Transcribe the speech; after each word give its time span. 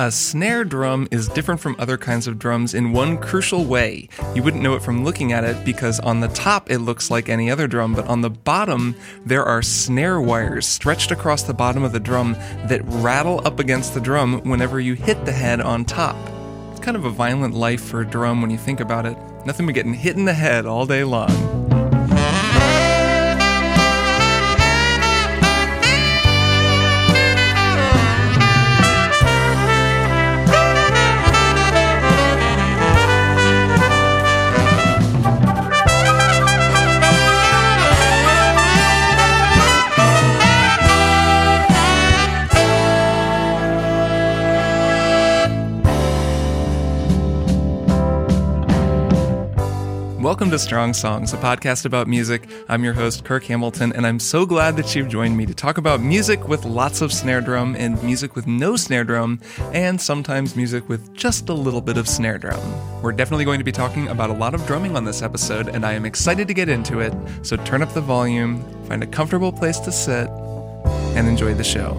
A 0.00 0.12
snare 0.12 0.62
drum 0.62 1.08
is 1.10 1.26
different 1.26 1.60
from 1.60 1.74
other 1.76 1.98
kinds 1.98 2.28
of 2.28 2.38
drums 2.38 2.72
in 2.72 2.92
one 2.92 3.18
crucial 3.18 3.64
way. 3.64 4.08
You 4.32 4.44
wouldn't 4.44 4.62
know 4.62 4.74
it 4.74 4.82
from 4.82 5.04
looking 5.04 5.32
at 5.32 5.42
it 5.42 5.64
because 5.64 5.98
on 5.98 6.20
the 6.20 6.28
top 6.28 6.70
it 6.70 6.78
looks 6.78 7.10
like 7.10 7.28
any 7.28 7.50
other 7.50 7.66
drum, 7.66 7.94
but 7.94 8.06
on 8.06 8.20
the 8.20 8.30
bottom 8.30 8.94
there 9.26 9.42
are 9.44 9.60
snare 9.60 10.20
wires 10.20 10.68
stretched 10.68 11.10
across 11.10 11.42
the 11.42 11.52
bottom 11.52 11.82
of 11.82 11.90
the 11.90 11.98
drum 11.98 12.34
that 12.66 12.82
rattle 12.84 13.44
up 13.44 13.58
against 13.58 13.92
the 13.92 14.00
drum 14.00 14.40
whenever 14.44 14.78
you 14.78 14.94
hit 14.94 15.24
the 15.24 15.32
head 15.32 15.60
on 15.60 15.84
top. 15.84 16.14
It's 16.70 16.78
kind 16.78 16.96
of 16.96 17.04
a 17.04 17.10
violent 17.10 17.54
life 17.54 17.82
for 17.82 18.02
a 18.02 18.06
drum 18.06 18.40
when 18.40 18.52
you 18.52 18.58
think 18.58 18.78
about 18.78 19.04
it. 19.04 19.18
Nothing 19.46 19.66
but 19.66 19.74
getting 19.74 19.94
hit 19.94 20.16
in 20.16 20.26
the 20.26 20.32
head 20.32 20.64
all 20.64 20.86
day 20.86 21.02
long. 21.02 21.67
Welcome 50.28 50.50
to 50.50 50.58
Strong 50.58 50.92
Songs, 50.92 51.32
a 51.32 51.38
podcast 51.38 51.86
about 51.86 52.06
music. 52.06 52.50
I'm 52.68 52.84
your 52.84 52.92
host, 52.92 53.24
Kirk 53.24 53.44
Hamilton, 53.44 53.94
and 53.94 54.06
I'm 54.06 54.20
so 54.20 54.44
glad 54.44 54.76
that 54.76 54.94
you've 54.94 55.08
joined 55.08 55.34
me 55.38 55.46
to 55.46 55.54
talk 55.54 55.78
about 55.78 56.02
music 56.02 56.46
with 56.46 56.66
lots 56.66 57.00
of 57.00 57.14
snare 57.14 57.40
drum 57.40 57.74
and 57.76 58.00
music 58.02 58.36
with 58.36 58.46
no 58.46 58.76
snare 58.76 59.04
drum, 59.04 59.40
and 59.72 59.98
sometimes 59.98 60.54
music 60.54 60.86
with 60.86 61.14
just 61.14 61.48
a 61.48 61.54
little 61.54 61.80
bit 61.80 61.96
of 61.96 62.06
snare 62.06 62.36
drum. 62.36 62.60
We're 63.00 63.12
definitely 63.12 63.46
going 63.46 63.58
to 63.58 63.64
be 63.64 63.72
talking 63.72 64.08
about 64.08 64.28
a 64.28 64.34
lot 64.34 64.54
of 64.54 64.66
drumming 64.66 64.98
on 64.98 65.04
this 65.06 65.22
episode, 65.22 65.68
and 65.68 65.86
I 65.86 65.94
am 65.94 66.04
excited 66.04 66.46
to 66.48 66.52
get 66.52 66.68
into 66.68 67.00
it. 67.00 67.14
So 67.40 67.56
turn 67.56 67.80
up 67.80 67.94
the 67.94 68.02
volume, 68.02 68.62
find 68.84 69.02
a 69.02 69.06
comfortable 69.06 69.50
place 69.50 69.78
to 69.78 69.90
sit, 69.90 70.28
and 70.28 71.26
enjoy 71.26 71.54
the 71.54 71.64
show. 71.64 71.96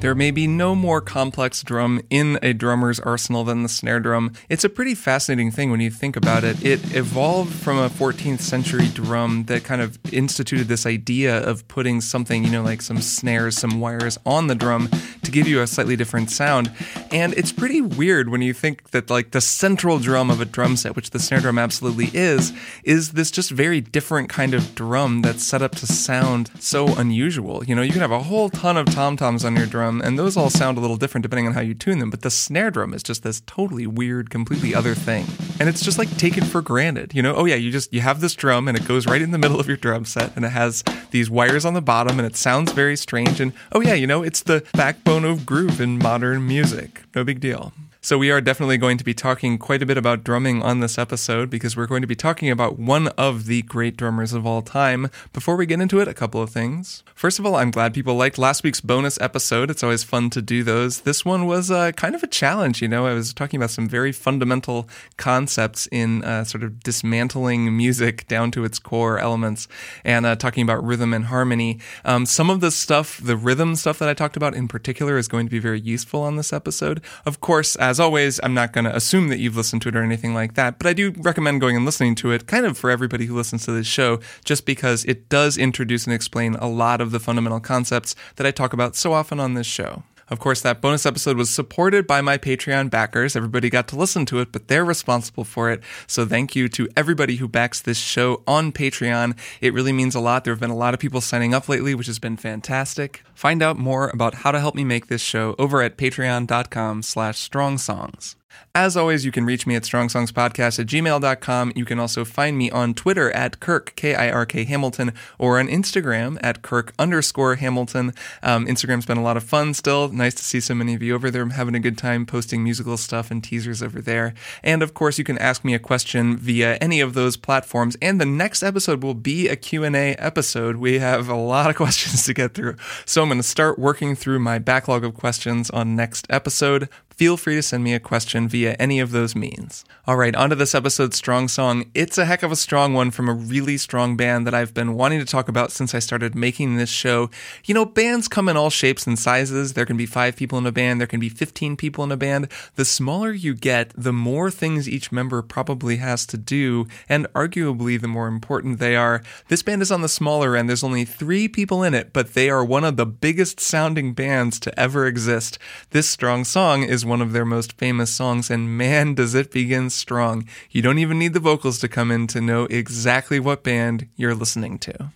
There 0.00 0.14
may 0.14 0.30
be 0.30 0.46
no 0.46 0.74
more 0.74 1.02
complex 1.02 1.62
drum 1.62 2.00
in 2.08 2.38
a 2.40 2.54
drummer's 2.54 2.98
arsenal 3.00 3.44
than 3.44 3.62
the 3.62 3.68
snare 3.68 4.00
drum. 4.00 4.32
It's 4.48 4.64
a 4.64 4.70
pretty 4.70 4.94
fascinating 4.94 5.50
thing 5.50 5.70
when 5.70 5.80
you 5.80 5.90
think 5.90 6.16
about 6.16 6.42
it. 6.42 6.64
It 6.64 6.96
evolved 6.96 7.52
from 7.52 7.76
a 7.76 7.90
14th 7.90 8.40
century 8.40 8.88
drum 8.88 9.44
that 9.44 9.62
kind 9.62 9.82
of 9.82 9.98
instituted 10.10 10.68
this 10.68 10.86
idea 10.86 11.46
of 11.46 11.68
putting 11.68 12.00
something, 12.00 12.44
you 12.44 12.50
know, 12.50 12.62
like 12.62 12.80
some 12.80 13.02
snares, 13.02 13.58
some 13.58 13.78
wires 13.78 14.18
on 14.24 14.46
the 14.46 14.54
drum 14.54 14.88
to 15.22 15.30
give 15.30 15.46
you 15.46 15.60
a 15.60 15.66
slightly 15.66 15.96
different 15.96 16.30
sound. 16.30 16.72
And 17.10 17.34
it's 17.34 17.52
pretty 17.52 17.82
weird 17.82 18.30
when 18.30 18.40
you 18.40 18.54
think 18.54 18.92
that, 18.92 19.10
like, 19.10 19.32
the 19.32 19.42
central 19.42 19.98
drum 19.98 20.30
of 20.30 20.40
a 20.40 20.46
drum 20.46 20.78
set, 20.78 20.96
which 20.96 21.10
the 21.10 21.18
snare 21.18 21.40
drum 21.40 21.58
absolutely 21.58 22.08
is, 22.14 22.54
is 22.84 23.12
this 23.12 23.30
just 23.30 23.50
very 23.50 23.82
different 23.82 24.30
kind 24.30 24.54
of 24.54 24.74
drum 24.74 25.20
that's 25.20 25.44
set 25.44 25.60
up 25.60 25.72
to 25.72 25.86
sound 25.86 26.50
so 26.58 26.86
unusual. 26.96 27.62
You 27.64 27.74
know, 27.74 27.82
you 27.82 27.92
can 27.92 28.00
have 28.00 28.10
a 28.10 28.22
whole 28.22 28.48
ton 28.48 28.78
of 28.78 28.86
tom 28.86 29.18
toms 29.18 29.44
on 29.44 29.56
your 29.56 29.66
drum 29.66 29.89
drum, 29.90 30.06
and 30.06 30.18
those 30.18 30.36
all 30.36 30.50
sound 30.50 30.78
a 30.78 30.80
little 30.80 30.96
different 30.96 31.22
depending 31.22 31.46
on 31.46 31.54
how 31.54 31.60
you 31.60 31.74
tune 31.74 31.98
them. 31.98 32.10
But 32.10 32.22
the 32.22 32.30
snare 32.30 32.70
drum 32.70 32.94
is 32.94 33.02
just 33.02 33.22
this 33.22 33.42
totally 33.46 33.86
weird, 33.86 34.30
completely 34.30 34.74
other 34.74 34.94
thing, 34.94 35.26
and 35.58 35.68
it's 35.68 35.82
just 35.82 35.98
like 35.98 36.14
taken 36.16 36.44
for 36.44 36.62
granted. 36.62 37.14
You 37.14 37.22
know, 37.22 37.34
oh 37.34 37.44
yeah, 37.44 37.56
you 37.56 37.70
just 37.70 37.92
you 37.92 38.00
have 38.00 38.20
this 38.20 38.34
drum, 38.34 38.68
and 38.68 38.76
it 38.76 38.86
goes 38.86 39.06
right 39.06 39.22
in 39.22 39.30
the 39.30 39.38
middle 39.38 39.60
of 39.60 39.68
your 39.68 39.76
drum 39.76 40.04
set, 40.04 40.34
and 40.36 40.44
it 40.44 40.50
has 40.50 40.82
these 41.10 41.30
wires 41.30 41.64
on 41.64 41.74
the 41.74 41.82
bottom, 41.82 42.18
and 42.18 42.26
it 42.26 42.36
sounds 42.36 42.72
very 42.72 42.96
strange. 42.96 43.40
And 43.40 43.52
oh 43.72 43.80
yeah, 43.80 43.94
you 43.94 44.06
know, 44.06 44.22
it's 44.22 44.42
the 44.42 44.64
backbone 44.72 45.24
of 45.24 45.46
groove 45.46 45.80
in 45.80 45.98
modern 45.98 46.46
music. 46.46 47.02
No 47.14 47.24
big 47.24 47.40
deal. 47.40 47.72
So, 48.02 48.16
we 48.16 48.30
are 48.30 48.40
definitely 48.40 48.78
going 48.78 48.96
to 48.96 49.04
be 49.04 49.12
talking 49.12 49.58
quite 49.58 49.82
a 49.82 49.86
bit 49.86 49.98
about 49.98 50.24
drumming 50.24 50.62
on 50.62 50.80
this 50.80 50.96
episode 50.96 51.50
because 51.50 51.76
we're 51.76 51.86
going 51.86 52.00
to 52.00 52.06
be 52.06 52.16
talking 52.16 52.48
about 52.48 52.78
one 52.78 53.08
of 53.08 53.44
the 53.44 53.60
great 53.60 53.94
drummers 53.94 54.32
of 54.32 54.46
all 54.46 54.62
time. 54.62 55.10
Before 55.34 55.54
we 55.54 55.66
get 55.66 55.82
into 55.82 56.00
it, 56.00 56.08
a 56.08 56.14
couple 56.14 56.40
of 56.40 56.48
things. 56.48 57.02
First 57.14 57.38
of 57.38 57.44
all, 57.44 57.56
I'm 57.56 57.70
glad 57.70 57.92
people 57.92 58.14
liked 58.14 58.38
last 58.38 58.64
week's 58.64 58.80
bonus 58.80 59.20
episode. 59.20 59.70
It's 59.70 59.82
always 59.82 60.02
fun 60.02 60.30
to 60.30 60.40
do 60.40 60.62
those. 60.62 61.02
This 61.02 61.26
one 61.26 61.44
was 61.44 61.70
uh, 61.70 61.92
kind 61.92 62.14
of 62.14 62.22
a 62.22 62.26
challenge, 62.26 62.80
you 62.80 62.88
know. 62.88 63.04
I 63.04 63.12
was 63.12 63.34
talking 63.34 63.58
about 63.60 63.68
some 63.68 63.86
very 63.86 64.12
fundamental 64.12 64.88
concepts 65.18 65.86
in 65.92 66.24
uh, 66.24 66.44
sort 66.44 66.64
of 66.64 66.82
dismantling 66.82 67.76
music 67.76 68.26
down 68.28 68.50
to 68.52 68.64
its 68.64 68.78
core 68.78 69.18
elements 69.18 69.68
and 70.06 70.24
uh, 70.24 70.36
talking 70.36 70.62
about 70.62 70.82
rhythm 70.82 71.12
and 71.12 71.26
harmony. 71.26 71.78
Um, 72.06 72.24
some 72.24 72.48
of 72.48 72.62
the 72.62 72.70
stuff, 72.70 73.20
the 73.22 73.36
rhythm 73.36 73.76
stuff 73.76 73.98
that 73.98 74.08
I 74.08 74.14
talked 74.14 74.38
about 74.38 74.54
in 74.54 74.68
particular, 74.68 75.18
is 75.18 75.28
going 75.28 75.44
to 75.44 75.50
be 75.50 75.58
very 75.58 75.80
useful 75.80 76.22
on 76.22 76.36
this 76.36 76.50
episode. 76.50 77.02
Of 77.26 77.42
course, 77.42 77.76
as 77.90 77.98
always, 77.98 78.38
I'm 78.44 78.54
not 78.54 78.72
going 78.72 78.84
to 78.84 78.94
assume 78.94 79.28
that 79.28 79.40
you've 79.40 79.56
listened 79.56 79.82
to 79.82 79.88
it 79.88 79.96
or 79.96 80.02
anything 80.04 80.32
like 80.32 80.54
that, 80.54 80.78
but 80.78 80.86
I 80.86 80.92
do 80.92 81.10
recommend 81.18 81.60
going 81.60 81.74
and 81.74 81.84
listening 81.84 82.14
to 82.16 82.30
it 82.30 82.46
kind 82.46 82.64
of 82.64 82.78
for 82.78 82.88
everybody 82.88 83.26
who 83.26 83.34
listens 83.34 83.64
to 83.64 83.72
this 83.72 83.88
show, 83.88 84.20
just 84.44 84.64
because 84.64 85.04
it 85.06 85.28
does 85.28 85.58
introduce 85.58 86.04
and 86.04 86.14
explain 86.14 86.54
a 86.54 86.68
lot 86.68 87.00
of 87.00 87.10
the 87.10 87.18
fundamental 87.18 87.58
concepts 87.58 88.14
that 88.36 88.46
I 88.46 88.52
talk 88.52 88.72
about 88.72 88.94
so 88.94 89.12
often 89.12 89.40
on 89.40 89.54
this 89.54 89.66
show. 89.66 90.04
Of 90.30 90.38
course, 90.38 90.60
that 90.60 90.80
bonus 90.80 91.06
episode 91.06 91.36
was 91.36 91.50
supported 91.50 92.06
by 92.06 92.20
my 92.20 92.38
Patreon 92.38 92.88
backers. 92.88 93.34
Everybody 93.34 93.68
got 93.68 93.88
to 93.88 93.96
listen 93.96 94.24
to 94.26 94.38
it, 94.38 94.52
but 94.52 94.68
they're 94.68 94.84
responsible 94.84 95.44
for 95.44 95.70
it. 95.70 95.82
So 96.06 96.24
thank 96.24 96.54
you 96.54 96.68
to 96.70 96.88
everybody 96.96 97.36
who 97.36 97.48
backs 97.48 97.80
this 97.80 97.98
show 97.98 98.42
on 98.46 98.70
Patreon. 98.70 99.36
It 99.60 99.74
really 99.74 99.92
means 99.92 100.14
a 100.14 100.20
lot. 100.20 100.44
There 100.44 100.54
have 100.54 100.60
been 100.60 100.70
a 100.70 100.76
lot 100.76 100.94
of 100.94 101.00
people 101.00 101.20
signing 101.20 101.52
up 101.52 101.68
lately, 101.68 101.94
which 101.94 102.06
has 102.06 102.20
been 102.20 102.36
fantastic. 102.36 103.24
Find 103.34 103.62
out 103.62 103.76
more 103.76 104.08
about 104.08 104.34
how 104.34 104.52
to 104.52 104.60
help 104.60 104.74
me 104.76 104.84
make 104.84 105.08
this 105.08 105.22
show 105.22 105.56
over 105.58 105.82
at 105.82 105.96
patreon.com 105.96 107.02
slash 107.02 107.38
strong 107.38 107.76
songs. 107.76 108.36
As 108.74 108.96
always, 108.96 109.24
you 109.24 109.32
can 109.32 109.44
reach 109.44 109.66
me 109.66 109.74
at 109.74 109.82
strongsongspodcast 109.82 110.78
at 110.78 110.86
gmail.com. 110.86 111.72
You 111.74 111.84
can 111.84 111.98
also 111.98 112.24
find 112.24 112.56
me 112.56 112.70
on 112.70 112.94
Twitter 112.94 113.32
at 113.32 113.58
Kirk, 113.58 113.94
K 113.96 114.14
I 114.14 114.30
R 114.30 114.46
K 114.46 114.64
Hamilton, 114.64 115.12
or 115.38 115.58
on 115.58 115.66
Instagram 115.66 116.38
at 116.40 116.62
Kirk 116.62 116.92
underscore 116.98 117.56
Hamilton. 117.56 118.14
Um, 118.42 118.66
Instagram's 118.66 119.06
been 119.06 119.18
a 119.18 119.22
lot 119.22 119.36
of 119.36 119.42
fun 119.42 119.74
still. 119.74 120.08
Nice 120.08 120.34
to 120.34 120.44
see 120.44 120.60
so 120.60 120.74
many 120.74 120.94
of 120.94 121.02
you 121.02 121.14
over 121.14 121.30
there. 121.30 121.42
I'm 121.42 121.50
having 121.50 121.74
a 121.74 121.80
good 121.80 121.98
time 121.98 122.26
posting 122.26 122.62
musical 122.62 122.96
stuff 122.96 123.30
and 123.30 123.42
teasers 123.42 123.82
over 123.82 124.00
there. 124.00 124.34
And 124.62 124.82
of 124.82 124.94
course, 124.94 125.18
you 125.18 125.24
can 125.24 125.38
ask 125.38 125.64
me 125.64 125.74
a 125.74 125.80
question 125.80 126.36
via 126.36 126.76
any 126.76 127.00
of 127.00 127.14
those 127.14 127.36
platforms. 127.36 127.96
And 128.00 128.20
the 128.20 128.26
next 128.26 128.62
episode 128.62 129.02
will 129.02 129.14
be 129.14 129.48
a 129.48 129.56
Q&A 129.56 130.14
episode. 130.14 130.76
We 130.76 131.00
have 131.00 131.28
a 131.28 131.34
lot 131.34 131.70
of 131.70 131.76
questions 131.84 132.24
to 132.26 132.34
get 132.34 132.54
through. 132.54 132.76
So 133.04 133.22
I'm 133.22 133.28
going 133.28 133.38
to 133.38 133.42
start 133.42 133.78
working 133.80 134.14
through 134.14 134.38
my 134.38 134.60
backlog 134.60 135.04
of 135.04 135.14
questions 135.14 135.70
on 135.70 135.96
next 135.96 136.26
episode 136.30 136.88
feel 137.20 137.36
free 137.36 137.54
to 137.54 137.62
send 137.62 137.84
me 137.84 137.92
a 137.92 138.00
question 138.00 138.48
via 138.48 138.72
any 138.78 138.98
of 138.98 139.10
those 139.10 139.36
means. 139.36 139.84
All 140.06 140.16
right, 140.16 140.34
on 140.34 140.48
to 140.48 140.56
this 140.56 140.74
episode's 140.74 141.18
strong 141.18 141.48
song. 141.48 141.90
It's 141.92 142.16
a 142.16 142.24
heck 142.24 142.42
of 142.42 142.50
a 142.50 142.56
strong 142.56 142.94
one 142.94 143.10
from 143.10 143.28
a 143.28 143.34
really 143.34 143.76
strong 143.76 144.16
band 144.16 144.46
that 144.46 144.54
I've 144.54 144.72
been 144.72 144.94
wanting 144.94 145.18
to 145.18 145.26
talk 145.26 145.46
about 145.46 145.70
since 145.70 145.94
I 145.94 145.98
started 145.98 146.34
making 146.34 146.76
this 146.76 146.88
show. 146.88 147.28
You 147.66 147.74
know, 147.74 147.84
bands 147.84 148.26
come 148.26 148.48
in 148.48 148.56
all 148.56 148.70
shapes 148.70 149.06
and 149.06 149.18
sizes. 149.18 149.74
There 149.74 149.84
can 149.84 149.98
be 149.98 150.06
five 150.06 150.34
people 150.34 150.56
in 150.56 150.64
a 150.64 150.72
band, 150.72 150.98
there 150.98 151.06
can 151.06 151.20
be 151.20 151.28
15 151.28 151.76
people 151.76 152.02
in 152.04 152.10
a 152.10 152.16
band. 152.16 152.48
The 152.76 152.86
smaller 152.86 153.32
you 153.32 153.54
get, 153.54 153.92
the 153.94 154.14
more 154.14 154.50
things 154.50 154.88
each 154.88 155.12
member 155.12 155.42
probably 155.42 155.98
has 155.98 156.24
to 156.24 156.38
do, 156.38 156.86
and 157.06 157.30
arguably 157.34 158.00
the 158.00 158.08
more 158.08 158.28
important 158.28 158.78
they 158.78 158.96
are. 158.96 159.22
This 159.48 159.62
band 159.62 159.82
is 159.82 159.92
on 159.92 160.00
the 160.00 160.08
smaller 160.08 160.56
end. 160.56 160.70
There's 160.70 160.82
only 160.82 161.04
three 161.04 161.48
people 161.48 161.82
in 161.82 161.92
it, 161.92 162.14
but 162.14 162.32
they 162.32 162.48
are 162.48 162.64
one 162.64 162.84
of 162.84 162.96
the 162.96 163.04
biggest 163.04 163.60
sounding 163.60 164.14
bands 164.14 164.58
to 164.60 164.80
ever 164.80 165.06
exist. 165.06 165.58
This 165.90 166.08
strong 166.08 166.44
song 166.44 166.82
is 166.82 167.09
one 167.10 167.20
of 167.20 167.32
their 167.32 167.44
most 167.44 167.72
famous 167.72 168.08
songs, 168.10 168.50
and 168.50 168.78
man, 168.78 169.14
does 169.14 169.34
it 169.34 169.50
begin 169.50 169.90
strong. 169.90 170.48
You 170.70 170.80
don't 170.80 171.00
even 171.00 171.18
need 171.18 171.34
the 171.34 171.40
vocals 171.40 171.80
to 171.80 171.88
come 171.88 172.12
in 172.12 172.28
to 172.28 172.40
know 172.40 172.64
exactly 172.70 173.40
what 173.40 173.64
band 173.64 174.08
you're 174.14 174.34
listening 174.34 174.78
to. 174.78 175.10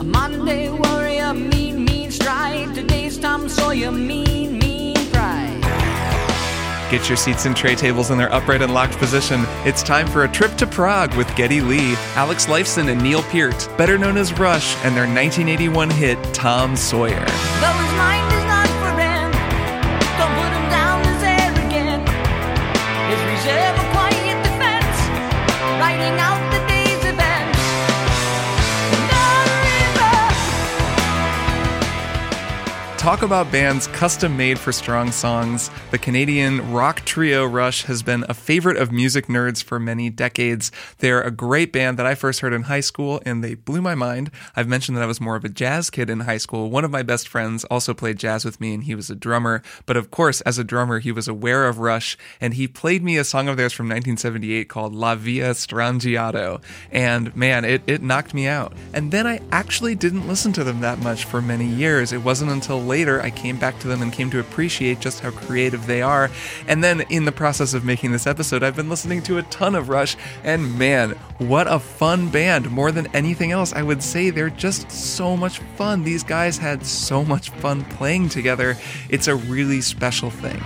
A 0.00 0.02
Monday 0.02 0.68
warrior, 0.68 1.32
mean, 1.32 1.84
mean 1.84 2.10
stride. 2.10 2.74
Today's 2.74 3.16
Tom 3.16 3.48
Sawyer, 3.48 3.92
mean. 3.92 4.33
Get 6.94 7.08
your 7.08 7.16
seats 7.16 7.44
and 7.44 7.56
tray 7.56 7.74
tables 7.74 8.12
in 8.12 8.18
their 8.18 8.32
upright 8.32 8.62
and 8.62 8.72
locked 8.72 8.98
position. 8.98 9.40
It's 9.64 9.82
time 9.82 10.06
for 10.06 10.22
a 10.22 10.28
trip 10.28 10.54
to 10.58 10.64
Prague 10.64 11.12
with 11.16 11.26
Geddy 11.34 11.60
Lee, 11.60 11.96
Alex 12.14 12.46
Lifeson, 12.46 12.88
and 12.88 13.02
Neil 13.02 13.20
Peart, 13.24 13.68
better 13.76 13.98
known 13.98 14.16
as 14.16 14.32
Rush, 14.38 14.76
and 14.84 14.94
their 14.94 15.02
1981 15.02 15.90
hit 15.90 16.22
Tom 16.32 16.76
Sawyer. 16.76 17.26
Talk 33.04 33.20
about 33.20 33.52
bands 33.52 33.86
custom 33.88 34.34
made 34.34 34.58
for 34.58 34.72
strong 34.72 35.12
songs. 35.12 35.70
The 35.90 35.98
Canadian 35.98 36.72
rock 36.72 37.04
trio 37.04 37.44
Rush 37.44 37.82
has 37.82 38.02
been 38.02 38.24
a 38.30 38.32
favorite 38.32 38.78
of 38.78 38.92
music 38.92 39.26
nerds 39.26 39.62
for 39.62 39.78
many 39.78 40.08
decades. 40.08 40.72
They're 41.00 41.20
a 41.20 41.30
great 41.30 41.70
band 41.70 41.98
that 41.98 42.06
I 42.06 42.14
first 42.14 42.40
heard 42.40 42.54
in 42.54 42.62
high 42.62 42.80
school 42.80 43.20
and 43.26 43.44
they 43.44 43.56
blew 43.56 43.82
my 43.82 43.94
mind. 43.94 44.30
I've 44.56 44.68
mentioned 44.68 44.96
that 44.96 45.04
I 45.04 45.06
was 45.06 45.20
more 45.20 45.36
of 45.36 45.44
a 45.44 45.50
jazz 45.50 45.90
kid 45.90 46.08
in 46.08 46.20
high 46.20 46.38
school. 46.38 46.70
One 46.70 46.82
of 46.82 46.90
my 46.90 47.02
best 47.02 47.28
friends 47.28 47.64
also 47.64 47.92
played 47.92 48.16
jazz 48.16 48.42
with 48.42 48.58
me 48.58 48.72
and 48.72 48.84
he 48.84 48.94
was 48.94 49.10
a 49.10 49.14
drummer. 49.14 49.60
But 49.84 49.98
of 49.98 50.10
course, 50.10 50.40
as 50.40 50.58
a 50.58 50.64
drummer, 50.64 50.98
he 50.98 51.12
was 51.12 51.28
aware 51.28 51.68
of 51.68 51.80
Rush 51.80 52.16
and 52.40 52.54
he 52.54 52.66
played 52.66 53.02
me 53.02 53.18
a 53.18 53.24
song 53.24 53.48
of 53.48 53.58
theirs 53.58 53.74
from 53.74 53.84
1978 53.84 54.70
called 54.70 54.94
La 54.94 55.14
Villa 55.14 55.50
Strangiato. 55.50 56.62
And 56.90 57.36
man, 57.36 57.66
it, 57.66 57.82
it 57.86 58.02
knocked 58.02 58.32
me 58.32 58.46
out. 58.46 58.72
And 58.94 59.12
then 59.12 59.26
I 59.26 59.42
actually 59.52 59.94
didn't 59.94 60.26
listen 60.26 60.54
to 60.54 60.64
them 60.64 60.80
that 60.80 61.00
much 61.00 61.26
for 61.26 61.42
many 61.42 61.66
years. 61.66 62.10
It 62.10 62.22
wasn't 62.22 62.50
until 62.50 62.80
later 62.80 62.93
I 62.94 63.30
came 63.30 63.58
back 63.58 63.80
to 63.80 63.88
them 63.88 64.02
and 64.02 64.12
came 64.12 64.30
to 64.30 64.38
appreciate 64.38 65.00
just 65.00 65.18
how 65.18 65.32
creative 65.32 65.86
they 65.86 66.00
are. 66.00 66.30
And 66.68 66.84
then 66.84 67.00
in 67.10 67.24
the 67.24 67.32
process 67.32 67.74
of 67.74 67.84
making 67.84 68.12
this 68.12 68.26
episode, 68.26 68.62
I've 68.62 68.76
been 68.76 68.88
listening 68.88 69.20
to 69.24 69.38
a 69.38 69.42
ton 69.44 69.74
of 69.74 69.88
Rush, 69.88 70.16
and 70.44 70.78
man, 70.78 71.10
what 71.38 71.66
a 71.66 71.80
fun 71.80 72.28
band. 72.28 72.70
More 72.70 72.92
than 72.92 73.08
anything 73.08 73.50
else, 73.50 73.72
I 73.72 73.82
would 73.82 74.02
say 74.02 74.30
they're 74.30 74.48
just 74.48 74.90
so 74.90 75.36
much 75.36 75.58
fun. 75.76 76.04
These 76.04 76.22
guys 76.22 76.56
had 76.56 76.86
so 76.86 77.24
much 77.24 77.50
fun 77.50 77.84
playing 77.84 78.28
together. 78.28 78.76
It's 79.08 79.26
a 79.26 79.34
really 79.34 79.80
special 79.80 80.30
thing. 80.30 80.62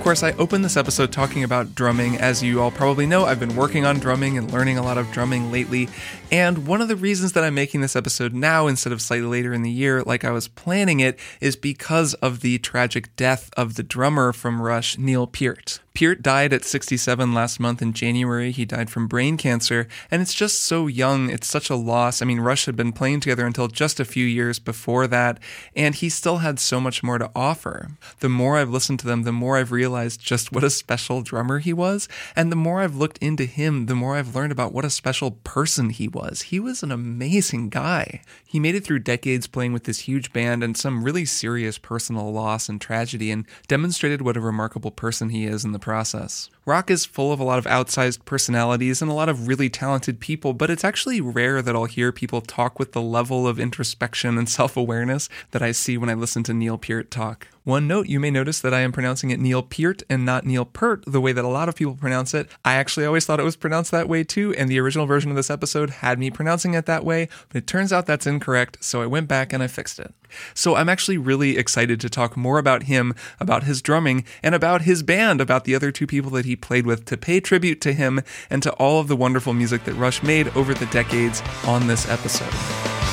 Of 0.00 0.04
course, 0.04 0.22
I 0.22 0.32
opened 0.32 0.64
this 0.64 0.78
episode 0.78 1.12
talking 1.12 1.44
about 1.44 1.74
drumming. 1.74 2.16
As 2.16 2.42
you 2.42 2.62
all 2.62 2.70
probably 2.70 3.04
know, 3.04 3.26
I've 3.26 3.38
been 3.38 3.54
working 3.54 3.84
on 3.84 3.98
drumming 3.98 4.38
and 4.38 4.50
learning 4.50 4.78
a 4.78 4.82
lot 4.82 4.96
of 4.96 5.12
drumming 5.12 5.52
lately. 5.52 5.90
And 6.32 6.66
one 6.66 6.80
of 6.80 6.88
the 6.88 6.96
reasons 6.96 7.34
that 7.34 7.44
I'm 7.44 7.54
making 7.54 7.82
this 7.82 7.94
episode 7.94 8.32
now 8.32 8.66
instead 8.66 8.94
of 8.94 9.02
slightly 9.02 9.28
later 9.28 9.52
in 9.52 9.60
the 9.60 9.70
year, 9.70 10.02
like 10.02 10.24
I 10.24 10.30
was 10.30 10.48
planning 10.48 11.00
it, 11.00 11.18
is 11.42 11.54
because 11.54 12.14
of 12.14 12.40
the 12.40 12.56
tragic 12.60 13.14
death 13.16 13.50
of 13.58 13.74
the 13.74 13.82
drummer 13.82 14.32
from 14.32 14.62
Rush, 14.62 14.96
Neil 14.96 15.26
Peart. 15.26 15.80
Peart 15.92 16.22
died 16.22 16.52
at 16.52 16.64
67 16.64 17.34
last 17.34 17.58
month 17.58 17.82
in 17.82 17.92
January. 17.92 18.52
He 18.52 18.64
died 18.64 18.90
from 18.90 19.08
brain 19.08 19.36
cancer, 19.36 19.88
and 20.10 20.22
it's 20.22 20.32
just 20.32 20.62
so 20.62 20.86
young. 20.86 21.30
It's 21.30 21.48
such 21.48 21.68
a 21.68 21.74
loss. 21.74 22.22
I 22.22 22.26
mean, 22.26 22.40
Rush 22.40 22.66
had 22.66 22.76
been 22.76 22.92
playing 22.92 23.20
together 23.20 23.44
until 23.44 23.66
just 23.66 23.98
a 23.98 24.04
few 24.04 24.24
years 24.24 24.60
before 24.60 25.08
that, 25.08 25.40
and 25.74 25.94
he 25.94 26.08
still 26.08 26.38
had 26.38 26.60
so 26.60 26.80
much 26.80 27.02
more 27.02 27.18
to 27.18 27.30
offer. 27.34 27.88
The 28.20 28.28
more 28.28 28.56
I've 28.56 28.70
listened 28.70 29.00
to 29.00 29.06
them, 29.06 29.24
the 29.24 29.32
more 29.32 29.56
I've 29.56 29.72
realized 29.72 30.20
just 30.20 30.52
what 30.52 30.62
a 30.62 30.70
special 30.70 31.22
drummer 31.22 31.58
he 31.58 31.72
was, 31.72 32.08
and 32.36 32.52
the 32.52 32.56
more 32.56 32.80
I've 32.80 32.96
looked 32.96 33.18
into 33.18 33.44
him, 33.44 33.86
the 33.86 33.96
more 33.96 34.16
I've 34.16 34.34
learned 34.34 34.52
about 34.52 34.72
what 34.72 34.84
a 34.84 34.90
special 34.90 35.32
person 35.32 35.90
he 35.90 36.06
was. 36.06 36.42
He 36.42 36.60
was 36.60 36.84
an 36.84 36.92
amazing 36.92 37.68
guy. 37.68 38.22
He 38.46 38.60
made 38.60 38.76
it 38.76 38.84
through 38.84 39.00
decades 39.00 39.48
playing 39.48 39.72
with 39.72 39.84
this 39.84 40.00
huge 40.00 40.32
band 40.32 40.62
and 40.62 40.76
some 40.76 41.02
really 41.02 41.24
serious 41.24 41.78
personal 41.78 42.32
loss 42.32 42.68
and 42.68 42.80
tragedy, 42.80 43.32
and 43.32 43.44
demonstrated 43.66 44.22
what 44.22 44.36
a 44.36 44.40
remarkable 44.40 44.92
person 44.92 45.30
he 45.30 45.46
is 45.46 45.64
in 45.64 45.72
the 45.72 45.79
process. 45.80 46.50
Rock 46.66 46.90
is 46.90 47.04
full 47.04 47.32
of 47.32 47.40
a 47.40 47.44
lot 47.44 47.58
of 47.58 47.64
outsized 47.64 48.24
personalities 48.24 49.02
and 49.02 49.10
a 49.10 49.14
lot 49.14 49.28
of 49.28 49.48
really 49.48 49.68
talented 49.68 50.20
people, 50.20 50.52
but 50.52 50.70
it's 50.70 50.84
actually 50.84 51.20
rare 51.20 51.62
that 51.62 51.74
I'll 51.74 51.86
hear 51.86 52.12
people 52.12 52.40
talk 52.40 52.78
with 52.78 52.92
the 52.92 53.02
level 53.02 53.48
of 53.48 53.58
introspection 53.58 54.38
and 54.38 54.48
self 54.48 54.76
awareness 54.76 55.28
that 55.50 55.62
I 55.62 55.72
see 55.72 55.98
when 55.98 56.10
I 56.10 56.14
listen 56.14 56.42
to 56.44 56.54
Neil 56.54 56.78
Peart 56.78 57.10
talk. 57.10 57.48
One 57.64 57.86
note, 57.86 58.08
you 58.08 58.18
may 58.18 58.30
notice 58.30 58.58
that 58.60 58.72
I 58.72 58.80
am 58.80 58.90
pronouncing 58.90 59.30
it 59.30 59.38
Neil 59.38 59.62
Peart 59.62 60.02
and 60.08 60.24
not 60.24 60.46
Neil 60.46 60.64
Peart, 60.64 61.04
the 61.06 61.20
way 61.20 61.32
that 61.32 61.44
a 61.44 61.48
lot 61.48 61.68
of 61.68 61.76
people 61.76 61.94
pronounce 61.94 62.32
it. 62.32 62.48
I 62.64 62.76
actually 62.76 63.04
always 63.04 63.26
thought 63.26 63.38
it 63.38 63.44
was 63.44 63.56
pronounced 63.56 63.90
that 63.90 64.08
way 64.08 64.24
too, 64.24 64.54
and 64.56 64.70
the 64.70 64.80
original 64.80 65.04
version 65.04 65.30
of 65.30 65.36
this 65.36 65.50
episode 65.50 65.90
had 65.90 66.18
me 66.18 66.30
pronouncing 66.30 66.72
it 66.72 66.86
that 66.86 67.04
way, 67.04 67.28
but 67.48 67.58
it 67.58 67.66
turns 67.66 67.92
out 67.92 68.06
that's 68.06 68.26
incorrect, 68.26 68.78
so 68.82 69.02
I 69.02 69.06
went 69.06 69.28
back 69.28 69.52
and 69.52 69.62
I 69.62 69.66
fixed 69.66 69.98
it. 69.98 70.14
So 70.54 70.74
I'm 70.74 70.88
actually 70.88 71.18
really 71.18 71.58
excited 71.58 72.00
to 72.00 72.08
talk 72.08 72.34
more 72.34 72.58
about 72.58 72.84
him, 72.84 73.14
about 73.38 73.64
his 73.64 73.82
drumming, 73.82 74.24
and 74.42 74.54
about 74.54 74.82
his 74.82 75.02
band, 75.02 75.42
about 75.42 75.64
the 75.64 75.74
other 75.74 75.92
two 75.92 76.06
people 76.06 76.30
that 76.30 76.46
he 76.46 76.56
played 76.56 76.86
with 76.86 77.04
to 77.06 77.18
pay 77.18 77.40
tribute 77.40 77.82
to 77.82 77.92
him 77.92 78.22
and 78.48 78.62
to 78.62 78.72
all 78.74 79.00
of 79.00 79.08
the 79.08 79.16
wonderful 79.16 79.52
music 79.52 79.84
that 79.84 79.94
Rush 79.94 80.22
made 80.22 80.48
over 80.56 80.72
the 80.72 80.86
decades 80.86 81.42
on 81.66 81.88
this 81.88 82.08
episode. 82.08 83.09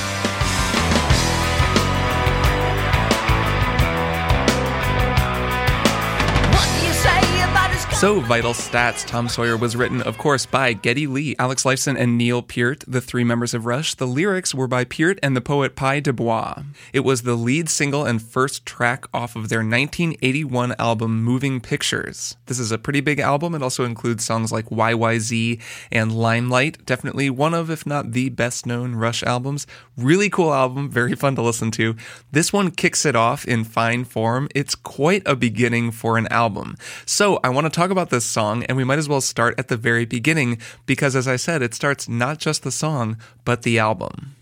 So, 7.98 8.20
Vital 8.20 8.54
Stats 8.54 9.04
Tom 9.08 9.28
Sawyer 9.28 9.58
was 9.58 9.76
written, 9.76 10.04
of 10.04 10.20
course, 10.20 10.46
by 10.46 10.74
Geddy 10.74 11.08
Lee, 11.08 11.36
Alex 11.40 11.64
Lifeson, 11.64 11.98
and 12.00 12.16
Neil 12.16 12.44
Peart, 12.44 12.84
the 12.88 13.02
three 13.02 13.24
members 13.24 13.56
of 13.56 13.66
Rush. 13.66 13.96
The 13.96 14.06
lyrics 14.06 14.54
were 14.54 14.68
by 14.68 14.84
Peart 14.84 15.18
and 15.24 15.36
the 15.36 15.42
poet 15.42 15.76
Pye 15.76 16.00
Dubois. 16.00 16.62
It 16.94 17.00
was 17.00 17.24
the 17.24 17.34
lead 17.34 17.70
single 17.70 18.06
and 18.06 18.22
first 18.22 18.68
track 18.68 19.06
off 19.16 19.36
of 19.36 19.50
their 19.50 19.62
1981 19.62 20.76
album 20.78 21.24
Moving 21.24 21.60
Pictures. 21.60 22.38
This 22.46 22.60
is 22.60 22.72
a 22.72 22.78
pretty 22.78 23.02
big 23.02 23.20
album. 23.20 23.56
It 23.56 23.64
also 23.64 23.84
includes 23.84 24.24
songs 24.24 24.52
like 24.52 24.66
YYZ 24.66 25.60
and 25.92 26.12
Limelight. 26.12 26.86
Definitely 26.86 27.32
one 27.32 27.56
of, 27.56 27.72
if 27.72 27.88
not 27.88 28.12
the 28.12 28.30
best 28.30 28.68
known 28.68 28.94
Rush 28.94 29.24
albums. 29.24 29.66
Really 29.98 30.30
cool 30.30 30.54
album, 30.54 30.92
very 30.92 31.16
fun 31.16 31.34
to 31.34 31.42
listen 31.42 31.72
to. 31.72 31.96
This 32.32 32.54
one 32.54 32.70
kicks 32.70 33.08
it 33.08 33.16
off 33.16 33.44
in 33.44 33.64
fine 33.64 34.06
form. 34.06 34.50
It's 34.54 34.76
quite 34.76 35.24
a 35.26 35.36
beginning 35.36 35.90
for 35.90 36.20
an 36.20 36.28
album. 36.28 36.76
So, 37.08 37.40
I 37.44 37.50
want 37.50 37.66
to 37.66 37.72
talk 37.72 37.87
about 37.92 38.10
this 38.10 38.26
song, 38.26 38.64
and 38.64 38.78
we 38.78 38.84
might 38.84 39.00
as 39.00 39.10
well 39.10 39.22
start 39.22 39.56
at 39.58 39.68
the 39.68 39.78
very 39.78 40.06
beginning 40.06 40.60
because, 40.86 41.16
as 41.16 41.28
I 41.28 41.36
said, 41.36 41.62
it 41.62 41.74
starts 41.74 42.08
not 42.08 42.38
just 42.40 42.64
the 42.64 42.72
song, 42.72 43.18
but 43.46 43.64
the 43.64 43.80
album. 43.80 44.36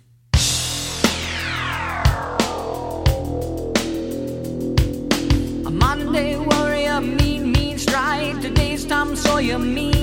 A 5.66 5.72
warrior, 6.50 7.02
mean, 7.02 7.52
mean. 7.52 7.78
Today's 8.42 8.86
Tom 8.86 9.16
Sawyer, 9.16 9.58
mean 9.58 9.95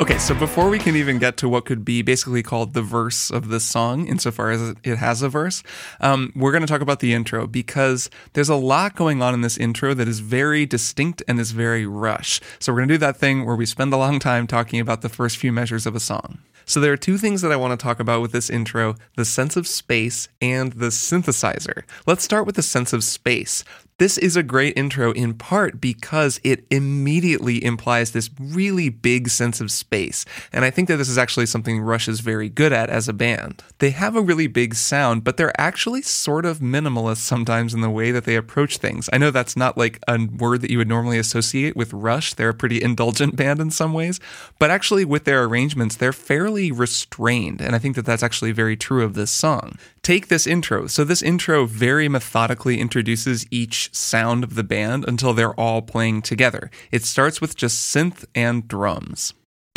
Okay, 0.00 0.16
so 0.16 0.34
before 0.34 0.70
we 0.70 0.78
can 0.78 0.96
even 0.96 1.18
get 1.18 1.36
to 1.36 1.48
what 1.48 1.66
could 1.66 1.84
be 1.84 2.00
basically 2.00 2.42
called 2.42 2.72
the 2.72 2.80
verse 2.80 3.30
of 3.30 3.48
this 3.48 3.66
song, 3.66 4.06
insofar 4.06 4.50
as 4.50 4.74
it 4.82 4.96
has 4.96 5.20
a 5.20 5.28
verse, 5.28 5.62
um, 6.00 6.32
we're 6.34 6.52
going 6.52 6.62
to 6.62 6.66
talk 6.66 6.80
about 6.80 7.00
the 7.00 7.12
intro 7.12 7.46
because 7.46 8.08
there's 8.32 8.48
a 8.48 8.54
lot 8.54 8.96
going 8.96 9.20
on 9.20 9.34
in 9.34 9.42
this 9.42 9.58
intro 9.58 9.92
that 9.92 10.08
is 10.08 10.20
very 10.20 10.64
distinct 10.64 11.22
and 11.28 11.38
is 11.38 11.50
very 11.50 11.84
rush. 11.84 12.40
So 12.60 12.72
we're 12.72 12.78
going 12.78 12.88
to 12.88 12.94
do 12.94 12.98
that 12.98 13.18
thing 13.18 13.44
where 13.44 13.54
we 13.54 13.66
spend 13.66 13.92
a 13.92 13.98
long 13.98 14.18
time 14.18 14.46
talking 14.46 14.80
about 14.80 15.02
the 15.02 15.10
first 15.10 15.36
few 15.36 15.52
measures 15.52 15.84
of 15.84 15.94
a 15.94 16.00
song. 16.00 16.38
So 16.64 16.80
there 16.80 16.92
are 16.92 16.96
two 16.96 17.18
things 17.18 17.42
that 17.42 17.52
I 17.52 17.56
want 17.56 17.78
to 17.78 17.82
talk 17.82 18.00
about 18.00 18.22
with 18.22 18.32
this 18.32 18.48
intro 18.48 18.94
the 19.16 19.26
sense 19.26 19.54
of 19.54 19.66
space 19.66 20.28
and 20.40 20.72
the 20.72 20.86
synthesizer. 20.86 21.82
Let's 22.06 22.24
start 22.24 22.46
with 22.46 22.56
the 22.56 22.62
sense 22.62 22.94
of 22.94 23.04
space. 23.04 23.64
This 24.00 24.16
is 24.16 24.34
a 24.34 24.42
great 24.42 24.78
intro 24.78 25.12
in 25.12 25.34
part 25.34 25.78
because 25.78 26.40
it 26.42 26.64
immediately 26.70 27.62
implies 27.62 28.12
this 28.12 28.30
really 28.40 28.88
big 28.88 29.28
sense 29.28 29.60
of 29.60 29.70
space. 29.70 30.24
And 30.54 30.64
I 30.64 30.70
think 30.70 30.88
that 30.88 30.96
this 30.96 31.10
is 31.10 31.18
actually 31.18 31.44
something 31.44 31.82
Rush 31.82 32.08
is 32.08 32.20
very 32.20 32.48
good 32.48 32.72
at 32.72 32.88
as 32.88 33.10
a 33.10 33.12
band. 33.12 33.62
They 33.78 33.90
have 33.90 34.16
a 34.16 34.22
really 34.22 34.46
big 34.46 34.74
sound, 34.74 35.22
but 35.22 35.36
they're 35.36 35.52
actually 35.60 36.00
sort 36.00 36.46
of 36.46 36.60
minimalist 36.60 37.18
sometimes 37.18 37.74
in 37.74 37.82
the 37.82 37.90
way 37.90 38.10
that 38.10 38.24
they 38.24 38.36
approach 38.36 38.78
things. 38.78 39.10
I 39.12 39.18
know 39.18 39.30
that's 39.30 39.54
not 39.54 39.76
like 39.76 40.02
a 40.08 40.18
word 40.18 40.62
that 40.62 40.70
you 40.70 40.78
would 40.78 40.88
normally 40.88 41.18
associate 41.18 41.76
with 41.76 41.92
Rush. 41.92 42.32
They're 42.32 42.48
a 42.48 42.54
pretty 42.54 42.80
indulgent 42.82 43.36
band 43.36 43.60
in 43.60 43.70
some 43.70 43.92
ways, 43.92 44.18
but 44.58 44.70
actually 44.70 45.04
with 45.04 45.24
their 45.24 45.44
arrangements, 45.44 45.96
they're 45.96 46.14
fairly 46.14 46.72
restrained. 46.72 47.60
And 47.60 47.76
I 47.76 47.78
think 47.78 47.96
that 47.96 48.06
that's 48.06 48.22
actually 48.22 48.52
very 48.52 48.78
true 48.78 49.04
of 49.04 49.12
this 49.12 49.30
song. 49.30 49.76
Take 50.02 50.28
this 50.28 50.46
intro. 50.46 50.86
So, 50.86 51.04
this 51.04 51.22
intro 51.22 51.66
very 51.66 52.08
methodically 52.08 52.80
introduces 52.80 53.46
each 53.50 53.94
sound 53.94 54.44
of 54.44 54.54
the 54.54 54.64
band 54.64 55.04
until 55.06 55.34
they're 55.34 55.58
all 55.60 55.82
playing 55.82 56.22
together. 56.22 56.70
It 56.90 57.04
starts 57.04 57.40
with 57.40 57.54
just 57.54 57.94
synth 57.94 58.24
and 58.34 58.66
drums. 58.66 59.34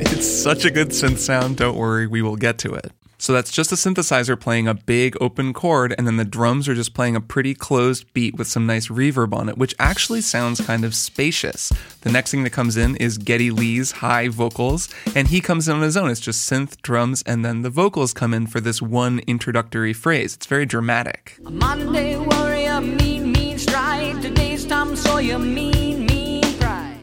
It's 0.00 0.26
such 0.26 0.64
a 0.64 0.70
good 0.70 0.88
synth 0.88 1.18
sound, 1.18 1.58
don't 1.58 1.76
worry, 1.76 2.08
we 2.08 2.22
will 2.22 2.34
get 2.34 2.58
to 2.58 2.74
it. 2.74 2.92
So 3.20 3.32
that's 3.32 3.50
just 3.50 3.72
a 3.72 3.74
synthesizer 3.74 4.38
playing 4.38 4.68
a 4.68 4.74
big 4.74 5.16
open 5.20 5.52
chord, 5.52 5.92
and 5.98 6.06
then 6.06 6.16
the 6.16 6.24
drums 6.24 6.68
are 6.68 6.74
just 6.74 6.94
playing 6.94 7.16
a 7.16 7.20
pretty 7.20 7.52
closed 7.52 8.12
beat 8.14 8.36
with 8.36 8.46
some 8.46 8.64
nice 8.64 8.86
reverb 8.88 9.34
on 9.34 9.48
it, 9.48 9.58
which 9.58 9.74
actually 9.78 10.20
sounds 10.20 10.60
kind 10.60 10.84
of 10.84 10.94
spacious. 10.94 11.72
The 12.02 12.12
next 12.12 12.30
thing 12.30 12.44
that 12.44 12.50
comes 12.50 12.76
in 12.76 12.94
is 12.96 13.18
Geddy 13.18 13.50
Lee's 13.50 13.90
high 13.90 14.28
vocals, 14.28 14.88
and 15.16 15.28
he 15.28 15.40
comes 15.40 15.68
in 15.68 15.76
on 15.76 15.82
his 15.82 15.96
own. 15.96 16.10
It's 16.10 16.20
just 16.20 16.48
synth, 16.48 16.80
drums, 16.82 17.22
and 17.26 17.44
then 17.44 17.62
the 17.62 17.70
vocals 17.70 18.14
come 18.14 18.32
in 18.32 18.46
for 18.46 18.60
this 18.60 18.80
one 18.80 19.18
introductory 19.26 19.92
phrase. 19.92 20.34
It's 20.34 20.46
very 20.46 20.64
dramatic. 20.64 21.38
A 21.44 21.50
modern 21.50 21.92
day 21.92 22.16
warrior, 22.16 22.80
mean, 22.80 23.32
mean 23.32 23.58
stride. 23.58 24.22
Today's 24.22 24.64
Tom 24.64 24.94
Sawyer, 24.94 25.38
mean. 25.38 26.07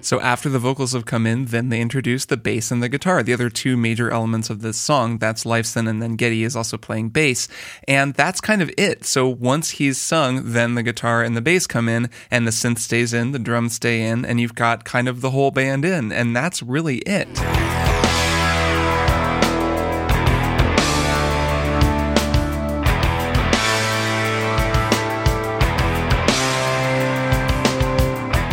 So 0.06 0.22
after 0.22 0.50
the 0.50 0.60
vocals 0.60 0.94
have 0.94 1.08
come 1.08 1.26
in, 1.26 1.46
then 1.46 1.70
they 1.70 1.82
introduce 1.82 2.26
the 2.26 2.38
bass 2.38 2.70
and 2.70 2.84
the 2.84 2.90
guitar, 2.90 3.24
the 3.24 3.34
other 3.34 3.50
two 3.50 3.76
major 3.76 4.12
elements 4.12 4.52
of 4.52 4.62
this 4.62 4.78
song. 4.78 5.18
That's 5.18 5.46
Lifeson, 5.46 5.90
and 5.90 6.00
then 6.00 6.16
Geddy 6.16 6.44
is 6.44 6.56
also 6.56 6.78
playing 6.78 7.10
bass. 7.10 7.48
And 7.88 8.14
that's 8.14 8.40
kind 8.40 8.62
of 8.62 8.70
it. 8.78 9.04
So 9.04 9.28
once 9.28 9.72
he's 9.72 10.00
sung, 10.00 10.52
then 10.52 10.76
the 10.76 10.84
guitar 10.84 11.24
and 11.24 11.36
the 11.36 11.42
bass 11.42 11.66
come 11.66 11.90
in, 11.90 12.12
and 12.30 12.46
the 12.46 12.52
synth 12.52 12.78
stays 12.78 13.16
in, 13.16 13.32
the 13.32 13.40
drums 13.40 13.74
stay 13.74 14.04
in, 14.08 14.26
and 14.26 14.40
you've 14.40 14.54
got 14.54 14.86
kind 14.86 15.08
of 15.08 15.22
the 15.22 15.32
whole 15.32 15.50
band 15.50 15.84
in. 15.84 16.12
And 16.12 16.36
that's 16.36 16.62
really 16.62 16.98
it. 17.00 17.85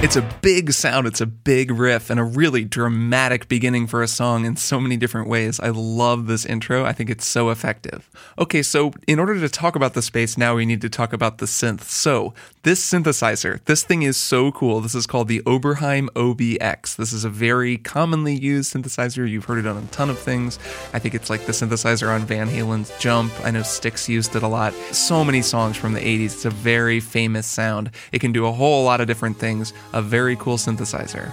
It's 0.03 0.17
a 0.17 0.23
big 0.43 0.73
sound, 0.73 1.07
it's 1.07 1.21
a 1.21 1.27
big 1.27 1.71
riff, 1.71 2.11
and 2.11 2.19
a 2.19 2.25
really 2.25 2.65
dramatic 2.65 3.47
beginning 3.47 3.87
for 3.87 4.03
a 4.03 4.09
song 4.09 4.45
in 4.45 4.57
so 4.57 4.81
many 4.81 4.97
different 4.97 5.29
ways. 5.29 5.61
I 5.61 5.69
love 5.69 6.27
this 6.27 6.45
intro. 6.45 6.85
I 6.85 6.93
think 6.93 7.09
it's 7.09 7.25
so 7.25 7.51
effective. 7.51 8.11
Okay, 8.37 8.65
so 8.65 8.91
in 9.07 9.21
order 9.21 9.39
to 9.39 9.49
talk 9.49 9.77
about 9.77 9.95
the 9.95 10.03
space, 10.03 10.37
now 10.37 10.57
we 10.57 10.67
need 10.67 10.81
to 10.81 10.91
talk 10.91 11.13
about 11.13 11.39
the 11.39 11.47
synth. 11.47 11.83
So, 11.83 12.35
this 12.65 12.85
synthesizer, 12.85 13.65
this 13.67 13.85
thing 13.85 14.03
is 14.03 14.17
so 14.17 14.51
cool. 14.51 14.81
This 14.81 14.97
is 14.97 15.07
called 15.07 15.29
the 15.29 15.41
Oberheim 15.43 16.09
OBX. 16.11 16.97
This 16.97 17.13
is 17.13 17.25
a 17.25 17.31
very 17.31 17.79
commonly 17.79 18.35
used 18.35 18.75
synthesizer. 18.75 19.29
You've 19.29 19.45
heard 19.45 19.59
it 19.59 19.69
on 19.69 19.77
a 19.77 19.87
ton 19.93 20.11
of 20.11 20.19
things. 20.19 20.59
I 20.93 20.99
think 20.99 21.15
it's 21.15 21.31
like 21.31 21.47
the 21.47 21.53
synthesizer 21.53 22.13
on 22.13 22.23
Van 22.23 22.49
Halen's 22.49 22.93
Jump. 22.99 23.33
I 23.45 23.53
know 23.53 23.63
Styx 23.63 24.09
used 24.09 24.35
it 24.35 24.43
a 24.43 24.49
lot. 24.49 24.75
So 24.91 25.25
many 25.25 25.43
songs 25.43 25.77
from 25.77 25.93
the 25.93 26.01
80s. 26.01 26.25
It's 26.25 26.45
a 26.45 26.51
very 26.51 26.99
famous 26.99 27.47
sound. 27.47 27.93
It 28.11 28.21
can 28.21 28.33
do 28.33 28.47
a 28.47 28.53
whole 28.53 28.85
lot 28.85 29.01
of 29.01 29.07
different 29.07 29.39
things 29.39 29.73
a 29.93 30.03
very 30.03 30.37
cool 30.37 30.57
synthesizer. 30.57 31.31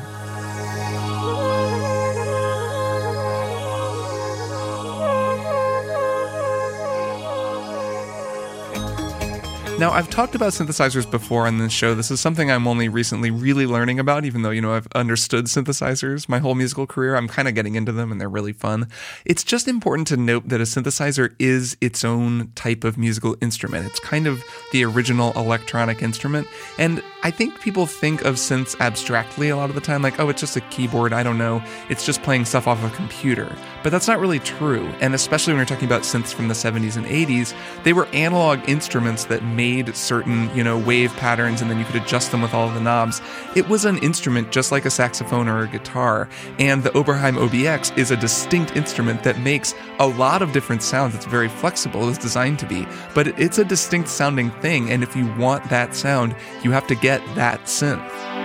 Now, 9.79 9.91
I've 9.91 10.09
talked 10.09 10.35
about 10.35 10.51
synthesizers 10.51 11.09
before 11.09 11.47
on 11.47 11.57
this 11.57 11.71
show. 11.71 11.95
This 11.95 12.11
is 12.11 12.19
something 12.19 12.51
I'm 12.51 12.67
only 12.67 12.89
recently 12.89 13.31
really 13.31 13.65
learning 13.65 13.97
about, 13.97 14.25
even 14.25 14.41
though, 14.41 14.49
you 14.49 14.59
know, 14.59 14.73
I've 14.73 14.89
understood 14.93 15.45
synthesizers 15.45 16.27
my 16.27 16.39
whole 16.39 16.53
musical 16.53 16.85
career. 16.85 17.15
I'm 17.15 17.29
kind 17.29 17.47
of 17.47 17.55
getting 17.55 17.75
into 17.75 17.93
them 17.93 18.11
and 18.11 18.19
they're 18.19 18.27
really 18.27 18.51
fun. 18.51 18.89
It's 19.23 19.41
just 19.41 19.69
important 19.69 20.09
to 20.09 20.17
note 20.17 20.49
that 20.49 20.59
a 20.59 20.65
synthesizer 20.65 21.33
is 21.39 21.77
its 21.79 22.03
own 22.03 22.51
type 22.55 22.83
of 22.83 22.97
musical 22.97 23.37
instrument. 23.39 23.85
It's 23.85 24.01
kind 24.01 24.27
of 24.27 24.43
the 24.73 24.83
original 24.83 25.31
electronic 25.37 26.01
instrument. 26.01 26.45
And 26.77 27.01
I 27.23 27.31
think 27.31 27.61
people 27.61 27.85
think 27.85 28.25
of 28.25 28.35
synths 28.35 28.77
abstractly 28.81 29.47
a 29.47 29.55
lot 29.55 29.69
of 29.69 29.75
the 29.75 29.81
time, 29.81 30.01
like, 30.01 30.19
oh, 30.19 30.27
it's 30.27 30.41
just 30.41 30.57
a 30.57 30.61
keyboard. 30.61 31.13
I 31.13 31.23
don't 31.23 31.37
know. 31.37 31.63
It's 31.87 32.05
just 32.05 32.21
playing 32.21 32.43
stuff 32.43 32.67
off 32.67 32.83
a 32.83 32.89
computer. 32.97 33.49
But 33.81 33.91
that's 33.91 34.09
not 34.09 34.19
really 34.19 34.39
true. 34.39 34.87
And 34.99 35.15
especially 35.15 35.53
when 35.53 35.59
you're 35.59 35.67
talking 35.67 35.87
about 35.87 36.01
synths 36.01 36.33
from 36.33 36.49
the 36.49 36.53
70s 36.53 36.97
and 36.97 37.05
80s, 37.05 37.53
they 37.83 37.93
were 37.93 38.07
analog 38.07 38.67
instruments 38.67 39.23
that 39.25 39.41
made 39.41 39.68
certain, 39.93 40.55
you 40.55 40.63
know, 40.63 40.77
wave 40.77 41.11
patterns 41.13 41.61
and 41.61 41.69
then 41.69 41.79
you 41.79 41.85
could 41.85 42.01
adjust 42.01 42.31
them 42.31 42.41
with 42.41 42.53
all 42.53 42.69
the 42.69 42.79
knobs. 42.79 43.21
It 43.55 43.67
was 43.67 43.85
an 43.85 43.97
instrument 43.99 44.51
just 44.51 44.71
like 44.71 44.85
a 44.85 44.89
saxophone 44.89 45.47
or 45.47 45.63
a 45.63 45.67
guitar. 45.67 46.29
And 46.57 46.83
the 46.83 46.91
Oberheim 46.91 47.35
OBX 47.37 47.97
is 47.97 48.11
a 48.11 48.17
distinct 48.17 48.75
instrument 48.75 49.23
that 49.23 49.39
makes 49.39 49.73
a 49.99 50.07
lot 50.07 50.41
of 50.41 50.51
different 50.51 50.83
sounds. 50.83 51.15
It's 51.15 51.25
very 51.25 51.49
flexible, 51.49 52.09
it's 52.09 52.17
designed 52.17 52.59
to 52.59 52.65
be, 52.65 52.87
but 53.13 53.27
it's 53.39 53.57
a 53.57 53.65
distinct 53.65 54.09
sounding 54.09 54.51
thing. 54.61 54.91
And 54.91 55.03
if 55.03 55.15
you 55.15 55.31
want 55.35 55.69
that 55.69 55.95
sound, 55.95 56.35
you 56.63 56.71
have 56.71 56.87
to 56.87 56.95
get 56.95 57.21
that 57.35 57.61
synth. 57.63 58.38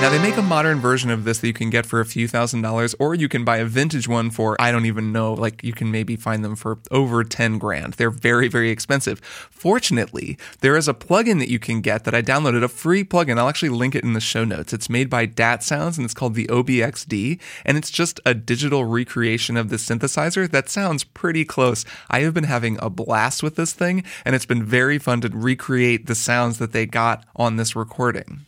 Now, 0.00 0.10
they 0.10 0.22
make 0.22 0.36
a 0.36 0.42
modern 0.42 0.78
version 0.78 1.10
of 1.10 1.24
this 1.24 1.40
that 1.40 1.48
you 1.48 1.52
can 1.52 1.70
get 1.70 1.84
for 1.84 1.98
a 1.98 2.06
few 2.06 2.28
thousand 2.28 2.62
dollars, 2.62 2.94
or 3.00 3.16
you 3.16 3.28
can 3.28 3.44
buy 3.44 3.56
a 3.56 3.64
vintage 3.64 4.06
one 4.06 4.30
for, 4.30 4.56
I 4.60 4.70
don't 4.70 4.86
even 4.86 5.10
know, 5.10 5.34
like 5.34 5.64
you 5.64 5.72
can 5.72 5.90
maybe 5.90 6.14
find 6.14 6.44
them 6.44 6.54
for 6.54 6.78
over 6.92 7.24
10 7.24 7.58
grand. 7.58 7.94
They're 7.94 8.08
very, 8.08 8.46
very 8.46 8.70
expensive. 8.70 9.18
Fortunately, 9.50 10.38
there 10.60 10.76
is 10.76 10.86
a 10.86 10.94
plugin 10.94 11.40
that 11.40 11.50
you 11.50 11.58
can 11.58 11.80
get 11.80 12.04
that 12.04 12.14
I 12.14 12.22
downloaded, 12.22 12.62
a 12.62 12.68
free 12.68 13.02
plugin. 13.02 13.38
I'll 13.38 13.48
actually 13.48 13.70
link 13.70 13.96
it 13.96 14.04
in 14.04 14.12
the 14.12 14.20
show 14.20 14.44
notes. 14.44 14.72
It's 14.72 14.88
made 14.88 15.10
by 15.10 15.26
Dat 15.26 15.64
Sounds 15.64 15.98
and 15.98 16.04
it's 16.04 16.14
called 16.14 16.36
the 16.36 16.46
OBXD, 16.46 17.40
and 17.64 17.76
it's 17.76 17.90
just 17.90 18.20
a 18.24 18.34
digital 18.34 18.84
recreation 18.84 19.56
of 19.56 19.68
the 19.68 19.76
synthesizer 19.76 20.48
that 20.48 20.68
sounds 20.68 21.02
pretty 21.02 21.44
close. 21.44 21.84
I 22.08 22.20
have 22.20 22.34
been 22.34 22.44
having 22.44 22.78
a 22.80 22.88
blast 22.88 23.42
with 23.42 23.56
this 23.56 23.72
thing, 23.72 24.04
and 24.24 24.36
it's 24.36 24.46
been 24.46 24.62
very 24.62 25.00
fun 25.00 25.22
to 25.22 25.28
recreate 25.28 26.06
the 26.06 26.14
sounds 26.14 26.58
that 26.58 26.70
they 26.70 26.86
got 26.86 27.24
on 27.34 27.56
this 27.56 27.74
recording. 27.74 28.46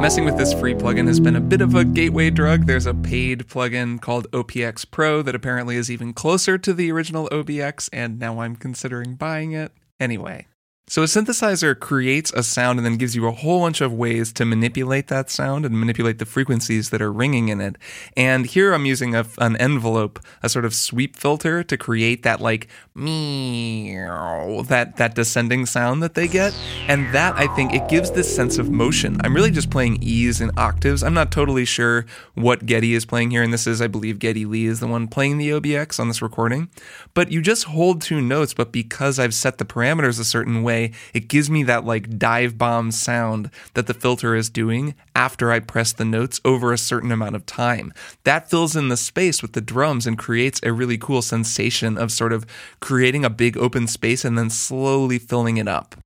Messing 0.00 0.24
with 0.24 0.36
this 0.36 0.52
free 0.52 0.74
plugin 0.74 1.06
has 1.06 1.20
been 1.20 1.36
a 1.36 1.40
bit 1.40 1.60
of 1.60 1.74
a 1.74 1.84
gateway 1.84 2.30
drug. 2.30 2.66
There's 2.66 2.86
a 2.86 2.94
paid 2.94 3.46
plugin 3.46 4.00
called 4.00 4.30
OPX 4.32 4.90
Pro 4.90 5.22
that 5.22 5.34
apparently 5.34 5.76
is 5.76 5.90
even 5.90 6.12
closer 6.12 6.58
to 6.58 6.72
the 6.72 6.90
original 6.90 7.28
OBX, 7.30 7.88
and 7.92 8.18
now 8.18 8.40
I'm 8.40 8.56
considering 8.56 9.14
buying 9.14 9.52
it. 9.52 9.72
Anyway, 10.00 10.48
so 10.92 11.00
a 11.00 11.06
synthesizer 11.06 11.74
creates 11.80 12.30
a 12.34 12.42
sound 12.42 12.78
and 12.78 12.84
then 12.84 12.98
gives 12.98 13.16
you 13.16 13.26
a 13.26 13.30
whole 13.30 13.60
bunch 13.60 13.80
of 13.80 13.94
ways 13.94 14.30
to 14.34 14.44
manipulate 14.44 15.08
that 15.08 15.30
sound 15.30 15.64
and 15.64 15.80
manipulate 15.80 16.18
the 16.18 16.26
frequencies 16.26 16.90
that 16.90 17.00
are 17.00 17.10
ringing 17.10 17.48
in 17.48 17.62
it. 17.62 17.76
And 18.14 18.44
here 18.44 18.74
I'm 18.74 18.84
using 18.84 19.14
a, 19.14 19.24
an 19.38 19.56
envelope, 19.56 20.20
a 20.42 20.50
sort 20.50 20.66
of 20.66 20.74
sweep 20.74 21.16
filter 21.16 21.64
to 21.64 21.78
create 21.78 22.24
that 22.24 22.42
like 22.42 22.68
meow, 22.94 24.64
that 24.68 24.98
that 24.98 25.14
descending 25.14 25.64
sound 25.64 26.02
that 26.02 26.12
they 26.12 26.28
get. 26.28 26.54
And 26.88 27.10
that 27.14 27.36
I 27.36 27.46
think 27.56 27.72
it 27.72 27.88
gives 27.88 28.10
this 28.10 28.36
sense 28.36 28.58
of 28.58 28.68
motion. 28.68 29.18
I'm 29.24 29.34
really 29.34 29.50
just 29.50 29.70
playing 29.70 30.02
E's 30.02 30.42
and 30.42 30.52
octaves. 30.58 31.02
I'm 31.02 31.14
not 31.14 31.32
totally 31.32 31.64
sure 31.64 32.04
what 32.34 32.66
Geddy 32.66 32.92
is 32.92 33.06
playing 33.06 33.30
here, 33.30 33.42
and 33.42 33.50
this 33.50 33.66
is, 33.66 33.80
I 33.80 33.86
believe, 33.86 34.18
Geddy 34.18 34.44
Lee 34.44 34.66
is 34.66 34.80
the 34.80 34.86
one 34.86 35.08
playing 35.08 35.38
the 35.38 35.48
OBX 35.52 35.98
on 35.98 36.08
this 36.08 36.20
recording. 36.20 36.68
But 37.14 37.32
you 37.32 37.40
just 37.40 37.64
hold 37.64 38.02
two 38.02 38.20
notes, 38.20 38.52
but 38.52 38.72
because 38.72 39.18
I've 39.18 39.32
set 39.32 39.56
the 39.56 39.64
parameters 39.64 40.20
a 40.20 40.24
certain 40.24 40.62
way 40.62 40.81
way, 40.82 40.92
it 41.14 41.28
gives 41.28 41.50
me 41.50 41.62
that 41.64 41.84
like 41.84 42.18
dive 42.18 42.58
bomb 42.58 42.90
sound 42.90 43.50
that 43.74 43.86
the 43.86 43.94
filter 43.94 44.34
is 44.34 44.50
doing 44.50 44.94
after 45.14 45.50
I 45.50 45.60
press 45.60 45.92
the 45.92 46.04
notes 46.04 46.40
over 46.44 46.72
a 46.72 46.78
certain 46.78 47.12
amount 47.12 47.36
of 47.36 47.46
time. 47.46 47.92
That 48.24 48.50
fills 48.50 48.76
in 48.76 48.88
the 48.88 48.96
space 48.96 49.42
with 49.42 49.52
the 49.52 49.60
drums 49.60 50.06
and 50.06 50.18
creates 50.18 50.60
a 50.62 50.72
really 50.72 50.98
cool 50.98 51.22
sensation 51.22 51.96
of 51.98 52.12
sort 52.12 52.32
of 52.32 52.46
creating 52.80 53.24
a 53.24 53.30
big 53.30 53.56
open 53.56 53.86
space 53.86 54.24
and 54.24 54.36
then 54.36 54.50
slowly 54.50 55.18
filling 55.18 55.56
it 55.56 55.68
up. 55.68 55.96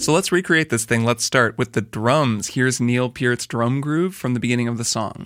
So 0.00 0.14
let's 0.14 0.32
recreate 0.32 0.70
this 0.70 0.86
thing. 0.86 1.04
Let's 1.04 1.24
start 1.24 1.58
with 1.58 1.72
the 1.72 1.82
drums. 1.82 2.54
Here's 2.54 2.80
Neil 2.80 3.10
Peart's 3.10 3.46
drum 3.46 3.82
groove 3.82 4.14
from 4.14 4.32
the 4.32 4.40
beginning 4.40 4.66
of 4.66 4.78
the 4.78 4.84
song. 4.84 5.22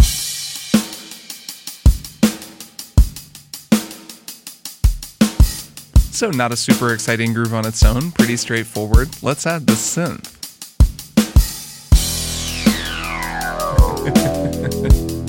So, 6.23 6.31
not 6.31 6.53
a 6.53 6.57
super 6.57 6.95
exciting 6.95 7.33
groove 7.35 7.53
on 7.53 7.67
its 7.67 7.85
own, 7.85 8.13
pretty 8.13 8.37
straightforward. 8.37 9.09
Let's 9.25 9.45
add 9.45 9.67
the 9.67 9.73
synth. 9.73 10.39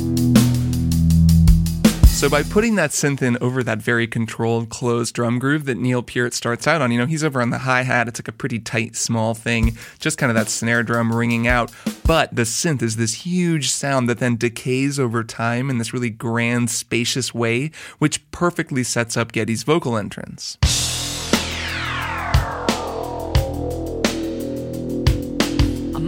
So 2.23 2.29
by 2.29 2.41
putting 2.41 2.75
that 2.75 2.91
synth 2.91 3.21
in 3.21 3.37
over 3.41 3.63
that 3.63 3.79
very 3.79 4.07
controlled, 4.07 4.69
closed 4.69 5.13
drum 5.13 5.39
groove 5.39 5.65
that 5.65 5.77
Neil 5.77 6.01
Peart 6.01 6.33
starts 6.33 6.65
out 6.65 6.81
on, 6.81 6.89
you 6.89 6.97
know, 6.97 7.05
he's 7.05 7.21
over 7.21 7.41
on 7.41 7.49
the 7.49 7.57
hi 7.57 7.81
hat. 7.81 8.07
It's 8.07 8.17
like 8.17 8.29
a 8.29 8.31
pretty 8.31 8.59
tight, 8.59 8.95
small 8.95 9.33
thing, 9.33 9.77
just 9.99 10.17
kind 10.17 10.29
of 10.29 10.35
that 10.35 10.47
snare 10.47 10.83
drum 10.83 11.11
ringing 11.11 11.47
out. 11.47 11.69
But 12.05 12.33
the 12.33 12.43
synth 12.43 12.81
is 12.81 12.95
this 12.95 13.25
huge 13.25 13.71
sound 13.71 14.07
that 14.07 14.19
then 14.19 14.37
decays 14.37 15.01
over 15.01 15.25
time 15.25 15.69
in 15.69 15.79
this 15.79 15.91
really 15.91 16.09
grand, 16.09 16.69
spacious 16.69 17.33
way, 17.33 17.71
which 17.99 18.31
perfectly 18.31 18.85
sets 18.85 19.17
up 19.17 19.33
Geddy's 19.33 19.63
vocal 19.63 19.97
entrance. 19.97 20.57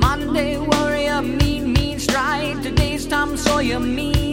Monday 0.05 0.55
warrior, 0.59 1.19
mean, 1.23 1.73
mean 1.73 1.97
stride. 1.99 2.61
Today's 2.61 3.07
Tom 3.07 3.35
Sawyer, 3.35 3.79
mean. 3.79 4.24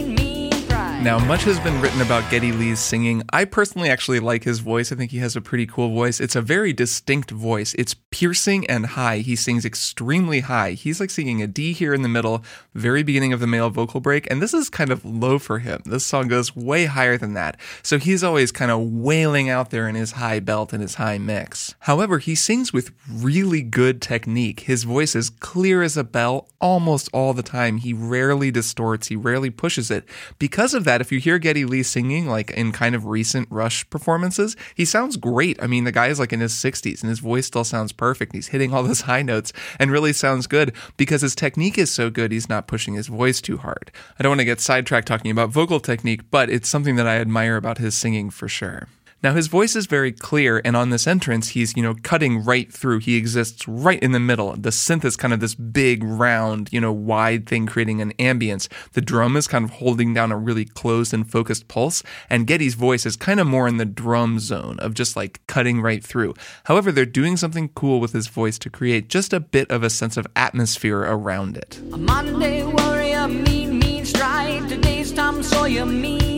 Now, 1.03 1.19
much 1.19 1.43
has 1.43 1.59
been 1.59 1.81
written 1.81 1.99
about 1.99 2.31
Geddy 2.31 2.53
Lee's 2.53 2.79
singing. 2.79 3.23
I 3.33 3.43
personally 3.43 3.89
actually 3.89 4.21
like 4.21 4.45
his 4.45 4.59
voice. 4.59 4.89
I 4.89 4.95
think 4.95 5.11
he 5.11 5.17
has 5.17 5.35
a 5.35 5.41
pretty 5.41 5.65
cool 5.65 5.89
voice. 5.89 6.21
It's 6.21 6.37
a 6.37 6.41
very 6.41 6.71
distinct 6.71 7.29
voice. 7.29 7.75
It's 7.77 7.93
piercing 8.09 8.65
and 8.67 8.85
high. 8.85 9.17
He 9.17 9.35
sings 9.35 9.65
extremely 9.65 10.39
high. 10.39 10.71
He's 10.71 11.01
like 11.01 11.09
singing 11.09 11.41
a 11.41 11.47
D 11.47 11.73
here 11.73 11.93
in 11.93 12.03
the 12.03 12.07
middle, 12.07 12.41
very 12.73 13.03
beginning 13.03 13.33
of 13.33 13.41
the 13.41 13.47
male 13.47 13.69
vocal 13.69 13.99
break, 13.99 14.31
and 14.31 14.41
this 14.41 14.53
is 14.53 14.69
kind 14.69 14.91
of 14.91 15.03
low 15.03 15.39
for 15.39 15.59
him. 15.59 15.81
This 15.85 16.05
song 16.05 16.29
goes 16.29 16.55
way 16.55 16.85
higher 16.85 17.17
than 17.17 17.33
that. 17.33 17.59
So 17.81 17.99
he's 17.99 18.23
always 18.23 18.53
kind 18.53 18.71
of 18.71 18.79
wailing 18.79 19.49
out 19.49 19.71
there 19.71 19.89
in 19.89 19.95
his 19.95 20.13
high 20.13 20.39
belt 20.39 20.71
and 20.71 20.81
his 20.81 20.95
high 20.95 21.17
mix. 21.17 21.75
However, 21.79 22.19
he 22.19 22.33
sings 22.33 22.71
with 22.71 22.91
really 23.11 23.61
good 23.61 24.01
technique. 24.01 24.61
His 24.61 24.85
voice 24.85 25.15
is 25.15 25.29
clear 25.29 25.83
as 25.83 25.97
a 25.97 26.05
bell 26.05 26.47
almost 26.61 27.09
all 27.11 27.33
the 27.33 27.43
time. 27.43 27.79
He 27.79 27.91
rarely 27.91 28.51
distorts, 28.51 29.07
he 29.07 29.17
rarely 29.17 29.49
pushes 29.49 29.91
it. 29.91 30.05
Because 30.39 30.73
of 30.73 30.85
that, 30.85 30.92
if 31.01 31.11
you 31.11 31.19
hear 31.19 31.39
Geddy 31.39 31.65
Lee 31.65 31.83
singing 31.83 32.27
like 32.27 32.51
in 32.51 32.71
kind 32.71 32.95
of 32.95 33.05
recent 33.05 33.47
Rush 33.51 33.89
performances, 33.89 34.55
he 34.75 34.85
sounds 34.85 35.17
great. 35.17 35.61
I 35.61 35.67
mean, 35.67 35.83
the 35.83 35.91
guy 35.91 36.07
is 36.07 36.19
like 36.19 36.33
in 36.33 36.39
his 36.39 36.53
60s 36.53 37.01
and 37.01 37.09
his 37.09 37.19
voice 37.19 37.47
still 37.47 37.63
sounds 37.63 37.91
perfect. 37.91 38.33
He's 38.33 38.49
hitting 38.49 38.73
all 38.73 38.83
those 38.83 39.01
high 39.11 39.21
notes 39.21 39.53
and 39.79 39.91
really 39.91 40.13
sounds 40.13 40.47
good 40.47 40.73
because 40.97 41.21
his 41.21 41.35
technique 41.35 41.77
is 41.77 41.91
so 41.91 42.09
good, 42.09 42.31
he's 42.31 42.49
not 42.49 42.67
pushing 42.67 42.93
his 42.93 43.07
voice 43.07 43.41
too 43.41 43.57
hard. 43.57 43.91
I 44.19 44.23
don't 44.23 44.31
want 44.31 44.41
to 44.41 44.45
get 44.45 44.61
sidetracked 44.61 45.07
talking 45.07 45.31
about 45.31 45.49
vocal 45.49 45.79
technique, 45.79 46.29
but 46.31 46.49
it's 46.49 46.69
something 46.69 46.95
that 46.95 47.07
I 47.07 47.17
admire 47.17 47.57
about 47.57 47.77
his 47.77 47.95
singing 47.95 48.29
for 48.29 48.47
sure. 48.47 48.87
Now 49.23 49.33
his 49.33 49.47
voice 49.47 49.75
is 49.75 49.85
very 49.85 50.11
clear, 50.11 50.61
and 50.65 50.75
on 50.75 50.89
this 50.89 51.07
entrance, 51.07 51.49
he's 51.49 51.77
you 51.77 51.81
know 51.81 51.95
cutting 52.03 52.43
right 52.43 52.71
through. 52.71 52.99
He 52.99 53.15
exists 53.15 53.65
right 53.67 54.01
in 54.03 54.11
the 54.11 54.19
middle. 54.19 54.53
The 54.53 54.69
synth 54.69 55.05
is 55.05 55.15
kind 55.15 55.33
of 55.33 55.39
this 55.39 55.55
big, 55.55 56.03
round, 56.03 56.69
you 56.73 56.81
know, 56.81 56.91
wide 56.91 57.47
thing, 57.47 57.65
creating 57.65 58.01
an 58.01 58.11
ambience. 58.19 58.67
The 58.91 59.01
drum 59.01 59.37
is 59.37 59.47
kind 59.47 59.63
of 59.63 59.71
holding 59.71 60.13
down 60.13 60.33
a 60.33 60.37
really 60.37 60.65
closed 60.65 61.13
and 61.13 61.29
focused 61.29 61.69
pulse, 61.69 62.03
and 62.29 62.45
Geddy's 62.45 62.75
voice 62.75 63.05
is 63.05 63.15
kind 63.15 63.39
of 63.39 63.47
more 63.47 63.67
in 63.67 63.77
the 63.77 63.85
drum 63.85 64.39
zone 64.39 64.77
of 64.79 64.93
just 64.93 65.15
like 65.15 65.39
cutting 65.47 65.81
right 65.81 66.03
through. 66.03 66.33
However, 66.65 66.91
they're 66.91 67.05
doing 67.05 67.37
something 67.37 67.69
cool 67.69 68.01
with 68.01 68.11
his 68.11 68.27
voice 68.27 68.59
to 68.59 68.69
create 68.69 69.07
just 69.07 69.31
a 69.31 69.39
bit 69.39 69.71
of 69.71 69.83
a 69.83 69.89
sense 69.89 70.17
of 70.17 70.27
atmosphere 70.35 70.99
around 70.99 71.55
it. 71.55 71.79
A 71.93 71.97
Monday 71.97 72.63
warrior, 72.63 73.27
mean, 73.29 73.79
mean. 73.79 74.03
Today's 74.03 75.11
Tom 75.13 75.41
Sawyer, 75.41 75.85
mean. 75.85 76.32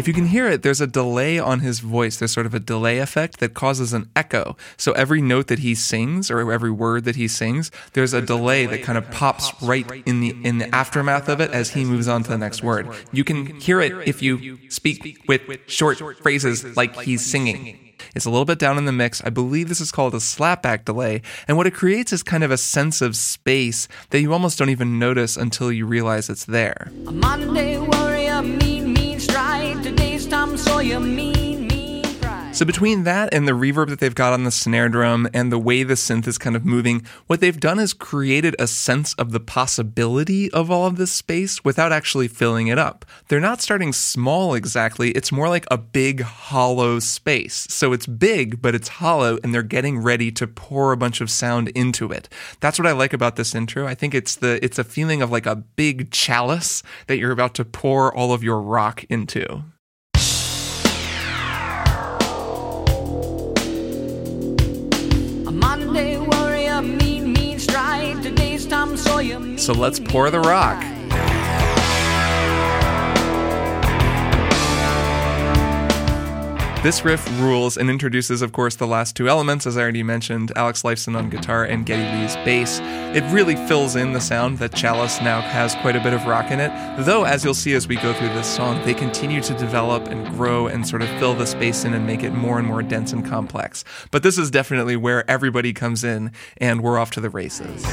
If 0.00 0.08
you 0.08 0.14
can 0.14 0.28
hear 0.28 0.48
it, 0.48 0.62
there's 0.62 0.80
a 0.80 0.86
delay 0.86 1.38
on 1.38 1.60
his 1.60 1.80
voice. 1.80 2.16
There's 2.16 2.32
sort 2.32 2.46
of 2.46 2.54
a 2.54 2.58
delay 2.58 3.00
effect 3.00 3.38
that 3.40 3.52
causes 3.52 3.92
an 3.92 4.08
echo. 4.16 4.56
So 4.78 4.92
every 4.92 5.20
note 5.20 5.48
that 5.48 5.58
he 5.58 5.74
sings 5.74 6.30
or 6.30 6.50
every 6.50 6.70
word 6.70 7.04
that 7.04 7.16
he 7.16 7.28
sings, 7.28 7.70
there's 7.92 8.14
a 8.14 8.22
delay 8.22 8.64
that 8.64 8.82
kind 8.82 8.96
of 8.96 9.10
pops 9.10 9.52
right 9.60 9.86
in 10.06 10.20
the 10.20 10.34
in 10.42 10.56
the 10.56 10.74
aftermath 10.74 11.28
of 11.28 11.38
it 11.42 11.50
as 11.50 11.68
he 11.68 11.84
moves 11.84 12.08
on 12.08 12.22
to 12.22 12.30
the 12.30 12.38
next 12.38 12.62
word. 12.62 12.88
You 13.12 13.24
can 13.24 13.60
hear 13.60 13.82
it 13.82 14.08
if 14.08 14.22
you 14.22 14.58
speak 14.70 15.22
with 15.28 15.42
short 15.66 15.98
phrases 16.22 16.78
like 16.78 16.98
he's 17.02 17.30
singing. 17.30 17.78
It's 18.14 18.24
a 18.24 18.30
little 18.30 18.46
bit 18.46 18.58
down 18.58 18.78
in 18.78 18.86
the 18.86 18.92
mix. 18.92 19.22
I 19.22 19.28
believe 19.28 19.68
this 19.68 19.82
is 19.82 19.92
called 19.92 20.14
a 20.14 20.18
slapback 20.18 20.86
delay. 20.86 21.20
And 21.46 21.58
what 21.58 21.66
it 21.66 21.74
creates 21.74 22.10
is 22.10 22.22
kind 22.22 22.42
of 22.42 22.50
a 22.50 22.56
sense 22.56 23.02
of 23.02 23.16
space 23.16 23.86
that 24.08 24.22
you 24.22 24.32
almost 24.32 24.58
don't 24.58 24.70
even 24.70 24.98
notice 24.98 25.36
until 25.36 25.70
you 25.70 25.84
realize 25.84 26.30
it's 26.30 26.46
there. 26.46 26.90
So 32.60 32.66
between 32.66 33.04
that 33.04 33.32
and 33.32 33.48
the 33.48 33.52
reverb 33.52 33.88
that 33.88 34.00
they've 34.00 34.14
got 34.14 34.34
on 34.34 34.44
the 34.44 34.50
snare 34.50 34.90
drum 34.90 35.26
and 35.32 35.50
the 35.50 35.58
way 35.58 35.82
the 35.82 35.94
synth 35.94 36.26
is 36.26 36.36
kind 36.36 36.54
of 36.54 36.66
moving, 36.66 37.06
what 37.26 37.40
they've 37.40 37.58
done 37.58 37.78
is 37.78 37.94
created 37.94 38.54
a 38.58 38.66
sense 38.66 39.14
of 39.14 39.32
the 39.32 39.40
possibility 39.40 40.50
of 40.50 40.70
all 40.70 40.84
of 40.84 40.96
this 40.96 41.10
space 41.10 41.64
without 41.64 41.90
actually 41.90 42.28
filling 42.28 42.66
it 42.66 42.78
up. 42.78 43.06
They're 43.28 43.40
not 43.40 43.62
starting 43.62 43.94
small 43.94 44.52
exactly, 44.52 45.10
it's 45.12 45.32
more 45.32 45.48
like 45.48 45.64
a 45.70 45.78
big 45.78 46.20
hollow 46.20 46.98
space. 46.98 47.66
So 47.70 47.94
it's 47.94 48.06
big, 48.06 48.60
but 48.60 48.74
it's 48.74 48.88
hollow 48.88 49.38
and 49.42 49.54
they're 49.54 49.62
getting 49.62 49.96
ready 49.96 50.30
to 50.32 50.46
pour 50.46 50.92
a 50.92 50.98
bunch 50.98 51.22
of 51.22 51.30
sound 51.30 51.68
into 51.70 52.12
it. 52.12 52.28
That's 52.60 52.78
what 52.78 52.86
I 52.86 52.92
like 52.92 53.14
about 53.14 53.36
this 53.36 53.54
intro. 53.54 53.86
I 53.86 53.94
think 53.94 54.14
it's 54.14 54.36
the 54.36 54.62
it's 54.62 54.78
a 54.78 54.84
feeling 54.84 55.22
of 55.22 55.30
like 55.30 55.46
a 55.46 55.56
big 55.56 56.10
chalice 56.10 56.82
that 57.06 57.16
you're 57.16 57.32
about 57.32 57.54
to 57.54 57.64
pour 57.64 58.14
all 58.14 58.34
of 58.34 58.44
your 58.44 58.60
rock 58.60 59.02
into. 59.08 59.62
So 69.58 69.72
let's 69.72 70.00
pour 70.00 70.30
the 70.30 70.40
rock. 70.40 70.82
This 76.82 77.04
riff 77.04 77.28
rules 77.38 77.76
and 77.76 77.90
introduces, 77.90 78.40
of 78.40 78.52
course, 78.52 78.76
the 78.76 78.86
last 78.86 79.14
two 79.14 79.28
elements, 79.28 79.66
as 79.66 79.76
I 79.76 79.82
already 79.82 80.02
mentioned 80.02 80.50
Alex 80.56 80.82
Lifeson 80.82 81.14
on 81.14 81.28
guitar 81.28 81.62
and 81.62 81.84
Geddy 81.84 82.22
Lee's 82.22 82.36
bass. 82.36 82.80
It 83.14 83.22
really 83.30 83.54
fills 83.54 83.96
in 83.96 84.14
the 84.14 84.20
sound 84.20 84.56
that 84.60 84.74
Chalice 84.74 85.20
now 85.20 85.42
has 85.42 85.74
quite 85.82 85.94
a 85.94 86.00
bit 86.00 86.14
of 86.14 86.24
rock 86.24 86.50
in 86.50 86.58
it, 86.58 86.72
though, 87.04 87.24
as 87.24 87.44
you'll 87.44 87.52
see 87.52 87.74
as 87.74 87.86
we 87.86 87.96
go 87.96 88.14
through 88.14 88.28
this 88.28 88.48
song, 88.48 88.82
they 88.86 88.94
continue 88.94 89.42
to 89.42 89.52
develop 89.58 90.06
and 90.06 90.26
grow 90.28 90.68
and 90.68 90.88
sort 90.88 91.02
of 91.02 91.10
fill 91.18 91.34
the 91.34 91.46
space 91.46 91.84
in 91.84 91.92
and 91.92 92.06
make 92.06 92.22
it 92.22 92.30
more 92.30 92.58
and 92.58 92.66
more 92.66 92.82
dense 92.82 93.12
and 93.12 93.26
complex. 93.26 93.84
But 94.10 94.22
this 94.22 94.38
is 94.38 94.50
definitely 94.50 94.96
where 94.96 95.30
everybody 95.30 95.74
comes 95.74 96.02
in, 96.02 96.32
and 96.56 96.82
we're 96.82 96.98
off 96.98 97.10
to 97.10 97.20
the 97.20 97.28
races. 97.28 97.84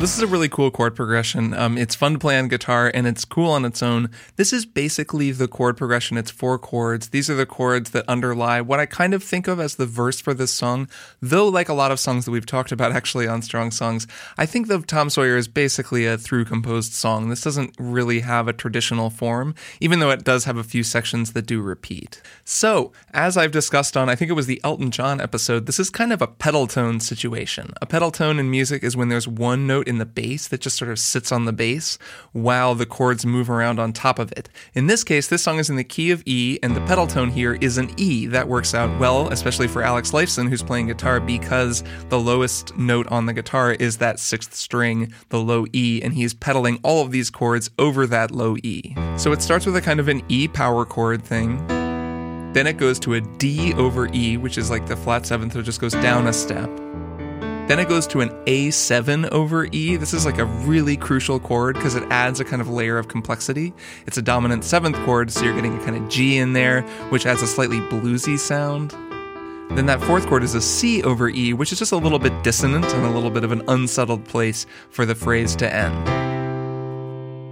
This 0.00 0.16
is 0.16 0.22
a 0.22 0.26
really 0.26 0.48
cool 0.48 0.70
chord 0.70 0.96
progression. 0.96 1.52
Um, 1.52 1.76
it's 1.76 1.94
fun 1.94 2.14
to 2.14 2.18
play 2.18 2.38
on 2.38 2.48
guitar 2.48 2.90
and 2.94 3.06
it's 3.06 3.26
cool 3.26 3.50
on 3.50 3.66
its 3.66 3.82
own. 3.82 4.08
This 4.36 4.50
is 4.50 4.64
basically 4.64 5.30
the 5.30 5.46
chord 5.46 5.76
progression. 5.76 6.16
It's 6.16 6.30
four 6.30 6.58
chords. 6.58 7.10
These 7.10 7.28
are 7.28 7.34
the 7.34 7.44
chords 7.44 7.90
that 7.90 8.08
underlie 8.08 8.62
what 8.62 8.80
I 8.80 8.86
kind 8.86 9.12
of 9.12 9.22
think 9.22 9.46
of 9.46 9.60
as 9.60 9.76
the 9.76 9.84
verse 9.84 10.18
for 10.18 10.32
this 10.32 10.52
song. 10.52 10.88
Though, 11.20 11.46
like 11.48 11.68
a 11.68 11.74
lot 11.74 11.92
of 11.92 12.00
songs 12.00 12.24
that 12.24 12.30
we've 12.30 12.46
talked 12.46 12.72
about 12.72 12.92
actually 12.96 13.28
on 13.28 13.42
Strong 13.42 13.72
Songs, 13.72 14.06
I 14.38 14.46
think 14.46 14.68
that 14.68 14.88
Tom 14.88 15.10
Sawyer 15.10 15.36
is 15.36 15.48
basically 15.48 16.06
a 16.06 16.16
through 16.16 16.46
composed 16.46 16.94
song. 16.94 17.28
This 17.28 17.42
doesn't 17.42 17.74
really 17.78 18.20
have 18.20 18.48
a 18.48 18.54
traditional 18.54 19.10
form, 19.10 19.54
even 19.80 19.98
though 19.98 20.10
it 20.10 20.24
does 20.24 20.46
have 20.46 20.56
a 20.56 20.64
few 20.64 20.82
sections 20.82 21.34
that 21.34 21.44
do 21.44 21.60
repeat. 21.60 22.22
So, 22.42 22.90
as 23.12 23.36
I've 23.36 23.52
discussed 23.52 23.98
on, 23.98 24.08
I 24.08 24.14
think 24.14 24.30
it 24.30 24.34
was 24.34 24.46
the 24.46 24.62
Elton 24.64 24.92
John 24.92 25.20
episode, 25.20 25.66
this 25.66 25.78
is 25.78 25.90
kind 25.90 26.10
of 26.10 26.22
a 26.22 26.26
pedal 26.26 26.66
tone 26.66 27.00
situation. 27.00 27.74
A 27.82 27.86
pedal 27.86 28.10
tone 28.10 28.38
in 28.38 28.50
music 28.50 28.82
is 28.82 28.96
when 28.96 29.10
there's 29.10 29.28
one 29.28 29.66
note 29.66 29.89
in 29.90 29.98
the 29.98 30.06
bass 30.06 30.48
that 30.48 30.62
just 30.62 30.78
sort 30.78 30.90
of 30.90 30.98
sits 30.98 31.30
on 31.30 31.44
the 31.44 31.52
bass 31.52 31.98
while 32.32 32.74
the 32.74 32.86
chords 32.86 33.26
move 33.26 33.50
around 33.50 33.78
on 33.78 33.92
top 33.92 34.18
of 34.18 34.32
it. 34.32 34.48
In 34.72 34.86
this 34.86 35.04
case, 35.04 35.28
this 35.28 35.42
song 35.42 35.58
is 35.58 35.68
in 35.68 35.76
the 35.76 35.84
key 35.84 36.12
of 36.12 36.22
E, 36.24 36.58
and 36.62 36.74
the 36.74 36.80
pedal 36.86 37.06
tone 37.06 37.28
here 37.28 37.58
is 37.60 37.76
an 37.76 37.90
E. 37.98 38.26
That 38.26 38.48
works 38.48 38.72
out 38.72 38.98
well, 38.98 39.28
especially 39.28 39.68
for 39.68 39.82
Alex 39.82 40.12
Lifeson, 40.12 40.48
who's 40.48 40.62
playing 40.62 40.86
guitar, 40.86 41.20
because 41.20 41.84
the 42.08 42.20
lowest 42.20 42.74
note 42.78 43.06
on 43.08 43.26
the 43.26 43.34
guitar 43.34 43.72
is 43.72 43.98
that 43.98 44.18
sixth 44.18 44.54
string, 44.54 45.12
the 45.28 45.40
low 45.40 45.66
E, 45.74 46.00
and 46.02 46.14
he's 46.14 46.32
pedaling 46.32 46.78
all 46.82 47.04
of 47.04 47.10
these 47.10 47.28
chords 47.28 47.68
over 47.78 48.06
that 48.06 48.30
low 48.30 48.56
E. 48.62 48.94
So 49.18 49.32
it 49.32 49.42
starts 49.42 49.66
with 49.66 49.76
a 49.76 49.82
kind 49.82 50.00
of 50.00 50.08
an 50.08 50.22
E 50.28 50.46
power 50.48 50.86
chord 50.86 51.24
thing. 51.24 51.66
Then 52.52 52.66
it 52.66 52.78
goes 52.78 52.98
to 53.00 53.14
a 53.14 53.20
D 53.20 53.74
over 53.74 54.08
E, 54.12 54.36
which 54.36 54.56
is 54.56 54.70
like 54.70 54.86
the 54.86 54.96
flat 54.96 55.26
seventh, 55.26 55.52
so 55.52 55.60
it 55.60 55.64
just 55.64 55.80
goes 55.80 55.92
down 55.94 56.26
a 56.28 56.32
step. 56.32 56.70
Then 57.70 57.78
it 57.78 57.88
goes 57.88 58.04
to 58.08 58.20
an 58.20 58.30
A7 58.46 59.30
over 59.30 59.66
E. 59.70 59.94
This 59.94 60.12
is 60.12 60.26
like 60.26 60.38
a 60.38 60.44
really 60.44 60.96
crucial 60.96 61.38
chord 61.38 61.76
because 61.76 61.94
it 61.94 62.02
adds 62.10 62.40
a 62.40 62.44
kind 62.44 62.60
of 62.60 62.68
layer 62.68 62.98
of 62.98 63.06
complexity. 63.06 63.72
It's 64.08 64.18
a 64.18 64.22
dominant 64.22 64.64
seventh 64.64 64.96
chord, 65.04 65.30
so 65.30 65.44
you're 65.44 65.54
getting 65.54 65.80
a 65.80 65.84
kind 65.84 65.96
of 65.96 66.08
G 66.08 66.38
in 66.38 66.52
there, 66.52 66.82
which 67.10 67.26
adds 67.26 67.42
a 67.42 67.46
slightly 67.46 67.78
bluesy 67.78 68.36
sound. 68.36 68.90
Then 69.76 69.86
that 69.86 70.02
fourth 70.02 70.26
chord 70.26 70.42
is 70.42 70.56
a 70.56 70.60
C 70.60 71.04
over 71.04 71.28
E, 71.28 71.52
which 71.52 71.70
is 71.70 71.78
just 71.78 71.92
a 71.92 71.96
little 71.96 72.18
bit 72.18 72.42
dissonant 72.42 72.86
and 72.86 73.06
a 73.06 73.10
little 73.10 73.30
bit 73.30 73.44
of 73.44 73.52
an 73.52 73.62
unsettled 73.68 74.24
place 74.24 74.66
for 74.90 75.06
the 75.06 75.14
phrase 75.14 75.54
to 75.54 75.72
end. 75.72 76.29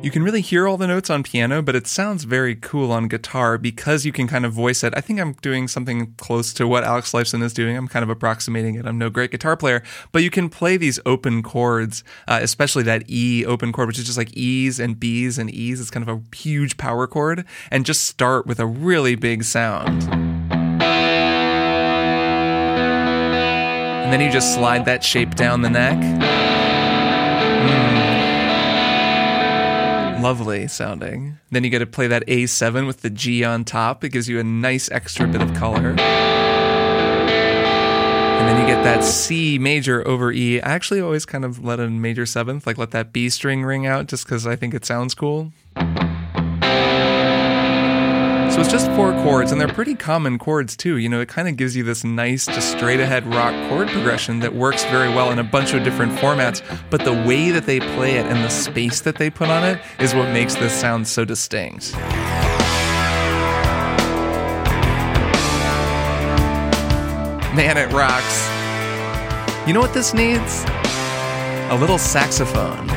You 0.01 0.13
can 0.13 0.23
really 0.23 0.41
hear 0.41 0.69
all 0.69 0.77
the 0.77 0.87
notes 0.87 1.11
on 1.11 1.25
piano, 1.25 1.61
but 1.61 1.75
it 1.75 1.89
sounds 1.89 2.23
very 2.23 2.55
cool 2.55 2.93
on 2.93 3.09
guitar 3.09 3.59
because 3.59 4.07
you 4.07 4.13
can 4.13 4.29
kind 4.29 4.47
of 4.47 4.53
voice 4.53 4.85
it. 4.85 4.95
I 4.97 5.01
think 5.01 5.19
I'm 5.19 5.33
doing 5.43 5.67
something 5.67 6.15
close 6.19 6.55
to 6.55 6.69
what 6.69 6.85
Alex 6.85 7.11
Lifeson 7.11 7.43
is 7.43 7.53
doing. 7.53 7.77
I'm 7.77 7.89
kind 7.89 8.05
of 8.05 8.09
approximating 8.09 8.77
it. 8.77 8.87
I'm 8.87 8.97
no 8.97 9.11
great 9.11 9.33
guitar 9.33 9.57
player, 9.57 9.83
but 10.13 10.23
you 10.23 10.31
can 10.31 10.49
play 10.51 10.77
these 10.77 11.01
open 11.05 11.43
chords, 11.43 12.05
uh, 12.29 12.39
especially 12.41 12.85
that 12.85 13.11
E 13.11 13.45
open 13.45 13.73
chord, 13.73 13.89
which 13.89 13.99
is 13.99 14.05
just 14.05 14.17
like 14.17 14.33
E's 14.37 14.79
and 14.79 15.01
B's 15.01 15.37
and 15.37 15.51
E's. 15.51 15.81
It's 15.81 15.91
kind 15.91 16.09
of 16.09 16.17
a 16.17 16.23
huge 16.37 16.77
power 16.77 17.09
chord, 17.09 17.45
and 17.69 17.85
just 17.85 18.03
start 18.03 18.47
with 18.47 18.61
a 18.61 18.67
really 18.67 19.17
big 19.17 19.43
sound. 19.43 20.05
And 24.05 24.13
then 24.13 24.21
you 24.21 24.31
just 24.31 24.55
slide 24.55 24.85
that 24.85 25.03
shape 25.03 25.35
down 25.35 25.63
the 25.63 25.71
neck. 25.71 25.99
Lovely 30.21 30.67
sounding. 30.67 31.39
Then 31.53 31.63
you 31.63 31.71
get 31.71 31.79
to 31.79 31.87
play 31.87 32.09
that 32.09 32.27
A7 32.27 32.89
with 32.89 33.03
the 33.03 33.11
G 33.11 33.45
on 33.45 33.65
top. 33.65 34.03
It 34.03 34.09
gives 34.09 34.29
you 34.29 34.41
a 34.41 34.45
nice 34.45 34.91
extra 34.91 35.29
bit 35.29 35.41
of 35.41 35.55
color. 35.55 35.95
And 38.39 38.49
then 38.49 38.61
you 38.61 38.67
get 38.67 38.83
that 38.83 39.05
C 39.05 39.59
major 39.59 40.07
over 40.07 40.33
E. 40.33 40.61
I 40.61 40.71
actually 40.71 41.01
always 41.01 41.25
kind 41.25 41.45
of 41.45 41.65
let 41.65 41.79
a 41.79 41.89
major 41.89 42.27
seventh, 42.27 42.67
like 42.67 42.79
let 42.79 42.91
that 42.91 43.13
B 43.13 43.29
string 43.31 43.65
ring 43.65 43.87
out 43.87 44.09
just 44.09 44.25
because 44.25 44.45
I 44.45 44.57
think 44.57 44.75
it 44.75 44.85
sounds 44.85 45.15
cool. 45.15 45.53
So 48.59 48.63
it's 48.63 48.73
just 48.73 48.91
four 48.97 49.13
chords, 49.23 49.53
and 49.53 49.61
they're 49.61 49.69
pretty 49.69 49.95
common 49.95 50.37
chords 50.37 50.77
too. 50.77 50.97
You 50.97 51.09
know, 51.09 51.21
it 51.21 51.29
kind 51.29 51.47
of 51.47 51.57
gives 51.57 51.77
you 51.77 51.85
this 51.85 52.03
nice, 52.03 52.45
just 52.45 52.73
straight 52.73 52.99
ahead 52.99 53.25
rock 53.33 53.55
chord 53.69 53.87
progression 53.87 54.41
that 54.41 54.53
works 54.53 54.83
very 54.87 55.09
well 55.09 55.31
in 55.31 55.39
a 55.39 55.45
bunch 55.45 55.75
of 55.75 55.85
different 55.85 56.19
formats. 56.19 56.61
But 56.91 57.05
the 57.05 57.13
way 57.13 57.53
that 57.53 57.67
they 57.67 57.79
play 57.79 58.17
it 58.17 58.27
and 58.27 58.45
the 58.45 58.49
space 58.49 59.01
that 59.03 59.15
they 59.15 59.31
put 59.31 59.49
on 59.49 59.63
it 59.63 59.81
is 60.01 60.13
what 60.13 60.33
makes 60.33 60.57
this 60.57 60.73
sound 60.73 61.07
so 61.07 61.25
distinct. 61.25 61.95
Man, 67.55 67.77
it 67.77 67.93
rocks. 67.93 68.49
You 69.69 69.73
know 69.73 69.81
what 69.81 69.95
this 69.95 70.13
needs? 70.13 70.65
A 71.71 71.79
little 71.79 71.97
saxophone. 71.97 72.89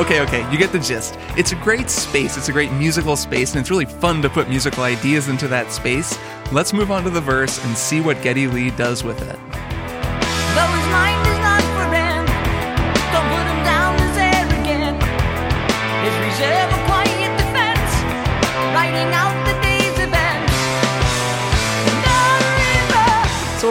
Okay, 0.00 0.22
okay, 0.22 0.50
you 0.50 0.56
get 0.56 0.72
the 0.72 0.78
gist. 0.78 1.18
It's 1.36 1.52
a 1.52 1.56
great 1.56 1.90
space, 1.90 2.38
it's 2.38 2.48
a 2.48 2.52
great 2.52 2.72
musical 2.72 3.16
space, 3.16 3.52
and 3.52 3.60
it's 3.60 3.70
really 3.70 3.84
fun 3.84 4.22
to 4.22 4.30
put 4.30 4.48
musical 4.48 4.82
ideas 4.82 5.28
into 5.28 5.46
that 5.48 5.70
space. 5.70 6.18
Let's 6.52 6.72
move 6.72 6.90
on 6.90 7.04
to 7.04 7.10
the 7.10 7.20
verse 7.20 7.62
and 7.66 7.76
see 7.76 8.00
what 8.00 8.22
Geddy 8.22 8.46
Lee 8.46 8.70
does 8.70 9.04
with 9.04 9.20
it. 9.20 9.38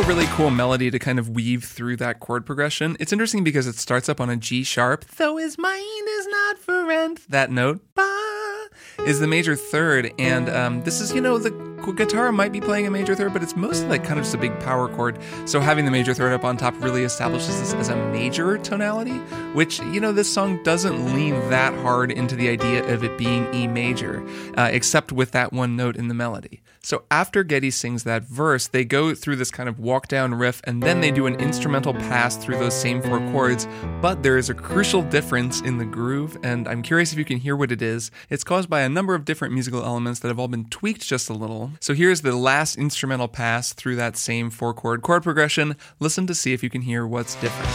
Really 0.09 0.25
cool 0.29 0.49
melody 0.49 0.89
to 0.89 0.97
kind 0.97 1.19
of 1.19 1.29
weave 1.29 1.63
through 1.63 1.95
that 1.95 2.19
chord 2.19 2.43
progression. 2.43 2.97
It's 2.99 3.13
interesting 3.13 3.43
because 3.43 3.67
it 3.67 3.75
starts 3.75 4.09
up 4.09 4.19
on 4.19 4.27
a 4.27 4.35
G 4.35 4.63
sharp, 4.63 5.05
though 5.05 5.37
his 5.37 5.55
mind 5.55 6.07
is 6.07 6.25
not 6.25 6.57
for 6.57 6.83
rent. 6.83 7.29
That 7.29 7.51
note, 7.51 7.81
ba, 7.93 8.69
is 9.05 9.19
the 9.19 9.27
major 9.27 9.55
third, 9.55 10.11
and 10.17 10.49
um, 10.49 10.81
this 10.81 10.99
is 10.99 11.13
you 11.13 11.21
know 11.21 11.37
the 11.37 11.51
guitar 11.95 12.31
might 12.31 12.51
be 12.51 12.59
playing 12.59 12.87
a 12.87 12.89
major 12.89 13.13
third, 13.13 13.33
but 13.33 13.43
it's 13.43 13.55
mostly 13.55 13.87
like 13.87 14.03
kind 14.03 14.17
of 14.17 14.25
just 14.25 14.33
a 14.33 14.39
big 14.39 14.59
power 14.61 14.87
chord. 14.95 15.19
So 15.45 15.59
having 15.59 15.85
the 15.85 15.91
major 15.91 16.15
third 16.15 16.33
up 16.33 16.43
on 16.43 16.57
top 16.57 16.73
really 16.81 17.03
establishes 17.03 17.59
this 17.59 17.75
as 17.75 17.89
a 17.89 17.95
major 18.11 18.57
tonality, 18.57 19.19
which 19.53 19.79
you 19.79 19.99
know 19.99 20.11
this 20.11 20.33
song 20.33 20.63
doesn't 20.63 21.13
lean 21.13 21.35
that 21.51 21.71
hard 21.83 22.11
into 22.11 22.35
the 22.35 22.49
idea 22.49 22.83
of 22.91 23.03
it 23.03 23.15
being 23.19 23.53
E 23.53 23.67
major, 23.67 24.27
uh, 24.57 24.69
except 24.71 25.11
with 25.11 25.33
that 25.33 25.53
one 25.53 25.75
note 25.75 25.95
in 25.95 26.07
the 26.07 26.15
melody. 26.15 26.61
So 26.89 27.03
after 27.11 27.43
Geddy 27.43 27.69
sings 27.69 28.03
that 28.05 28.23
verse, 28.23 28.65
they 28.65 28.83
go 28.83 29.13
through 29.13 29.35
this 29.35 29.51
kind 29.51 29.69
of 29.69 29.77
walk 29.77 30.07
down 30.07 30.33
riff 30.33 30.59
and 30.63 30.81
then 30.81 31.01
they 31.01 31.11
do 31.11 31.27
an 31.27 31.35
instrumental 31.35 31.93
pass 31.93 32.35
through 32.35 32.57
those 32.57 32.73
same 32.73 32.99
four 32.99 33.19
chords. 33.31 33.67
But 34.01 34.23
there 34.23 34.39
is 34.39 34.49
a 34.49 34.55
crucial 34.55 35.03
difference 35.03 35.61
in 35.61 35.77
the 35.77 35.85
groove, 35.85 36.35
and 36.41 36.67
I'm 36.67 36.81
curious 36.81 37.11
if 37.11 37.19
you 37.19 37.25
can 37.25 37.37
hear 37.37 37.55
what 37.55 37.71
it 37.71 37.83
is. 37.83 38.09
It's 38.31 38.43
caused 38.43 38.71
by 38.71 38.81
a 38.81 38.89
number 38.89 39.13
of 39.13 39.23
different 39.23 39.53
musical 39.53 39.83
elements 39.83 40.21
that 40.21 40.29
have 40.29 40.39
all 40.39 40.47
been 40.47 40.65
tweaked 40.65 41.05
just 41.05 41.29
a 41.29 41.33
little. 41.33 41.73
So 41.79 41.93
here's 41.93 42.21
the 42.21 42.35
last 42.35 42.75
instrumental 42.75 43.27
pass 43.27 43.71
through 43.71 43.97
that 43.97 44.17
same 44.17 44.49
four 44.49 44.73
chord 44.73 45.03
chord 45.03 45.21
progression. 45.21 45.75
Listen 45.99 46.25
to 46.25 46.33
see 46.33 46.53
if 46.53 46.63
you 46.63 46.71
can 46.71 46.81
hear 46.81 47.05
what's 47.05 47.35
different. 47.35 47.69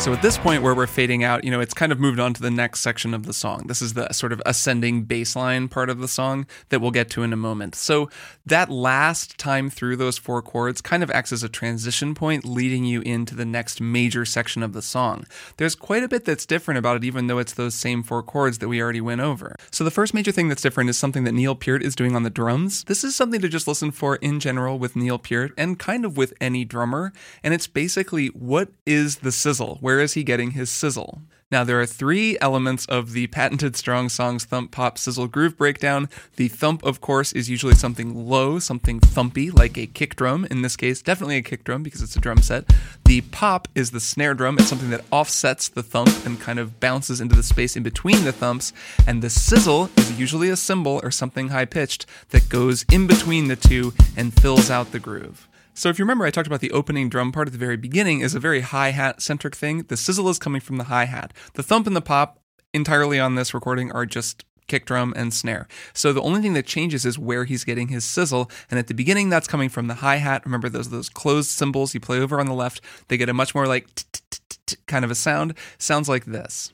So 0.00 0.14
at 0.14 0.22
this 0.22 0.38
point 0.38 0.62
where 0.62 0.74
we're 0.74 0.86
fading 0.86 1.24
out, 1.24 1.44
you 1.44 1.50
know, 1.50 1.60
it's 1.60 1.74
kind 1.74 1.92
of 1.92 2.00
moved 2.00 2.18
on 2.18 2.32
to 2.32 2.40
the 2.40 2.50
next 2.50 2.80
section 2.80 3.12
of 3.12 3.26
the 3.26 3.34
song. 3.34 3.66
This 3.66 3.82
is 3.82 3.92
the 3.92 4.10
sort 4.14 4.32
of 4.32 4.40
ascending 4.46 5.02
bass 5.02 5.36
line 5.36 5.68
part 5.68 5.90
of 5.90 5.98
the 5.98 6.08
song 6.08 6.46
that 6.70 6.80
we'll 6.80 6.90
get 6.90 7.10
to 7.10 7.22
in 7.22 7.34
a 7.34 7.36
moment. 7.36 7.74
So 7.74 8.08
that 8.46 8.70
last 8.70 9.36
time 9.36 9.68
through 9.68 9.96
those 9.96 10.16
four 10.16 10.40
chords 10.40 10.80
kind 10.80 11.02
of 11.02 11.10
acts 11.10 11.32
as 11.32 11.42
a 11.42 11.50
transition 11.50 12.14
point 12.14 12.46
leading 12.46 12.82
you 12.82 13.02
into 13.02 13.34
the 13.34 13.44
next 13.44 13.78
major 13.78 14.24
section 14.24 14.62
of 14.62 14.72
the 14.72 14.80
song. 14.80 15.26
There's 15.58 15.74
quite 15.74 16.02
a 16.02 16.08
bit 16.08 16.24
that's 16.24 16.46
different 16.46 16.78
about 16.78 16.96
it 16.96 17.04
even 17.04 17.26
though 17.26 17.38
it's 17.38 17.52
those 17.52 17.74
same 17.74 18.02
four 18.02 18.22
chords 18.22 18.56
that 18.60 18.68
we 18.68 18.80
already 18.80 19.02
went 19.02 19.20
over. 19.20 19.54
So 19.70 19.84
the 19.84 19.90
first 19.90 20.14
major 20.14 20.32
thing 20.32 20.48
that's 20.48 20.62
different 20.62 20.88
is 20.88 20.96
something 20.96 21.24
that 21.24 21.32
Neil 21.32 21.54
Peart 21.54 21.82
is 21.82 21.94
doing 21.94 22.16
on 22.16 22.22
the 22.22 22.30
drums. 22.30 22.84
This 22.84 23.04
is 23.04 23.14
something 23.14 23.42
to 23.42 23.50
just 23.50 23.68
listen 23.68 23.90
for 23.90 24.16
in 24.16 24.40
general 24.40 24.78
with 24.78 24.96
Neil 24.96 25.18
Peart 25.18 25.52
and 25.58 25.78
kind 25.78 26.06
of 26.06 26.16
with 26.16 26.32
any 26.40 26.64
drummer, 26.64 27.12
and 27.44 27.52
it's 27.52 27.66
basically 27.66 28.28
what 28.28 28.70
is 28.86 29.16
the 29.16 29.30
sizzle? 29.30 29.76
Where 29.80 29.89
is 29.98 30.12
he 30.12 30.22
getting 30.22 30.52
his 30.52 30.70
sizzle? 30.70 31.22
Now, 31.52 31.64
there 31.64 31.80
are 31.80 31.86
three 31.86 32.38
elements 32.40 32.86
of 32.86 33.10
the 33.10 33.26
patented 33.26 33.74
Strong 33.74 34.10
Songs 34.10 34.44
thump 34.44 34.70
pop 34.70 34.96
sizzle 34.96 35.26
groove 35.26 35.56
breakdown. 35.56 36.08
The 36.36 36.46
thump, 36.46 36.84
of 36.84 37.00
course, 37.00 37.32
is 37.32 37.50
usually 37.50 37.74
something 37.74 38.28
low, 38.28 38.60
something 38.60 39.00
thumpy, 39.00 39.52
like 39.52 39.76
a 39.76 39.88
kick 39.88 40.14
drum. 40.14 40.46
In 40.48 40.62
this 40.62 40.76
case, 40.76 41.02
definitely 41.02 41.38
a 41.38 41.42
kick 41.42 41.64
drum 41.64 41.82
because 41.82 42.02
it's 42.02 42.14
a 42.14 42.20
drum 42.20 42.38
set. 42.38 42.72
The 43.04 43.22
pop 43.22 43.66
is 43.74 43.90
the 43.90 43.98
snare 43.98 44.34
drum. 44.34 44.58
It's 44.58 44.68
something 44.68 44.90
that 44.90 45.04
offsets 45.10 45.68
the 45.68 45.82
thump 45.82 46.24
and 46.24 46.40
kind 46.40 46.60
of 46.60 46.78
bounces 46.78 47.20
into 47.20 47.34
the 47.34 47.42
space 47.42 47.74
in 47.74 47.82
between 47.82 48.22
the 48.22 48.32
thumps. 48.32 48.72
And 49.04 49.20
the 49.20 49.30
sizzle 49.30 49.90
is 49.96 50.20
usually 50.20 50.50
a 50.50 50.56
cymbal 50.56 51.00
or 51.02 51.10
something 51.10 51.48
high 51.48 51.64
pitched 51.64 52.06
that 52.28 52.48
goes 52.48 52.84
in 52.92 53.08
between 53.08 53.48
the 53.48 53.56
two 53.56 53.92
and 54.16 54.32
fills 54.32 54.70
out 54.70 54.92
the 54.92 55.00
groove. 55.00 55.48
So 55.80 55.88
if 55.88 55.98
you 55.98 56.04
remember, 56.04 56.26
I 56.26 56.30
talked 56.30 56.46
about 56.46 56.60
the 56.60 56.72
opening 56.72 57.08
drum 57.08 57.32
part 57.32 57.48
at 57.48 57.52
the 57.52 57.58
very 57.58 57.78
beginning 57.78 58.20
is 58.20 58.34
a 58.34 58.38
very 58.38 58.60
hi-hat 58.60 59.22
centric 59.22 59.56
thing. 59.56 59.84
The 59.84 59.96
sizzle 59.96 60.28
is 60.28 60.38
coming 60.38 60.60
from 60.60 60.76
the 60.76 60.84
hi-hat. 60.84 61.32
The 61.54 61.62
thump 61.62 61.86
and 61.86 61.96
the 61.96 62.02
pop 62.02 62.38
entirely 62.74 63.18
on 63.18 63.34
this 63.34 63.54
recording 63.54 63.90
are 63.92 64.04
just 64.04 64.44
kick 64.66 64.84
drum 64.84 65.14
and 65.16 65.32
snare. 65.32 65.66
So 65.94 66.12
the 66.12 66.20
only 66.20 66.42
thing 66.42 66.52
that 66.52 66.66
changes 66.66 67.06
is 67.06 67.18
where 67.18 67.46
he's 67.46 67.64
getting 67.64 67.88
his 67.88 68.04
sizzle. 68.04 68.50
And 68.70 68.78
at 68.78 68.88
the 68.88 68.94
beginning, 68.94 69.30
that's 69.30 69.48
coming 69.48 69.70
from 69.70 69.86
the 69.86 69.94
hi-hat. 69.94 70.44
Remember 70.44 70.68
those 70.68 70.90
those 70.90 71.08
closed 71.08 71.48
cymbals 71.48 71.94
you 71.94 72.00
play 72.00 72.20
over 72.20 72.38
on 72.38 72.44
the 72.44 72.52
left. 72.52 72.82
They 73.08 73.16
get 73.16 73.30
a 73.30 73.32
much 73.32 73.54
more 73.54 73.66
like 73.66 73.88
kind 74.84 75.02
of 75.02 75.10
a 75.10 75.14
sound. 75.14 75.54
Sounds 75.78 76.10
like 76.10 76.26
this. 76.26 76.70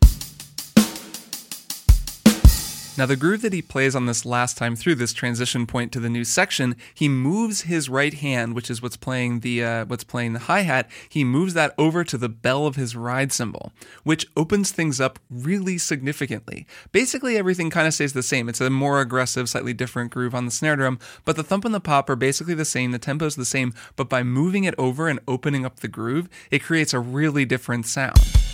Now, 2.98 3.04
the 3.04 3.16
groove 3.16 3.42
that 3.42 3.52
he 3.52 3.61
plays 3.61 3.94
on 3.94 4.06
this 4.06 4.24
last 4.24 4.56
time 4.56 4.74
through 4.74 4.94
this 4.94 5.12
transition 5.12 5.66
point 5.66 5.92
to 5.92 6.00
the 6.00 6.09
new 6.09 6.24
section, 6.24 6.76
he 6.94 7.09
moves 7.09 7.62
his 7.62 7.90
right 7.90 8.14
hand, 8.14 8.54
which 8.54 8.70
is 8.70 8.80
what's 8.80 8.96
playing 8.96 9.40
the 9.40 9.62
uh, 9.62 9.85
what's 9.85 10.04
playing 10.04 10.32
the 10.32 10.38
hi 10.38 10.61
hat. 10.61 10.88
He 11.09 11.22
moves 11.22 11.52
that 11.54 11.74
over 11.76 12.04
to 12.04 12.16
the 12.16 12.30
bell 12.30 12.66
of 12.66 12.76
his 12.76 12.96
ride 12.96 13.32
cymbal, 13.32 13.72
which 14.02 14.26
opens 14.35 14.72
things 14.72 14.98
up 14.98 15.18
really 15.28 15.76
significantly. 15.76 16.66
Basically, 16.90 17.37
everything 17.37 17.68
kind 17.68 17.87
of 17.87 17.92
stays 17.92 18.14
the 18.14 18.22
same. 18.22 18.48
It's 18.48 18.62
a 18.62 18.70
more 18.70 19.00
aggressive, 19.02 19.48
slightly 19.50 19.74
different 19.74 20.11
groove 20.11 20.35
on 20.35 20.46
the 20.46 20.50
snare 20.50 20.76
drum, 20.76 20.98
but 21.26 21.37
the 21.37 21.44
thump 21.44 21.66
and 21.66 21.74
the 21.74 21.80
pop 21.80 22.09
are 22.09 22.16
basically 22.16 22.54
the 22.54 22.64
same. 22.64 22.92
The 22.92 22.98
tempo's 22.98 23.37
the 23.37 23.44
same, 23.44 23.74
but 23.96 24.09
by 24.09 24.22
moving 24.22 24.64
it 24.64 24.74
over 24.78 25.09
and 25.09 25.20
opening 25.28 25.66
up 25.66 25.80
the 25.80 25.88
groove, 25.88 26.30
it 26.50 26.62
creates 26.62 26.94
a 26.94 27.00
really 27.00 27.44
different 27.44 27.87
sound. 27.87 28.45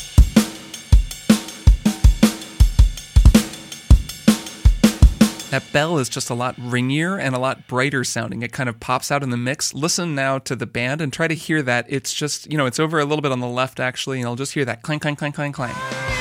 That 5.53 5.71
bell 5.71 5.99
is 5.99 6.09
just 6.09 6.31
a 6.31 6.35
lot 6.35 6.57
ringier 6.57 7.21
and 7.21 7.35
a 7.35 7.39
lot 7.39 7.69
brighter 7.69 8.05
sounding. 8.05 8.41
It 8.41 8.53
kind 8.53 8.71
of 8.71 8.81
pops 8.81 9.13
out 9.13 9.23
in 9.23 9.29
the 9.29 9.37
mix. 9.37 9.75
Listen 9.75 10.15
now 10.15 10.39
to 10.39 10.57
the 10.57 10.65
band 10.65 11.03
and 11.03 11.13
try 11.13 11.29
to 11.29 11.35
hear 11.35 11.61
that. 11.61 11.85
It's 11.91 12.15
just, 12.15 12.51
you 12.51 12.57
know, 12.57 12.65
it's 12.65 12.81
over 12.81 12.99
a 12.99 13.05
little 13.05 13.21
bit 13.21 13.33
on 13.33 13.41
the 13.41 13.47
left 13.47 13.79
actually, 13.79 14.21
and 14.21 14.27
I'll 14.27 14.35
just 14.35 14.55
hear 14.55 14.65
that 14.65 14.81
clang, 14.81 14.99
clang, 14.99 15.15
clang, 15.15 15.33
clang, 15.33 15.53
clang. 15.53 16.12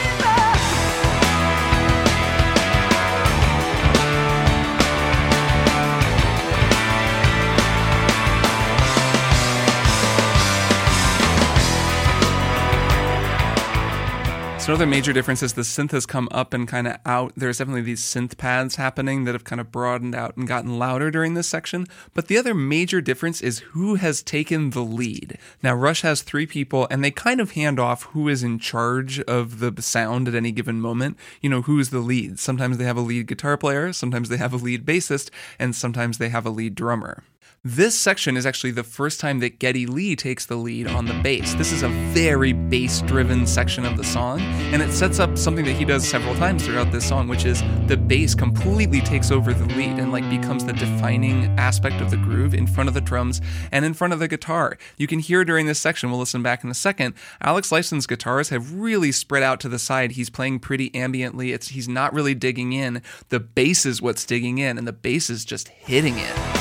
So 14.62 14.74
another 14.74 14.86
major 14.86 15.12
difference 15.12 15.41
is 15.41 15.54
the 15.54 15.63
synth 15.63 15.89
has 15.89 16.06
come 16.06 16.30
up 16.30 16.54
and 16.54 16.67
kind 16.67 16.88
of 16.88 16.97
out. 17.04 17.34
There's 17.36 17.58
definitely 17.58 17.82
these 17.82 18.04
synth 18.04 18.38
pads 18.38 18.76
happening 18.76 19.24
that 19.24 19.34
have 19.34 19.43
kind 19.43 19.60
of 19.60 19.71
broadened 19.71 20.13
out 20.13 20.38
and 20.38 20.47
gotten 20.47 20.78
louder 20.78 21.10
during 21.10 21.34
this 21.34 21.47
section. 21.47 21.88
But 22.13 22.28
the 22.28 22.38
other 22.38 22.54
major 22.54 23.02
difference 23.02 23.41
is 23.41 23.60
who 23.71 23.95
has 23.95 24.21
taken 24.21 24.69
the 24.69 24.84
lead. 24.84 25.39
Now 25.63 25.74
Rush 25.74 26.04
has 26.04 26.21
three 26.21 26.45
people 26.45 26.88
and 26.91 27.04
they 27.04 27.10
kind 27.10 27.41
of 27.41 27.54
hand 27.54 27.80
off 27.80 28.04
who 28.04 28.30
is 28.30 28.43
in 28.43 28.60
charge 28.60 29.19
of 29.21 29.58
the 29.58 29.82
sound 29.82 30.28
at 30.28 30.36
any 30.36 30.52
given 30.52 30.80
moment. 30.80 31.17
You 31.41 31.50
know, 31.50 31.63
who's 31.63 31.89
the 31.89 31.97
lead. 31.97 32.38
Sometimes 32.38 32.78
they 32.78 32.86
have 32.86 32.97
a 32.97 33.02
lead 33.02 33.26
guitar 33.26 33.58
player, 33.58 33.91
sometimes 33.91 34.30
they 34.30 34.38
have 34.38 34.54
a 34.54 34.58
lead 34.58 34.86
bassist, 34.86 35.32
and 35.58 35.76
sometimes 35.76 36.19
they 36.19 36.30
have 36.30 36.45
a 36.45 36.52
lead 36.52 36.76
drummer. 36.76 37.24
This 37.63 37.95
section 37.95 38.38
is 38.38 38.47
actually 38.47 38.71
the 38.71 38.84
first 38.84 39.19
time 39.19 39.38
that 39.41 39.60
Geddy 39.60 39.86
Lee 39.86 40.15
takes 40.15 40.47
the 40.47 40.56
lead 40.56 40.88
on 40.88 41.06
the 41.06 41.13
bass. 41.21 41.54
This 41.54 41.71
is 41.71 41.84
a 41.84 41.89
very 42.12 42.54
bass 42.54 43.04
driven 43.04 43.45
section 43.45 43.86
of 43.86 43.97
the 43.97 44.04
song, 44.04 44.41
and 44.74 44.82
it 44.82 44.91
sets 44.91 45.19
up 45.19 45.38
something 45.38 45.65
that 45.65 45.76
he 45.76 45.86
does 45.86 46.10
several 46.10 46.34
times 46.34 46.65
throughout 46.65 46.91
this 46.91 47.08
song, 47.08 47.28
which 47.28 47.45
is 47.45 47.62
the 47.86 47.97
bass 47.97 48.34
completely 48.34 49.00
takes 49.00 49.30
over 49.30 49.54
the 49.54 49.67
lead 49.76 50.00
and 50.00 50.12
like 50.12 50.28
becomes 50.28 50.65
the 50.65 50.74
defining 50.74 51.56
aspect 51.60 52.02
of 52.02 52.10
the 52.10 52.17
groove 52.17 52.56
in 52.56 52.65
front 52.65 52.88
of 52.88 52.95
the 52.95 53.02
drums 53.02 53.41
and 53.71 53.86
in 53.86 53.93
front 53.93 54.12
of 54.12 54.17
the 54.17 54.28
guitar. 54.28 54.76
You 54.97 55.06
can 55.06 55.19
hear 55.19 55.45
during 55.45 55.67
this 55.67 55.80
section, 55.80 56.10
we'll 56.10 56.19
listen 56.19 56.41
back 56.41 56.63
in 56.63 56.71
a 56.71 56.74
second, 56.74 57.13
Alex 57.43 57.71
Lifeson's 57.71 58.08
guitars 58.08 58.50
have 58.50 58.74
really 58.74 59.12
spread 59.12 59.43
out 59.43 59.60
to 59.60 59.69
the 59.69 59.78
side. 59.78 60.13
He's 60.13 60.32
playing 60.32 60.62
pretty 60.62 60.89
ambiently. 60.89 61.54
It's 61.54 61.67
he's 61.67 61.88
not 61.88 62.12
really 62.12 62.34
digging 62.34 62.74
in. 62.74 63.04
The 63.30 63.39
bass 63.39 63.86
is 63.86 64.02
what's 64.02 64.26
digging 64.26 64.58
in, 64.58 64.80
and 64.80 64.88
the 64.88 64.91
bass 64.91 65.30
is 65.30 65.45
just 65.45 65.67
hitting 65.67 66.17
it. 66.17 66.61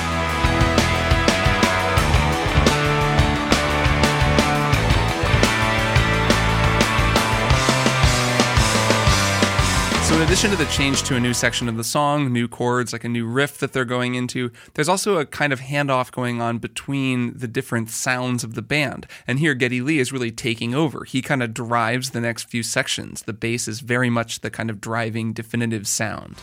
Addition 10.30 10.52
to 10.52 10.56
the 10.56 10.66
change 10.66 11.02
to 11.02 11.16
a 11.16 11.20
new 11.20 11.34
section 11.34 11.68
of 11.68 11.76
the 11.76 11.82
song, 11.82 12.32
new 12.32 12.46
chords, 12.46 12.92
like 12.92 13.02
a 13.02 13.08
new 13.08 13.26
riff 13.26 13.58
that 13.58 13.72
they're 13.72 13.84
going 13.84 14.14
into, 14.14 14.48
there's 14.74 14.88
also 14.88 15.18
a 15.18 15.26
kind 15.26 15.52
of 15.52 15.58
handoff 15.58 16.12
going 16.12 16.40
on 16.40 16.58
between 16.58 17.36
the 17.36 17.48
different 17.48 17.90
sounds 17.90 18.44
of 18.44 18.54
the 18.54 18.62
band. 18.62 19.08
And 19.26 19.40
here, 19.40 19.54
Geddy 19.54 19.80
Lee 19.80 19.98
is 19.98 20.12
really 20.12 20.30
taking 20.30 20.72
over. 20.72 21.02
He 21.02 21.20
kind 21.20 21.42
of 21.42 21.52
drives 21.52 22.10
the 22.10 22.20
next 22.20 22.44
few 22.44 22.62
sections. 22.62 23.22
The 23.22 23.32
bass 23.32 23.66
is 23.66 23.80
very 23.80 24.08
much 24.08 24.38
the 24.38 24.50
kind 24.50 24.70
of 24.70 24.80
driving, 24.80 25.32
definitive 25.32 25.88
sound. 25.88 26.36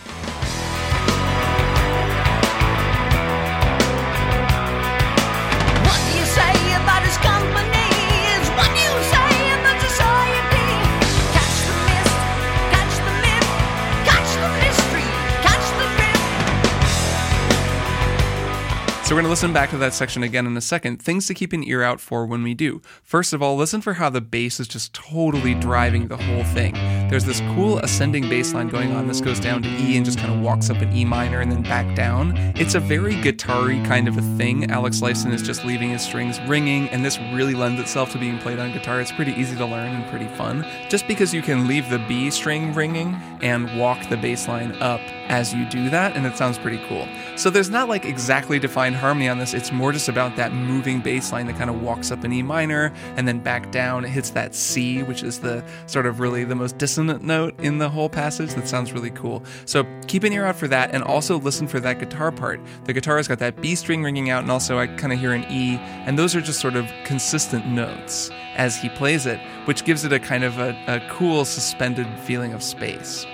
So 19.07 19.15
we're 19.15 19.21
going 19.21 19.27
to 19.27 19.29
listen 19.29 19.53
back 19.53 19.69
to 19.69 19.77
that 19.77 19.93
section 19.93 20.21
again 20.23 20.45
in 20.45 20.57
a 20.57 20.61
second. 20.61 21.01
Things 21.01 21.27
to 21.27 21.33
keep 21.33 21.53
an 21.53 21.63
ear 21.63 21.81
out 21.81 22.01
for 22.01 22.25
when 22.25 22.43
we 22.43 22.53
do. 22.53 22.81
First 23.03 23.31
of 23.31 23.41
all, 23.41 23.55
listen 23.55 23.79
for 23.79 23.93
how 23.93 24.09
the 24.09 24.19
bass 24.19 24.59
is 24.59 24.67
just 24.67 24.93
totally 24.93 25.53
driving 25.53 26.09
the 26.09 26.17
whole 26.17 26.43
thing. 26.43 26.75
There's 27.09 27.23
this 27.23 27.39
cool 27.55 27.79
ascending 27.79 28.27
bass 28.27 28.53
line 28.53 28.67
going 28.67 28.91
on. 28.91 29.07
This 29.07 29.21
goes 29.21 29.39
down 29.39 29.61
to 29.61 29.69
E 29.69 29.95
and 29.95 30.05
just 30.05 30.19
kind 30.19 30.31
of 30.31 30.41
walks 30.41 30.69
up 30.69 30.81
in 30.81 30.93
E 30.93 31.05
minor 31.05 31.39
and 31.39 31.49
then 31.49 31.61
back 31.61 31.95
down. 31.95 32.35
It's 32.55 32.75
a 32.75 32.81
very 32.81 33.15
guitar-y 33.21 33.81
kind 33.87 34.09
of 34.09 34.17
a 34.17 34.21
thing. 34.37 34.69
Alex 34.69 34.99
Lifeson 34.99 35.31
is 35.31 35.41
just 35.41 35.63
leaving 35.63 35.89
his 35.91 36.01
strings 36.01 36.39
ringing, 36.41 36.89
and 36.89 37.05
this 37.05 37.17
really 37.33 37.55
lends 37.55 37.79
itself 37.79 38.11
to 38.11 38.17
being 38.17 38.37
played 38.39 38.59
on 38.59 38.73
guitar. 38.73 38.99
It's 38.99 39.11
pretty 39.11 39.31
easy 39.33 39.55
to 39.55 39.65
learn 39.65 39.95
and 39.95 40.09
pretty 40.09 40.27
fun. 40.35 40.65
Just 40.89 41.07
because 41.07 41.33
you 41.33 41.41
can 41.41 41.65
leave 41.67 41.89
the 41.89 41.99
B 41.99 42.29
string 42.29 42.73
ringing 42.73 43.15
and 43.41 43.79
walk 43.79 44.09
the 44.09 44.17
bass 44.17 44.47
line 44.47 44.73
up 44.81 44.99
as 45.29 45.53
you 45.53 45.65
do 45.69 45.89
that, 45.89 46.15
and 46.15 46.25
it 46.25 46.37
sounds 46.37 46.57
pretty 46.57 46.81
cool. 46.87 47.07
So 47.37 47.49
there's 47.49 47.69
not 47.69 47.87
like 47.87 48.05
exactly 48.05 48.59
defined 48.59 48.95
harmony 48.95 49.29
on 49.29 49.37
this. 49.37 49.53
It's 49.53 49.71
more 49.71 49.91
just 49.91 50.09
about 50.09 50.35
that 50.35 50.51
moving 50.51 50.99
bass 50.99 51.31
line 51.31 51.47
that 51.47 51.57
kind 51.57 51.69
of 51.69 51.81
walks 51.81 52.11
up 52.11 52.25
in 52.25 52.33
E 52.33 52.41
minor 52.41 52.91
and 53.15 53.27
then 53.27 53.39
back 53.39 53.71
down. 53.71 54.03
It 54.03 54.09
hits 54.09 54.31
that 54.31 54.55
C, 54.55 55.03
which 55.03 55.23
is 55.23 55.39
the 55.39 55.63
sort 55.85 56.05
of 56.05 56.19
really 56.19 56.43
the 56.43 56.55
most 56.55 56.77
note 57.03 57.59
in 57.59 57.77
the 57.77 57.89
whole 57.89 58.09
passage. 58.09 58.53
That 58.53 58.67
sounds 58.67 58.93
really 58.93 59.11
cool. 59.11 59.43
So 59.65 59.85
keep 60.07 60.23
an 60.23 60.33
ear 60.33 60.45
out 60.45 60.55
for 60.55 60.67
that 60.67 60.93
and 60.93 61.03
also 61.03 61.39
listen 61.39 61.67
for 61.67 61.79
that 61.79 61.99
guitar 61.99 62.31
part. 62.31 62.59
The 62.85 62.93
guitar 62.93 63.17
has 63.17 63.27
got 63.27 63.39
that 63.39 63.61
B 63.61 63.75
string 63.75 64.03
ringing 64.03 64.29
out, 64.29 64.43
and 64.43 64.51
also 64.51 64.77
I 64.77 64.87
kind 64.87 65.13
of 65.13 65.19
hear 65.19 65.33
an 65.33 65.45
E, 65.49 65.77
and 65.77 66.17
those 66.17 66.35
are 66.35 66.41
just 66.41 66.59
sort 66.59 66.75
of 66.75 66.89
consistent 67.05 67.67
notes 67.67 68.29
as 68.55 68.75
he 68.77 68.89
plays 68.89 69.25
it, 69.25 69.39
which 69.65 69.85
gives 69.85 70.03
it 70.03 70.13
a 70.13 70.19
kind 70.19 70.43
of 70.43 70.57
a, 70.59 70.69
a 70.87 71.07
cool 71.09 71.45
suspended 71.45 72.07
feeling 72.21 72.53
of 72.53 72.63
space. 72.63 73.25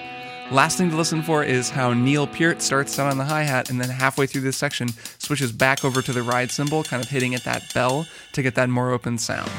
Last 0.52 0.78
thing 0.78 0.90
to 0.90 0.96
listen 0.96 1.24
for 1.24 1.44
is 1.44 1.70
how 1.70 1.94
Neil 1.94 2.28
Peart 2.28 2.62
starts 2.62 3.00
out 3.00 3.10
on 3.10 3.18
the 3.18 3.24
hi 3.24 3.44
hat 3.44 3.70
and 3.70 3.80
then 3.80 3.90
halfway 3.90 4.28
through 4.28 4.42
this 4.42 4.58
section 4.58 4.90
switches 5.18 5.52
back 5.52 5.86
over 5.86 6.02
to 6.02 6.12
the 6.12 6.22
ride 6.22 6.52
cymbal, 6.52 6.84
kind 6.84 7.02
of 7.02 7.10
hitting 7.10 7.34
at 7.34 7.44
that 7.46 7.74
bell 7.74 8.06
to 8.34 8.44
get 8.44 8.56
that 8.56 8.70
more 8.70 8.92
open 8.92 9.18
sound. 9.18 9.50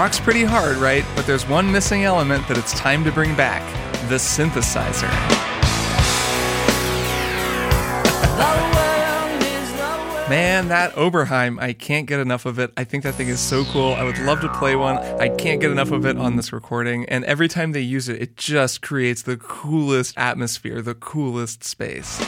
Rocks 0.00 0.18
pretty 0.18 0.44
hard, 0.44 0.78
right? 0.78 1.04
But 1.14 1.26
there's 1.26 1.46
one 1.46 1.70
missing 1.70 2.04
element 2.04 2.48
that 2.48 2.56
it's 2.56 2.72
time 2.72 3.04
to 3.04 3.12
bring 3.12 3.36
back 3.36 3.60
the 4.08 4.14
synthesizer. 4.14 5.10
Man, 10.30 10.68
that 10.68 10.94
Oberheim, 10.94 11.60
I 11.60 11.74
can't 11.74 12.06
get 12.06 12.18
enough 12.18 12.46
of 12.46 12.58
it. 12.58 12.72
I 12.78 12.84
think 12.84 13.04
that 13.04 13.12
thing 13.12 13.28
is 13.28 13.40
so 13.40 13.62
cool. 13.66 13.92
I 13.92 14.04
would 14.04 14.18
love 14.20 14.40
to 14.40 14.48
play 14.48 14.74
one. 14.74 14.96
I 14.96 15.28
can't 15.28 15.60
get 15.60 15.70
enough 15.70 15.90
of 15.90 16.06
it 16.06 16.16
on 16.16 16.36
this 16.36 16.50
recording. 16.50 17.04
And 17.10 17.22
every 17.26 17.48
time 17.48 17.72
they 17.72 17.82
use 17.82 18.08
it, 18.08 18.22
it 18.22 18.38
just 18.38 18.80
creates 18.80 19.20
the 19.20 19.36
coolest 19.36 20.16
atmosphere, 20.16 20.80
the 20.80 20.94
coolest 20.94 21.62
space. 21.62 22.18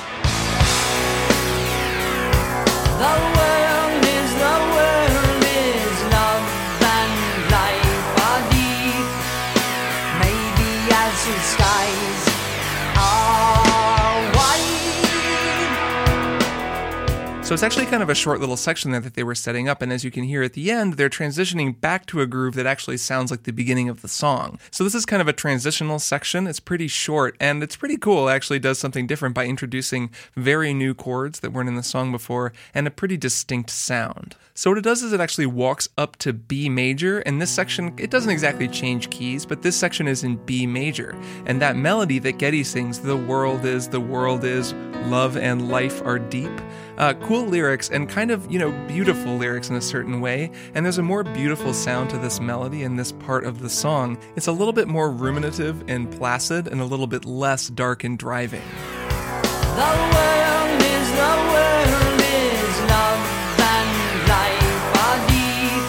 So 17.52 17.54
it's 17.54 17.62
actually 17.62 17.84
kind 17.84 18.02
of 18.02 18.08
a 18.08 18.14
short 18.14 18.40
little 18.40 18.56
section 18.56 18.92
there 18.92 19.00
that 19.02 19.12
they 19.12 19.22
were 19.22 19.34
setting 19.34 19.68
up, 19.68 19.82
and 19.82 19.92
as 19.92 20.04
you 20.04 20.10
can 20.10 20.24
hear 20.24 20.42
at 20.42 20.54
the 20.54 20.70
end, 20.70 20.94
they're 20.94 21.10
transitioning 21.10 21.78
back 21.78 22.06
to 22.06 22.22
a 22.22 22.26
groove 22.26 22.54
that 22.54 22.64
actually 22.64 22.96
sounds 22.96 23.30
like 23.30 23.42
the 23.42 23.52
beginning 23.52 23.90
of 23.90 24.00
the 24.00 24.08
song. 24.08 24.58
So 24.70 24.84
this 24.84 24.94
is 24.94 25.04
kind 25.04 25.20
of 25.20 25.28
a 25.28 25.34
transitional 25.34 25.98
section. 25.98 26.46
It's 26.46 26.60
pretty 26.60 26.88
short, 26.88 27.36
and 27.38 27.62
it's 27.62 27.76
pretty 27.76 27.98
cool. 27.98 28.30
It 28.30 28.32
actually 28.32 28.58
does 28.58 28.78
something 28.78 29.06
different 29.06 29.34
by 29.34 29.44
introducing 29.44 30.08
very 30.34 30.72
new 30.72 30.94
chords 30.94 31.40
that 31.40 31.52
weren't 31.52 31.68
in 31.68 31.74
the 31.74 31.82
song 31.82 32.10
before 32.10 32.54
and 32.72 32.86
a 32.86 32.90
pretty 32.90 33.18
distinct 33.18 33.68
sound. 33.68 34.34
So 34.54 34.70
what 34.70 34.78
it 34.78 34.84
does 34.84 35.02
is 35.02 35.12
it 35.12 35.20
actually 35.20 35.44
walks 35.44 35.90
up 35.98 36.16
to 36.20 36.32
B 36.32 36.70
major, 36.70 37.18
and 37.20 37.38
this 37.38 37.50
section, 37.50 37.94
it 37.98 38.10
doesn't 38.10 38.30
exactly 38.30 38.66
change 38.66 39.10
keys, 39.10 39.44
but 39.44 39.60
this 39.60 39.76
section 39.76 40.08
is 40.08 40.24
in 40.24 40.36
B 40.46 40.66
major. 40.66 41.14
And 41.44 41.60
that 41.60 41.76
melody 41.76 42.18
that 42.20 42.38
Geddy 42.38 42.64
sings, 42.64 43.00
the 43.00 43.16
world 43.16 43.66
is, 43.66 43.88
the 43.88 44.00
world 44.00 44.42
is, 44.42 44.72
love 45.04 45.36
and 45.36 45.68
life 45.68 46.00
are 46.06 46.18
deep, 46.18 46.50
uh, 46.98 47.14
cool 47.22 47.44
lyrics 47.46 47.88
and 47.90 48.08
kind 48.08 48.30
of, 48.30 48.50
you 48.50 48.58
know, 48.58 48.70
beautiful 48.86 49.36
lyrics 49.36 49.70
in 49.70 49.76
a 49.76 49.80
certain 49.80 50.20
way. 50.20 50.50
And 50.74 50.84
there's 50.84 50.98
a 50.98 51.02
more 51.02 51.24
beautiful 51.24 51.72
sound 51.74 52.10
to 52.10 52.18
this 52.18 52.40
melody 52.40 52.82
in 52.82 52.96
this 52.96 53.12
part 53.12 53.44
of 53.44 53.60
the 53.60 53.68
song. 53.70 54.18
It's 54.36 54.46
a 54.46 54.52
little 54.52 54.72
bit 54.72 54.88
more 54.88 55.10
ruminative 55.10 55.84
and 55.88 56.10
placid 56.10 56.68
and 56.68 56.80
a 56.80 56.84
little 56.84 57.06
bit 57.06 57.24
less 57.24 57.68
dark 57.68 58.04
and 58.04 58.18
driving. 58.18 58.62
The 58.62 59.92
world 60.14 60.82
is 60.82 61.08
the 61.12 61.34
world 61.52 62.20
is 62.20 62.74
love 62.90 63.22
and 63.58 63.88
life 64.28 64.96
are 65.02 65.20
deep. 65.28 65.84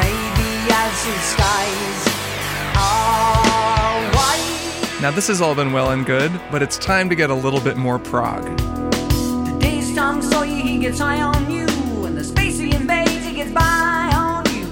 Maybe 0.00 0.50
as 0.72 0.94
the 1.04 1.16
skies 1.22 2.02
are 2.76 4.02
white. 4.16 5.00
Now, 5.00 5.10
this 5.12 5.28
has 5.28 5.40
all 5.40 5.54
been 5.54 5.72
well 5.72 5.90
and 5.90 6.04
good, 6.04 6.32
but 6.50 6.62
it's 6.62 6.78
time 6.78 7.08
to 7.08 7.14
get 7.14 7.30
a 7.30 7.34
little 7.34 7.60
bit 7.60 7.76
more 7.76 7.98
prog. 7.98 8.44
Gets 10.64 10.98
high 10.98 11.20
on 11.20 11.50
you. 11.50 11.66
And 12.06 12.16
the 12.16 12.24
space 12.24 12.58
he 12.58 12.74
invades, 12.74 13.24
he 13.24 13.34
gets 13.34 13.52
by 13.52 13.60
on 14.14 14.44
you. 14.46 14.64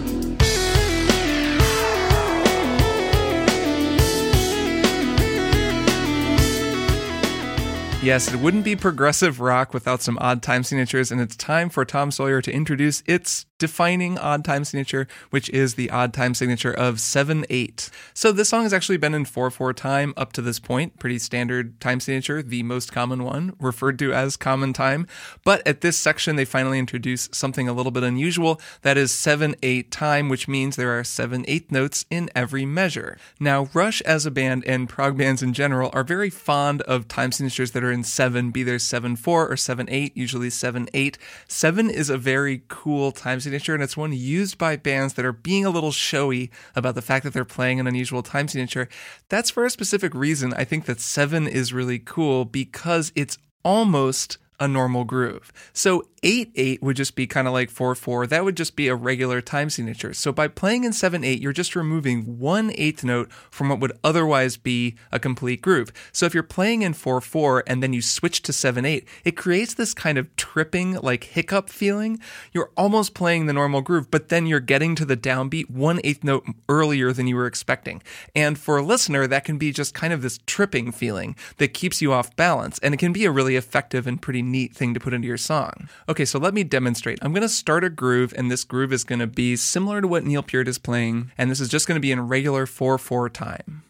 Yes, 8.02 8.32
it 8.32 8.40
wouldn't 8.40 8.64
be 8.64 8.74
progressive 8.74 9.40
rock 9.40 9.72
without 9.72 10.02
some 10.02 10.18
odd 10.20 10.42
time 10.42 10.64
signatures, 10.64 11.12
and 11.12 11.20
it's 11.20 11.36
time 11.36 11.68
for 11.68 11.84
Tom 11.84 12.10
Sawyer 12.10 12.42
to 12.42 12.50
introduce 12.52 13.02
its 13.06 13.46
defining 13.62 14.18
odd 14.18 14.44
time 14.44 14.64
signature, 14.64 15.06
which 15.30 15.48
is 15.50 15.76
the 15.76 15.88
odd 15.88 16.12
time 16.12 16.34
signature 16.34 16.72
of 16.74 16.98
7 16.98 17.46
8. 17.48 17.90
So 18.12 18.32
this 18.32 18.48
song 18.48 18.64
has 18.64 18.72
actually 18.72 18.96
been 18.96 19.14
in 19.14 19.24
4 19.24 19.52
4 19.52 19.72
time 19.72 20.12
up 20.16 20.32
to 20.32 20.42
this 20.42 20.58
point, 20.58 20.98
pretty 20.98 21.20
standard 21.20 21.78
time 21.80 22.00
signature, 22.00 22.42
the 22.42 22.64
most 22.64 22.90
common 22.90 23.22
one, 23.22 23.54
referred 23.60 24.00
to 24.00 24.12
as 24.12 24.36
common 24.36 24.72
time. 24.72 25.06
But 25.44 25.64
at 25.64 25.80
this 25.80 25.96
section, 25.96 26.34
they 26.34 26.44
finally 26.44 26.80
introduce 26.80 27.28
something 27.30 27.68
a 27.68 27.72
little 27.72 27.92
bit 27.92 28.02
unusual 28.02 28.60
that 28.80 28.98
is 28.98 29.12
7 29.12 29.54
8 29.62 29.92
time, 29.92 30.28
which 30.28 30.48
means 30.48 30.74
there 30.74 30.98
are 30.98 31.04
7 31.04 31.44
8 31.46 31.70
notes 31.70 32.04
in 32.10 32.30
every 32.34 32.66
measure. 32.66 33.16
Now, 33.38 33.68
Rush 33.72 34.00
as 34.00 34.26
a 34.26 34.32
band 34.32 34.64
and 34.66 34.88
prog 34.88 35.16
bands 35.16 35.40
in 35.40 35.52
general 35.52 35.90
are 35.92 36.02
very 36.02 36.30
fond 36.30 36.82
of 36.82 37.06
time 37.06 37.30
signatures 37.30 37.70
that 37.70 37.84
are 37.84 37.92
in 37.92 38.02
7, 38.02 38.50
be 38.50 38.64
there 38.64 38.80
7 38.80 39.14
4 39.14 39.48
or 39.48 39.56
7 39.56 39.88
8, 39.88 40.16
usually 40.16 40.50
7 40.50 40.88
8. 40.92 41.16
7 41.46 41.90
is 41.90 42.10
a 42.10 42.18
very 42.18 42.62
cool 42.66 43.12
time 43.12 43.38
signature, 43.38 43.51
and 43.52 43.82
it's 43.82 43.96
one 43.96 44.12
used 44.12 44.58
by 44.58 44.76
bands 44.76 45.14
that 45.14 45.24
are 45.24 45.32
being 45.32 45.64
a 45.64 45.70
little 45.70 45.92
showy 45.92 46.50
about 46.74 46.94
the 46.94 47.02
fact 47.02 47.24
that 47.24 47.32
they're 47.32 47.44
playing 47.44 47.80
an 47.80 47.86
unusual 47.86 48.22
time 48.22 48.48
signature. 48.48 48.88
That's 49.28 49.50
for 49.50 49.64
a 49.64 49.70
specific 49.70 50.14
reason. 50.14 50.54
I 50.54 50.64
think 50.64 50.86
that 50.86 51.00
7 51.00 51.46
is 51.46 51.72
really 51.72 51.98
cool 51.98 52.44
because 52.44 53.12
it's 53.14 53.38
almost 53.64 54.38
a 54.58 54.68
normal 54.68 55.04
groove. 55.04 55.52
So 55.72 56.04
8 56.22 56.52
8 56.54 56.82
would 56.82 56.96
just 56.96 57.16
be 57.16 57.26
kind 57.26 57.48
of 57.48 57.52
like 57.52 57.70
4 57.70 57.94
4. 57.94 58.26
That 58.28 58.44
would 58.44 58.56
just 58.56 58.76
be 58.76 58.88
a 58.88 58.94
regular 58.94 59.40
time 59.40 59.70
signature. 59.70 60.14
So 60.14 60.30
by 60.30 60.46
playing 60.46 60.84
in 60.84 60.92
7 60.92 61.24
8, 61.24 61.40
you're 61.40 61.52
just 61.52 61.74
removing 61.74 62.38
one 62.38 62.70
eighth 62.76 63.02
note 63.02 63.30
from 63.50 63.68
what 63.68 63.80
would 63.80 63.92
otherwise 64.04 64.56
be 64.56 64.94
a 65.10 65.18
complete 65.18 65.62
groove. 65.62 65.92
So 66.12 66.26
if 66.26 66.34
you're 66.34 66.44
playing 66.44 66.82
in 66.82 66.92
4 66.92 67.20
4 67.20 67.64
and 67.66 67.82
then 67.82 67.92
you 67.92 68.00
switch 68.00 68.42
to 68.42 68.52
7 68.52 68.84
8, 68.84 69.06
it 69.24 69.36
creates 69.36 69.74
this 69.74 69.94
kind 69.94 70.16
of 70.16 70.34
tripping, 70.36 70.94
like 71.00 71.24
hiccup 71.24 71.68
feeling. 71.68 72.20
You're 72.52 72.70
almost 72.76 73.14
playing 73.14 73.46
the 73.46 73.52
normal 73.52 73.80
groove, 73.80 74.10
but 74.10 74.28
then 74.28 74.46
you're 74.46 74.60
getting 74.60 74.94
to 74.96 75.04
the 75.04 75.16
downbeat 75.16 75.70
one 75.70 76.00
eighth 76.04 76.22
note 76.22 76.44
earlier 76.68 77.12
than 77.12 77.26
you 77.26 77.34
were 77.34 77.46
expecting. 77.46 78.00
And 78.34 78.56
for 78.58 78.76
a 78.76 78.82
listener, 78.82 79.26
that 79.26 79.44
can 79.44 79.58
be 79.58 79.72
just 79.72 79.92
kind 79.94 80.12
of 80.12 80.22
this 80.22 80.38
tripping 80.46 80.92
feeling 80.92 81.34
that 81.58 81.74
keeps 81.74 82.00
you 82.00 82.12
off 82.12 82.36
balance. 82.36 82.78
And 82.78 82.94
it 82.94 82.98
can 82.98 83.12
be 83.12 83.24
a 83.24 83.32
really 83.32 83.56
effective 83.56 84.06
and 84.06 84.22
pretty 84.22 84.42
neat 84.42 84.72
thing 84.72 84.94
to 84.94 85.00
put 85.00 85.14
into 85.14 85.26
your 85.26 85.36
song. 85.36 85.88
So 86.26 86.38
let 86.38 86.52
me 86.52 86.62
demonstrate. 86.62 87.18
I'm 87.22 87.32
going 87.32 87.42
to 87.42 87.48
start 87.48 87.84
a 87.84 87.88
groove, 87.88 88.34
and 88.36 88.50
this 88.50 88.64
groove 88.64 88.92
is 88.92 89.02
going 89.02 89.20
to 89.20 89.26
be 89.26 89.56
similar 89.56 90.00
to 90.00 90.06
what 90.06 90.24
Neil 90.24 90.42
Peart 90.42 90.68
is 90.68 90.78
playing, 90.78 91.30
and 91.38 91.50
this 91.50 91.58
is 91.58 91.68
just 91.68 91.88
going 91.88 91.96
to 91.96 92.00
be 92.00 92.12
in 92.12 92.28
regular 92.28 92.66
4 92.66 92.98
4 92.98 93.30
time. 93.30 93.82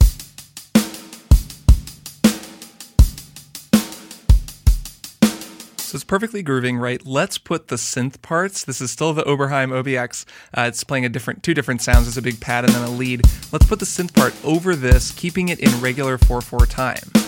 So 5.78 5.96
it's 5.96 6.04
perfectly 6.04 6.42
grooving, 6.42 6.78
right? 6.78 7.04
Let's 7.04 7.38
put 7.38 7.68
the 7.68 7.76
synth 7.76 8.22
parts. 8.22 8.64
This 8.64 8.80
is 8.80 8.90
still 8.90 9.12
the 9.12 9.24
Oberheim 9.24 9.70
OBX. 9.70 10.24
Uh, 10.56 10.62
it's 10.62 10.84
playing 10.84 11.04
a 11.04 11.08
different, 11.08 11.42
two 11.42 11.54
different 11.54 11.82
sounds. 11.82 12.06
There's 12.06 12.16
a 12.16 12.22
big 12.22 12.40
pad 12.40 12.64
and 12.64 12.72
then 12.72 12.84
a 12.84 12.90
lead. 12.90 13.22
Let's 13.52 13.66
put 13.66 13.78
the 13.78 13.84
synth 13.84 14.14
part 14.14 14.32
over 14.44 14.74
this, 14.76 15.10
keeping 15.10 15.48
it 15.48 15.58
in 15.58 15.80
regular 15.80 16.18
4/4 16.18 16.66
time. 16.66 17.21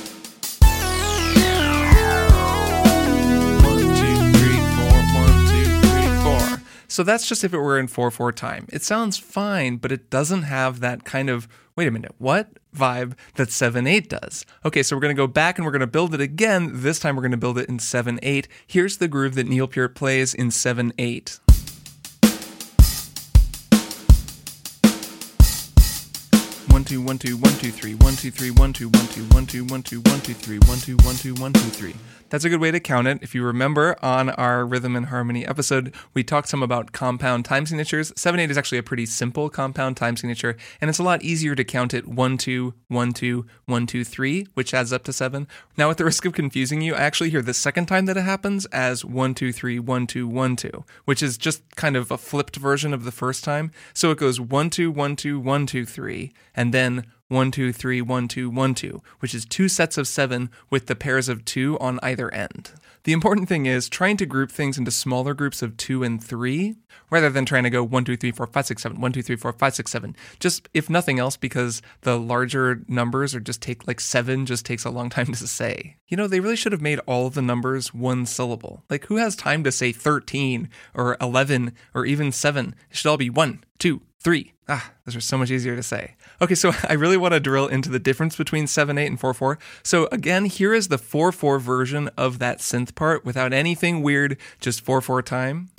So 6.94 7.02
that's 7.02 7.26
just 7.26 7.42
if 7.42 7.52
it 7.52 7.58
were 7.58 7.76
in 7.76 7.88
4/4 7.88 8.30
time. 8.30 8.68
It 8.72 8.84
sounds 8.84 9.18
fine, 9.18 9.78
but 9.78 9.90
it 9.90 10.10
doesn't 10.10 10.42
have 10.42 10.78
that 10.78 11.02
kind 11.02 11.28
of 11.28 11.48
wait 11.74 11.88
a 11.88 11.90
minute, 11.90 12.14
what 12.18 12.50
vibe 12.72 13.14
that 13.34 13.50
7 13.50 13.84
8 13.84 14.08
does. 14.08 14.46
Okay, 14.64 14.84
so 14.84 14.94
we're 14.94 15.00
going 15.00 15.16
to 15.16 15.20
go 15.20 15.26
back 15.26 15.58
and 15.58 15.64
we're 15.64 15.72
going 15.72 15.80
to 15.80 15.88
build 15.88 16.14
it 16.14 16.20
again. 16.20 16.70
This 16.72 17.00
time 17.00 17.16
we're 17.16 17.22
going 17.22 17.32
to 17.32 17.36
build 17.36 17.58
it 17.58 17.68
in 17.68 17.80
7 17.80 18.20
8. 18.22 18.46
Here's 18.64 18.98
the 18.98 19.08
groove 19.08 19.34
that 19.34 19.48
Neil 19.48 19.66
Peart 19.66 19.96
plays 19.96 20.34
in 20.34 20.52
7 20.52 20.92
8. 20.96 21.40
One 26.84 26.90
two 26.90 27.00
one 27.00 27.18
two 27.18 27.36
one 27.38 27.52
two 27.54 27.70
three 27.70 27.94
one 27.94 28.14
two 28.14 28.30
three 28.30 28.50
one 28.50 28.74
two 28.74 28.90
one 28.90 29.06
two 29.06 29.24
one 29.28 29.46
two 29.46 29.64
one 29.64 29.82
two 29.82 30.02
one 30.02 30.20
two 30.20 30.34
three 30.34 30.58
one 30.58 30.76
two 30.76 30.96
one 30.96 31.14
two 31.16 31.32
one 31.32 31.54
two 31.54 31.70
three. 31.70 31.94
That's 32.34 32.44
a 32.44 32.48
good 32.48 32.60
way 32.60 32.72
to 32.72 32.80
count 32.80 33.06
it. 33.06 33.20
If 33.22 33.32
you 33.32 33.44
remember 33.44 33.96
on 34.02 34.30
our 34.30 34.66
rhythm 34.66 34.96
and 34.96 35.06
harmony 35.06 35.46
episode, 35.46 35.94
we 36.14 36.24
talked 36.24 36.48
some 36.48 36.64
about 36.64 36.90
compound 36.90 37.44
time 37.44 37.64
signatures. 37.64 38.12
7 38.16 38.40
8 38.40 38.50
is 38.50 38.58
actually 38.58 38.78
a 38.78 38.82
pretty 38.82 39.06
simple 39.06 39.48
compound 39.48 39.96
time 39.96 40.16
signature, 40.16 40.56
and 40.80 40.90
it's 40.90 40.98
a 40.98 41.04
lot 41.04 41.22
easier 41.22 41.54
to 41.54 41.62
count 41.62 41.94
it 41.94 42.08
1 42.08 42.36
2 42.36 42.74
1 42.88 43.12
2 43.12 43.46
1 43.66 43.86
2 43.86 44.02
3, 44.04 44.48
which 44.54 44.74
adds 44.74 44.92
up 44.92 45.04
to 45.04 45.12
7. 45.12 45.46
Now, 45.76 45.90
at 45.90 45.96
the 45.96 46.04
risk 46.04 46.24
of 46.24 46.32
confusing 46.32 46.80
you, 46.80 46.96
I 46.96 47.02
actually 47.02 47.30
hear 47.30 47.40
the 47.40 47.54
second 47.54 47.86
time 47.86 48.06
that 48.06 48.16
it 48.16 48.22
happens 48.22 48.66
as 48.66 49.04
1 49.04 49.34
2 49.34 49.52
3 49.52 49.78
1 49.78 50.06
2 50.08 50.26
1 50.26 50.56
2, 50.56 50.84
which 51.04 51.22
is 51.22 51.38
just 51.38 51.62
kind 51.76 51.96
of 51.96 52.10
a 52.10 52.18
flipped 52.18 52.56
version 52.56 52.92
of 52.92 53.04
the 53.04 53.12
first 53.12 53.44
time. 53.44 53.70
So 53.92 54.10
it 54.10 54.18
goes 54.18 54.40
1 54.40 54.70
2 54.70 54.90
1 54.90 55.14
2 55.14 55.38
1 55.38 55.66
2 55.66 55.86
3, 55.86 56.32
and 56.56 56.73
then 56.74 57.06
one, 57.28 57.50
two, 57.50 57.72
three, 57.72 58.02
one, 58.02 58.28
two, 58.28 58.50
one, 58.50 58.74
two, 58.74 59.02
which 59.20 59.34
is 59.34 59.44
two 59.44 59.68
sets 59.68 59.96
of 59.96 60.06
seven 60.06 60.50
with 60.70 60.86
the 60.86 60.94
pairs 60.94 61.28
of 61.28 61.44
two 61.44 61.78
on 61.78 61.98
either 62.02 62.32
end. 62.32 62.72
The 63.04 63.12
important 63.12 63.48
thing 63.48 63.66
is 63.66 63.88
trying 63.88 64.16
to 64.18 64.26
group 64.26 64.50
things 64.50 64.78
into 64.78 64.90
smaller 64.90 65.34
groups 65.34 65.62
of 65.62 65.76
two 65.76 66.02
and 66.02 66.22
three, 66.22 66.76
rather 67.10 67.30
than 67.30 67.44
trying 67.44 67.64
to 67.64 67.70
go 67.70 67.82
one, 67.82 68.04
two, 68.04 68.16
three, 68.16 68.30
four, 68.30 68.46
five, 68.46 68.66
six, 68.66 68.82
seven, 68.82 69.00
one, 69.00 69.12
two, 69.12 69.22
three, 69.22 69.36
four, 69.36 69.52
five, 69.52 69.74
six, 69.74 69.90
seven. 69.90 70.16
Just 70.38 70.68
if 70.74 70.88
nothing 70.88 71.18
else, 71.18 71.36
because 71.36 71.82
the 72.02 72.18
larger 72.18 72.82
numbers 72.88 73.34
or 73.34 73.40
just 73.40 73.60
take 73.60 73.86
like 73.86 74.00
seven 74.00 74.46
just 74.46 74.64
takes 74.64 74.84
a 74.84 74.90
long 74.90 75.10
time 75.10 75.26
to 75.26 75.46
say. 75.46 75.96
You 76.08 76.16
know, 76.16 76.26
they 76.26 76.40
really 76.40 76.56
should 76.56 76.72
have 76.72 76.80
made 76.82 77.00
all 77.00 77.26
of 77.26 77.34
the 77.34 77.42
numbers 77.42 77.92
one 77.92 78.26
syllable. 78.26 78.84
Like 78.88 79.06
who 79.06 79.16
has 79.16 79.36
time 79.36 79.64
to 79.64 79.72
say 79.72 79.92
13 79.92 80.68
or 80.94 81.16
11 81.20 81.74
or 81.94 82.06
even 82.06 82.32
seven? 82.32 82.74
It 82.90 82.96
should 82.96 83.08
all 83.08 83.16
be 83.16 83.30
one, 83.30 83.64
two, 83.78 84.02
three. 84.24 84.54
Ah, 84.66 84.92
those 85.04 85.14
are 85.14 85.20
so 85.20 85.36
much 85.36 85.50
easier 85.50 85.76
to 85.76 85.82
say. 85.82 86.16
Okay, 86.40 86.54
so 86.54 86.72
I 86.88 86.94
really 86.94 87.18
want 87.18 87.34
to 87.34 87.40
drill 87.40 87.68
into 87.68 87.90
the 87.90 87.98
difference 87.98 88.34
between 88.34 88.66
7 88.66 88.96
8 88.98 89.06
and 89.06 89.20
4 89.20 89.34
4. 89.34 89.58
So, 89.82 90.08
again, 90.10 90.46
here 90.46 90.74
is 90.74 90.88
the 90.88 90.98
4 90.98 91.30
4 91.30 91.58
version 91.58 92.08
of 92.16 92.38
that 92.40 92.58
synth 92.58 92.94
part 92.94 93.24
without 93.24 93.52
anything 93.52 94.02
weird, 94.02 94.38
just 94.58 94.80
4 94.80 95.00
4 95.00 95.22
time. 95.22 95.70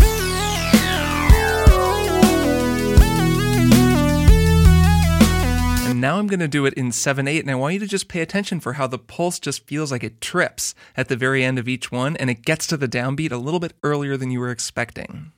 And 5.87 6.01
now 6.01 6.19
I'm 6.19 6.27
going 6.27 6.41
to 6.41 6.47
do 6.47 6.65
it 6.65 6.73
in 6.75 6.91
7 6.91 7.27
8, 7.27 7.39
and 7.39 7.49
I 7.49 7.55
want 7.55 7.73
you 7.73 7.79
to 7.79 7.87
just 7.87 8.07
pay 8.07 8.21
attention 8.21 8.59
for 8.59 8.73
how 8.73 8.85
the 8.85 8.99
pulse 8.99 9.39
just 9.39 9.65
feels 9.65 9.91
like 9.91 10.03
it 10.03 10.21
trips 10.21 10.75
at 10.95 11.07
the 11.07 11.15
very 11.15 11.43
end 11.43 11.57
of 11.57 11.67
each 11.67 11.91
one, 11.91 12.15
and 12.17 12.29
it 12.29 12.43
gets 12.43 12.67
to 12.67 12.77
the 12.77 12.87
downbeat 12.87 13.31
a 13.31 13.37
little 13.37 13.59
bit 13.59 13.73
earlier 13.81 14.17
than 14.17 14.29
you 14.29 14.39
were 14.39 14.51
expecting. 14.51 15.31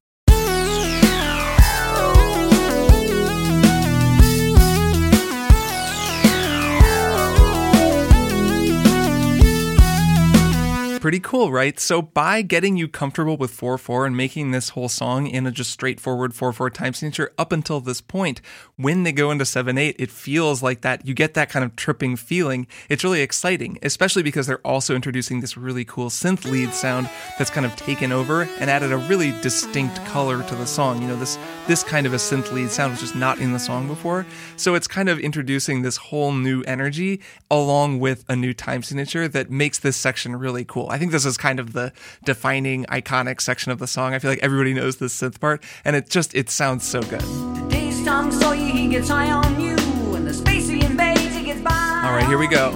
Pretty 11.00 11.20
cool, 11.20 11.52
right? 11.52 11.80
So 11.80 12.02
by 12.02 12.42
getting 12.42 12.76
you 12.76 12.88
comfortable 12.88 13.38
with 13.38 13.56
4-4 13.56 14.08
and 14.08 14.18
making 14.18 14.50
this 14.50 14.70
whole 14.70 14.90
song 14.90 15.28
in 15.28 15.46
a 15.46 15.52
just 15.52 15.70
straightforward 15.70 16.34
4-4 16.34 16.74
time 16.74 16.94
signature 16.94 17.32
up 17.38 17.52
until 17.52 17.80
this 17.80 18.02
point, 18.02 18.42
when 18.78 19.04
they 19.04 19.12
go 19.12 19.30
into 19.30 19.44
7-8, 19.44 19.96
it 20.00 20.10
feels 20.10 20.64
like 20.64 20.82
that 20.82 21.06
you 21.06 21.14
get 21.14 21.36
that 21.36 21.50
kind 21.50 21.64
of 21.64 21.76
tripping 21.76 22.16
feeling. 22.16 22.66
It's 22.90 23.04
really 23.04 23.22
exciting, 23.22 23.78
especially 23.84 24.24
because 24.24 24.48
they're 24.48 24.66
also 24.66 24.96
introducing 24.96 25.40
this 25.40 25.56
really 25.56 25.86
cool 25.86 26.10
synth 26.10 26.50
lead 26.50 26.74
sound 26.74 27.10
that's 27.38 27.52
kind 27.52 27.66
of 27.66 27.76
taken 27.76 28.12
over 28.12 28.42
and 28.60 28.70
added 28.70 28.92
a 28.92 28.98
really 28.98 29.40
distinct 29.42 30.04
color 30.06 30.42
to 30.44 30.56
the 30.56 30.66
song. 30.66 31.02
You 31.02 31.10
know, 31.10 31.16
this 31.16 31.38
this 31.68 31.84
kind 31.84 32.08
of 32.08 32.14
a 32.14 32.18
synth 32.18 32.52
lead 32.52 32.72
sound 32.72 32.92
was 32.92 33.02
just 33.02 33.16
not 33.16 33.40
in 33.40 33.54
the 33.54 33.60
song 33.60 33.88
before. 33.88 34.26
So 34.56 34.74
it's 34.74 34.88
kind 34.88 35.10
of 35.10 35.20
introducing 35.20 35.84
this 35.84 35.98
whole 35.98 36.32
new 36.32 36.64
energy 36.64 37.22
along 37.52 38.00
with 38.00 38.26
a 38.28 38.36
new 38.36 38.54
time 38.54 38.82
signature 38.82 39.28
that 39.28 39.52
makes 39.52 39.78
this 39.78 39.96
section 39.96 40.36
really 40.36 40.66
cool. 40.66 40.87
I 40.90 40.98
think 40.98 41.12
this 41.12 41.26
is 41.26 41.38
kind 41.38 41.60
of 41.60 41.74
the 41.74 41.92
defining 42.24 42.86
iconic 42.86 43.42
section 43.42 43.72
of 43.72 43.80
the 43.80 43.88
song. 43.88 44.14
I 44.14 44.20
feel 44.20 44.32
like 44.32 44.40
everybody 44.40 44.74
knows 44.74 44.98
this 44.98 45.20
synth 45.20 45.40
part 45.40 45.64
and 45.86 45.96
it 45.96 46.10
just 46.10 46.36
it 46.36 46.50
sounds 46.50 46.88
so 46.88 47.02
good. 47.02 47.22
Today's 47.22 48.04
Tom 48.04 48.32
Sawyer, 48.32 48.56
he 48.56 48.88
gets 48.88 49.10
high 49.10 49.32
on 49.32 49.60
you, 49.60 49.76
and 50.16 50.26
the 50.28 50.34
space 50.34 50.68
he 50.68 50.84
invades, 50.84 51.36
he 51.36 51.46
gets 51.46 51.62
by. 51.62 52.02
All 52.06 52.14
right, 52.14 52.28
here 52.28 52.38
we 52.38 52.48
go. 52.48 52.72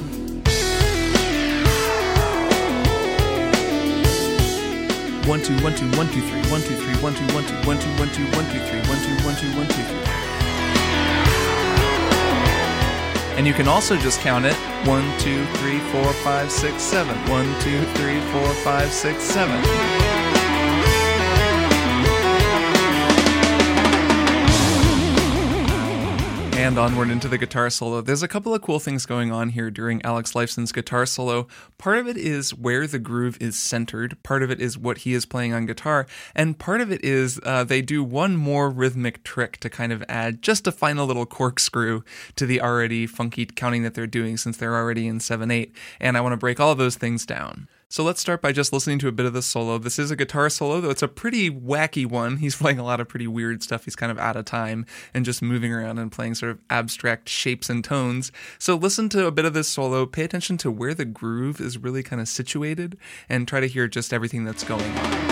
One 5.28 5.42
two 5.42 5.56
one 5.64 5.76
two 5.76 5.90
one 5.98 6.08
two 6.08 6.22
three 6.22 6.42
one 6.52 6.62
two 6.62 6.76
three 6.76 6.96
one 7.02 7.14
two 7.14 7.34
one 7.34 7.46
two 7.46 7.56
one 7.68 7.78
two 7.80 7.90
one 7.98 8.10
two 8.10 8.26
one 8.36 8.46
two 8.52 8.60
three 8.68 8.82
one 8.90 9.00
two 9.00 9.16
one 9.24 9.36
two 9.36 9.58
one 9.58 9.68
two 9.68 9.84
three. 9.84 10.21
And 13.38 13.48
you 13.48 13.54
can 13.54 13.68
also 13.68 13.98
just 13.98 14.20
count 14.22 14.46
it 14.46 14.56
one 14.86 15.06
two 15.20 15.46
three 15.58 15.80
four 15.92 16.14
five 16.14 16.52
six 16.52 16.82
seven 16.82 17.18
one 17.30 17.48
two 17.62 17.84
three 17.96 18.20
four 18.32 18.54
five 18.64 18.92
six 18.92 19.24
seven. 19.24 20.21
And 26.62 26.78
onward 26.78 27.10
into 27.10 27.28
the 27.28 27.40
guitar 27.40 27.72
solo, 27.72 28.02
there's 28.02 28.22
a 28.22 28.28
couple 28.28 28.54
of 28.54 28.62
cool 28.62 28.78
things 28.78 29.08
going 29.08 29.32
on 29.32 29.50
here 29.50 29.72
during 29.72 30.00
Alex 30.06 30.36
Lifeson's 30.36 30.72
guitar 30.72 31.08
solo. 31.08 31.48
Part 31.80 31.98
of 31.98 32.08
it 32.08 32.18
is 32.18 32.54
where 32.54 32.86
the 32.86 33.00
groove 33.00 33.36
is 33.42 33.60
centered, 33.60 34.16
part 34.22 34.44
of 34.44 34.52
it 34.52 34.62
is 34.62 34.78
what 34.78 35.00
he 35.00 35.16
is 35.16 35.26
playing 35.26 35.54
on 35.54 35.66
guitar, 35.66 36.06
and 36.36 36.60
part 36.60 36.80
of 36.80 36.92
it 36.92 37.04
is 37.04 37.40
uh, 37.44 37.64
they 37.64 37.82
do 37.82 38.04
one 38.04 38.38
more 38.38 38.70
rhythmic 38.70 39.24
trick 39.24 39.58
to 39.58 39.72
kind 39.72 39.92
of 39.92 40.04
add 40.08 40.44
just 40.44 40.68
a 40.68 40.72
final 40.72 41.08
little 41.08 41.26
corkscrew 41.26 42.04
to 42.36 42.46
the 42.46 42.62
already 42.62 43.08
funky 43.08 43.48
counting 43.48 43.82
that 43.82 43.96
they're 43.96 44.06
doing 44.06 44.38
since 44.38 44.56
they're 44.56 44.76
already 44.76 45.08
in 45.08 45.20
7 45.20 45.50
8. 45.50 45.76
And 46.00 46.16
I 46.16 46.22
want 46.22 46.34
to 46.34 46.38
break 46.38 46.60
all 46.60 46.76
those 46.76 46.96
things 46.96 47.26
down. 47.26 47.70
So 47.92 48.06
let's 48.06 48.22
start 48.22 48.42
by 48.42 48.54
just 48.54 48.72
listening 48.72 49.00
to 49.00 49.10
a 49.10 49.12
bit 49.12 49.26
of 49.26 49.34
the 49.34 49.42
solo. 49.42 49.78
This 49.78 50.00
is 50.00 50.12
a 50.12 50.16
guitar 50.16 50.50
solo, 50.50 50.80
though 50.80 50.92
it's 50.92 51.02
a 51.02 51.10
pretty 51.10 51.52
wacky 51.52 52.06
one. 52.06 52.38
He's 52.38 52.56
playing 52.56 52.80
a 52.80 52.86
lot 52.86 53.02
of 53.02 53.10
pretty 53.10 53.28
weird 53.28 53.62
stuff. 53.62 53.84
He's 53.84 53.98
kind 53.98 54.10
of 54.10 54.18
out 54.18 54.38
of 54.38 54.46
time 54.46 54.86
and 55.14 55.26
just 55.26 55.42
moving 55.42 55.74
around 55.74 56.00
and 56.00 56.10
playing 56.10 56.36
sort 56.36 56.54
of 56.54 56.60
abstract 56.70 57.28
shapes 57.28 57.70
and 57.70 57.84
tones. 57.84 58.32
So 58.60 58.76
listen 58.76 59.10
to 59.10 59.26
a 59.26 59.32
bit 59.32 59.44
of 59.44 59.54
this 59.54 59.68
solo, 59.68 60.06
pay 60.06 60.24
attention 60.24 60.56
to 60.60 60.72
where 60.72 60.94
the 60.94 61.04
groove 61.04 61.60
is 61.60 61.78
really 61.78 62.02
kind 62.02 62.22
of 62.22 62.30
situated, 62.30 62.98
and 63.28 63.46
try 63.46 63.60
to 63.60 63.68
hear 63.68 63.90
just 63.90 64.14
everything 64.14 64.46
that's 64.46 64.64
going 64.64 64.90
on. 65.00 65.31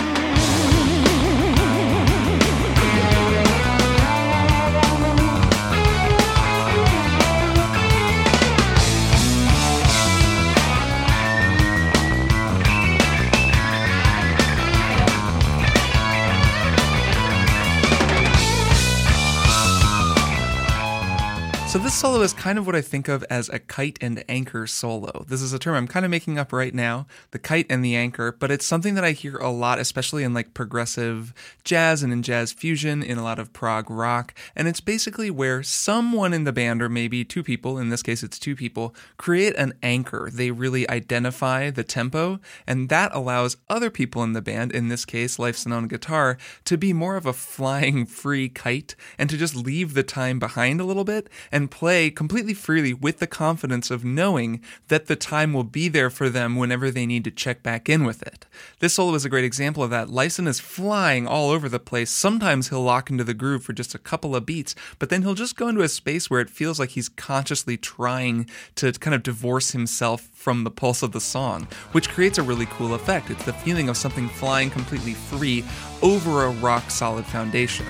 Solo 22.00 22.22
is 22.22 22.32
kind 22.32 22.58
of 22.58 22.64
what 22.64 22.74
I 22.74 22.80
think 22.80 23.08
of 23.08 23.22
as 23.28 23.50
a 23.50 23.58
kite 23.58 23.98
and 24.00 24.24
anchor 24.26 24.66
solo. 24.66 25.26
This 25.28 25.42
is 25.42 25.52
a 25.52 25.58
term 25.58 25.74
I'm 25.74 25.86
kind 25.86 26.06
of 26.06 26.10
making 26.10 26.38
up 26.38 26.50
right 26.50 26.74
now, 26.74 27.06
the 27.30 27.38
kite 27.38 27.66
and 27.68 27.84
the 27.84 27.94
anchor, 27.94 28.32
but 28.32 28.50
it's 28.50 28.64
something 28.64 28.94
that 28.94 29.04
I 29.04 29.12
hear 29.12 29.36
a 29.36 29.50
lot, 29.50 29.78
especially 29.78 30.24
in 30.24 30.32
like 30.32 30.54
progressive 30.54 31.34
jazz 31.62 32.02
and 32.02 32.10
in 32.10 32.22
jazz 32.22 32.54
fusion, 32.54 33.02
in 33.02 33.18
a 33.18 33.22
lot 33.22 33.38
of 33.38 33.52
prog 33.52 33.90
rock. 33.90 34.32
And 34.56 34.66
it's 34.66 34.80
basically 34.80 35.30
where 35.30 35.62
someone 35.62 36.32
in 36.32 36.44
the 36.44 36.54
band, 36.54 36.80
or 36.80 36.88
maybe 36.88 37.22
two 37.22 37.42
people, 37.42 37.76
in 37.76 37.90
this 37.90 38.02
case 38.02 38.22
it's 38.22 38.38
two 38.38 38.56
people, 38.56 38.94
create 39.18 39.54
an 39.56 39.74
anchor. 39.82 40.30
They 40.32 40.52
really 40.52 40.88
identify 40.88 41.68
the 41.68 41.84
tempo, 41.84 42.40
and 42.66 42.88
that 42.88 43.14
allows 43.14 43.58
other 43.68 43.90
people 43.90 44.22
in 44.22 44.32
the 44.32 44.40
band, 44.40 44.72
in 44.72 44.88
this 44.88 45.04
case 45.04 45.36
Lifeson 45.36 45.70
on 45.70 45.86
guitar, 45.86 46.38
to 46.64 46.78
be 46.78 46.94
more 46.94 47.16
of 47.16 47.26
a 47.26 47.34
flying 47.34 48.06
free 48.06 48.48
kite 48.48 48.96
and 49.18 49.28
to 49.28 49.36
just 49.36 49.54
leave 49.54 49.92
the 49.92 50.02
time 50.02 50.38
behind 50.38 50.80
a 50.80 50.84
little 50.84 51.04
bit 51.04 51.28
and 51.52 51.70
play 51.70 51.89
completely 52.10 52.54
freely 52.54 52.94
with 52.94 53.18
the 53.18 53.26
confidence 53.26 53.90
of 53.90 54.04
knowing 54.04 54.62
that 54.88 55.06
the 55.06 55.16
time 55.16 55.52
will 55.52 55.64
be 55.64 55.88
there 55.88 56.10
for 56.10 56.28
them 56.28 56.56
whenever 56.56 56.90
they 56.90 57.04
need 57.04 57.24
to 57.24 57.30
check 57.30 57.62
back 57.62 57.88
in 57.88 58.04
with 58.04 58.22
it. 58.22 58.46
This 58.78 58.94
solo 58.94 59.14
is 59.14 59.24
a 59.24 59.28
great 59.28 59.44
example 59.44 59.82
of 59.82 59.90
that. 59.90 60.08
Lifeson 60.08 60.46
is 60.46 60.60
flying 60.60 61.26
all 61.26 61.50
over 61.50 61.68
the 61.68 61.80
place. 61.80 62.10
Sometimes 62.10 62.68
he'll 62.68 62.82
lock 62.82 63.10
into 63.10 63.24
the 63.24 63.34
groove 63.34 63.64
for 63.64 63.72
just 63.72 63.94
a 63.94 63.98
couple 63.98 64.36
of 64.36 64.46
beats, 64.46 64.74
but 64.98 65.08
then 65.08 65.22
he'll 65.22 65.34
just 65.34 65.56
go 65.56 65.68
into 65.68 65.82
a 65.82 65.88
space 65.88 66.30
where 66.30 66.40
it 66.40 66.50
feels 66.50 66.78
like 66.78 66.90
he's 66.90 67.08
consciously 67.08 67.76
trying 67.76 68.48
to 68.76 68.92
kind 68.92 69.14
of 69.14 69.22
divorce 69.22 69.72
himself 69.72 70.28
from 70.32 70.64
the 70.64 70.70
pulse 70.70 71.02
of 71.02 71.12
the 71.12 71.20
song, 71.20 71.66
which 71.92 72.08
creates 72.08 72.38
a 72.38 72.42
really 72.42 72.66
cool 72.66 72.94
effect. 72.94 73.30
It's 73.30 73.44
the 73.44 73.52
feeling 73.52 73.88
of 73.88 73.96
something 73.96 74.28
flying 74.28 74.70
completely 74.70 75.14
free 75.14 75.64
over 76.02 76.44
a 76.44 76.50
rock 76.50 76.90
solid 76.90 77.26
foundation. 77.26 77.86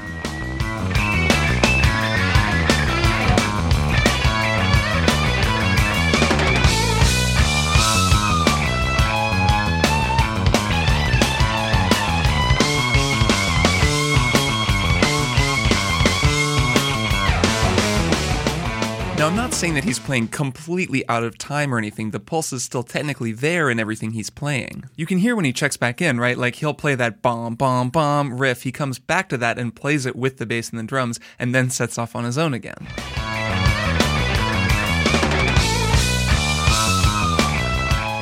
I'm 19.30 19.36
not 19.36 19.54
saying 19.54 19.74
that 19.74 19.84
he's 19.84 20.00
playing 20.00 20.26
completely 20.26 21.08
out 21.08 21.22
of 21.22 21.38
time 21.38 21.72
or 21.72 21.78
anything. 21.78 22.10
The 22.10 22.18
pulse 22.18 22.52
is 22.52 22.64
still 22.64 22.82
technically 22.82 23.30
there 23.30 23.70
in 23.70 23.78
everything 23.78 24.10
he's 24.10 24.28
playing. 24.28 24.90
You 24.96 25.06
can 25.06 25.18
hear 25.18 25.36
when 25.36 25.44
he 25.44 25.52
checks 25.52 25.76
back 25.76 26.02
in, 26.02 26.18
right? 26.18 26.36
Like 26.36 26.56
he'll 26.56 26.74
play 26.74 26.96
that 26.96 27.22
bomb, 27.22 27.54
bomb, 27.54 27.90
bomb 27.90 28.36
riff. 28.40 28.64
He 28.64 28.72
comes 28.72 28.98
back 28.98 29.28
to 29.28 29.38
that 29.38 29.56
and 29.56 29.72
plays 29.72 30.04
it 30.04 30.16
with 30.16 30.38
the 30.38 30.46
bass 30.46 30.70
and 30.70 30.80
the 30.80 30.82
drums 30.82 31.20
and 31.38 31.54
then 31.54 31.70
sets 31.70 31.96
off 31.96 32.16
on 32.16 32.24
his 32.24 32.38
own 32.38 32.54
again. 32.54 32.88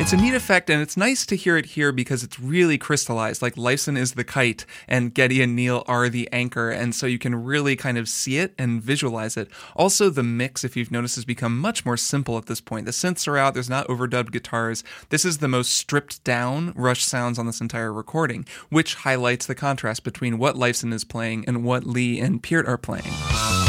It's 0.01 0.13
a 0.13 0.17
neat 0.17 0.35
effect, 0.35 0.71
and 0.71 0.81
it's 0.81 0.97
nice 0.97 1.27
to 1.27 1.35
hear 1.35 1.57
it 1.57 1.67
here 1.67 1.91
because 1.91 2.23
it's 2.23 2.39
really 2.39 2.79
crystallized. 2.79 3.43
Like 3.43 3.57
Lifeson 3.57 3.99
is 3.99 4.13
the 4.13 4.23
kite, 4.23 4.65
and 4.87 5.13
Geddy 5.13 5.43
and 5.43 5.57
Neil 5.57 5.83
are 5.89 6.09
the 6.09 6.29
anchor, 6.33 6.71
and 6.71 6.95
so 6.95 7.05
you 7.07 7.19
can 7.19 7.45
really 7.45 7.75
kind 7.75 7.99
of 7.99 8.09
see 8.09 8.39
it 8.39 8.55
and 8.57 8.81
visualize 8.81 9.37
it. 9.37 9.49
Also, 9.75 10.09
the 10.09 10.23
mix, 10.23 10.63
if 10.63 10.77
you've 10.77 10.93
noticed, 10.93 11.17
has 11.17 11.25
become 11.25 11.59
much 11.59 11.85
more 11.85 11.97
simple 11.97 12.39
at 12.39 12.47
this 12.47 12.61
point. 12.61 12.87
The 12.87 12.93
synths 12.93 13.27
are 13.27 13.37
out, 13.37 13.55
there's 13.55 13.69
not 13.69 13.89
overdubbed 13.89 14.31
guitars. 14.31 14.85
This 15.09 15.25
is 15.25 15.39
the 15.39 15.49
most 15.49 15.73
stripped 15.73 16.23
down 16.23 16.73
Rush 16.77 17.05
sounds 17.05 17.37
on 17.37 17.47
this 17.47 17.61
entire 17.61 17.93
recording, 17.93 18.47
which 18.71 18.95
highlights 18.95 19.47
the 19.47 19.57
contrast 19.57 20.05
between 20.05 20.39
what 20.39 20.55
Lifeson 20.55 20.93
is 20.93 21.05
playing 21.05 21.45
and 21.47 21.65
what 21.65 21.85
Lee 21.85 22.21
and 22.21 22.41
Peart 22.41 22.69
are 22.69 22.79
playing. 22.79 23.68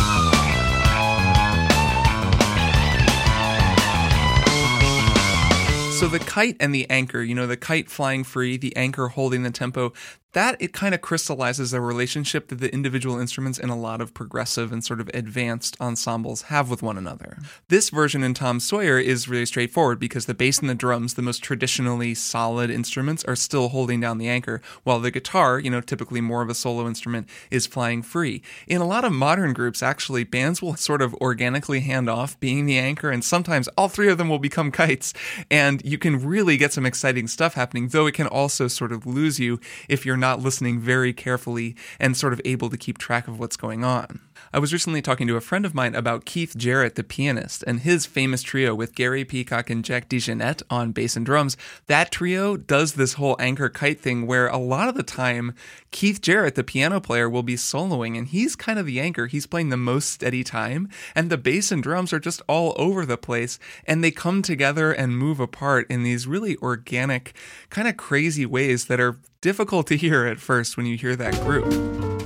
So 6.00 6.08
the 6.08 6.20
kite 6.20 6.56
and 6.62 6.74
the 6.74 6.89
anchor, 6.89 7.22
you 7.22 7.36
know, 7.36 7.45
the 7.45 7.58
kite 7.58 7.89
flying 7.89 8.24
free, 8.24 8.56
the 8.56 8.74
anchor 8.78 9.10
holding 9.10 9.43
the 9.43 9.52
tempo, 9.52 9.91
that 10.34 10.56
it 10.62 10.74
kind 10.74 10.94
of 10.94 11.02
crystallizes 11.02 11.74
a 11.74 11.82
relationship 11.82 12.50
that 12.50 12.60
the 12.60 12.72
individual 12.72 13.20
instruments 13.20 13.58
in 13.58 13.70
a 13.70 13.80
lot 13.80 14.00
of 14.00 14.14
progressive 14.14 14.72
and 14.72 14.84
sort 14.84 15.02
of 15.02 15.10
advanced 15.14 15.76
ensembles 15.82 16.44
have 16.44 16.70
with 16.70 16.84
one 16.84 16.98
another. 16.98 17.40
This 17.70 17.90
version 17.90 18.24
in 18.24 18.36
Tom 18.36 18.60
Sawyer 18.60 19.00
is 19.00 19.28
really 19.28 19.48
straightforward 19.48 20.00
because 20.00 20.28
the 20.28 20.36
bass 20.36 20.60
and 20.60 20.70
the 20.70 20.76
drums, 20.76 21.16
the 21.16 21.24
most 21.24 21.44
traditionally 21.44 22.14
solid 22.14 22.70
instruments, 22.70 23.24
are 23.26 23.36
still 23.36 23.70
holding 23.70 24.00
down 24.00 24.20
the 24.20 24.30
anchor, 24.30 24.62
while 24.84 25.00
the 25.00 25.10
guitar, 25.10 25.58
you 25.58 25.72
know, 25.72 25.82
typically 25.82 26.22
more 26.22 26.44
of 26.44 26.50
a 26.50 26.56
solo 26.56 26.88
instrument, 26.88 27.28
is 27.50 27.66
flying 27.66 28.04
free. 28.04 28.44
In 28.68 28.82
a 28.82 28.88
lot 28.88 29.06
of 29.06 29.12
modern 29.12 29.54
groups, 29.54 29.82
actually, 29.82 30.24
bands 30.24 30.62
will 30.62 30.76
sort 30.76 31.02
of 31.02 31.16
organically 31.16 31.80
hand 31.80 32.08
off 32.08 32.40
being 32.40 32.68
the 32.68 32.78
anchor, 32.78 33.10
and 33.10 33.24
sometimes 33.24 33.68
all 33.70 33.90
three 33.90 34.10
of 34.10 34.20
them 34.20 34.30
will 34.30 34.40
become 34.40 34.72
kites, 34.72 35.14
and 35.50 35.84
you 35.84 35.98
can 35.98 36.24
really 36.24 36.56
get 36.56 36.72
some 36.72 36.86
exciting 36.86 37.28
stuff 37.28 37.56
happening, 37.56 37.88
though 37.88 38.06
it 38.06 38.14
can 38.14 38.28
also 38.28 38.68
sort 38.68 38.92
of 38.92 39.08
lose 39.08 39.40
you 39.40 39.60
if 39.88 40.06
you're 40.06 40.19
not 40.20 40.42
listening 40.42 40.80
very 40.80 41.14
carefully 41.14 41.76
and 42.00 42.16
sort 42.16 42.34
of 42.34 42.42
able 42.46 42.70
to 42.70 42.78
keep 42.78 42.98
track 42.98 43.28
of 43.28 43.40
what's 43.40 43.58
going 43.58 43.84
on. 43.84 44.20
I 44.52 44.60
was 44.60 44.74
recently 44.74 45.02
talking 45.02 45.28
to 45.28 45.36
a 45.36 45.42
friend 45.42 45.66
of 45.66 45.76
mine 45.76 45.96
about 45.96 46.26
Keith 46.26 46.56
Jarrett, 46.58 46.96
the 46.96 47.04
pianist, 47.04 47.64
and 47.68 47.82
his 47.82 48.06
famous 48.06 48.42
trio 48.42 48.74
with 48.74 48.96
Gary 48.96 49.24
Peacock 49.24 49.70
and 49.70 49.86
Jack 49.86 50.10
DeJohnette 50.10 50.64
on 50.70 50.92
bass 50.92 51.16
and 51.16 51.26
drums. 51.26 51.56
That 51.88 52.12
trio 52.12 52.58
does 52.58 52.94
this 52.94 53.14
whole 53.14 53.36
anchor 53.40 53.70
kite 53.70 54.00
thing 54.00 54.26
where 54.26 54.48
a 54.48 54.58
lot 54.58 54.90
of 54.90 54.96
the 54.96 55.04
time 55.04 55.54
Keith 55.92 56.22
Jarrett, 56.22 56.56
the 56.56 56.64
piano 56.64 57.00
player, 57.00 57.30
will 57.30 57.44
be 57.44 57.56
soloing 57.56 58.18
and 58.18 58.28
he's 58.28 58.56
kind 58.56 58.80
of 58.80 58.86
the 58.86 59.00
anchor. 59.00 59.28
He's 59.28 59.46
playing 59.48 59.70
the 59.70 59.78
most 59.78 60.10
steady 60.10 60.44
time, 60.44 60.90
and 61.16 61.30
the 61.30 61.38
bass 61.38 61.72
and 61.72 61.84
drums 61.84 62.14
are 62.14 62.20
just 62.20 62.42
all 62.48 62.76
over 62.78 63.06
the 63.06 63.18
place, 63.18 63.60
and 63.86 64.04
they 64.04 64.12
come 64.12 64.42
together 64.42 64.92
and 64.92 65.18
move 65.18 65.40
apart 65.40 65.86
in 65.90 66.04
these 66.04 66.28
really 66.28 66.58
organic, 66.58 67.36
kind 67.70 67.88
of 67.88 67.98
crazy 67.98 68.46
ways 68.46 68.86
that 68.86 69.00
are 69.00 69.18
difficult 69.42 69.88
to 69.88 69.98
hear 69.98 70.26
at 70.26 70.40
first 70.40 70.76
when 70.76 70.86
you 70.86 70.98
hear 70.98 71.16
that 71.16 71.34
group. 71.42 72.19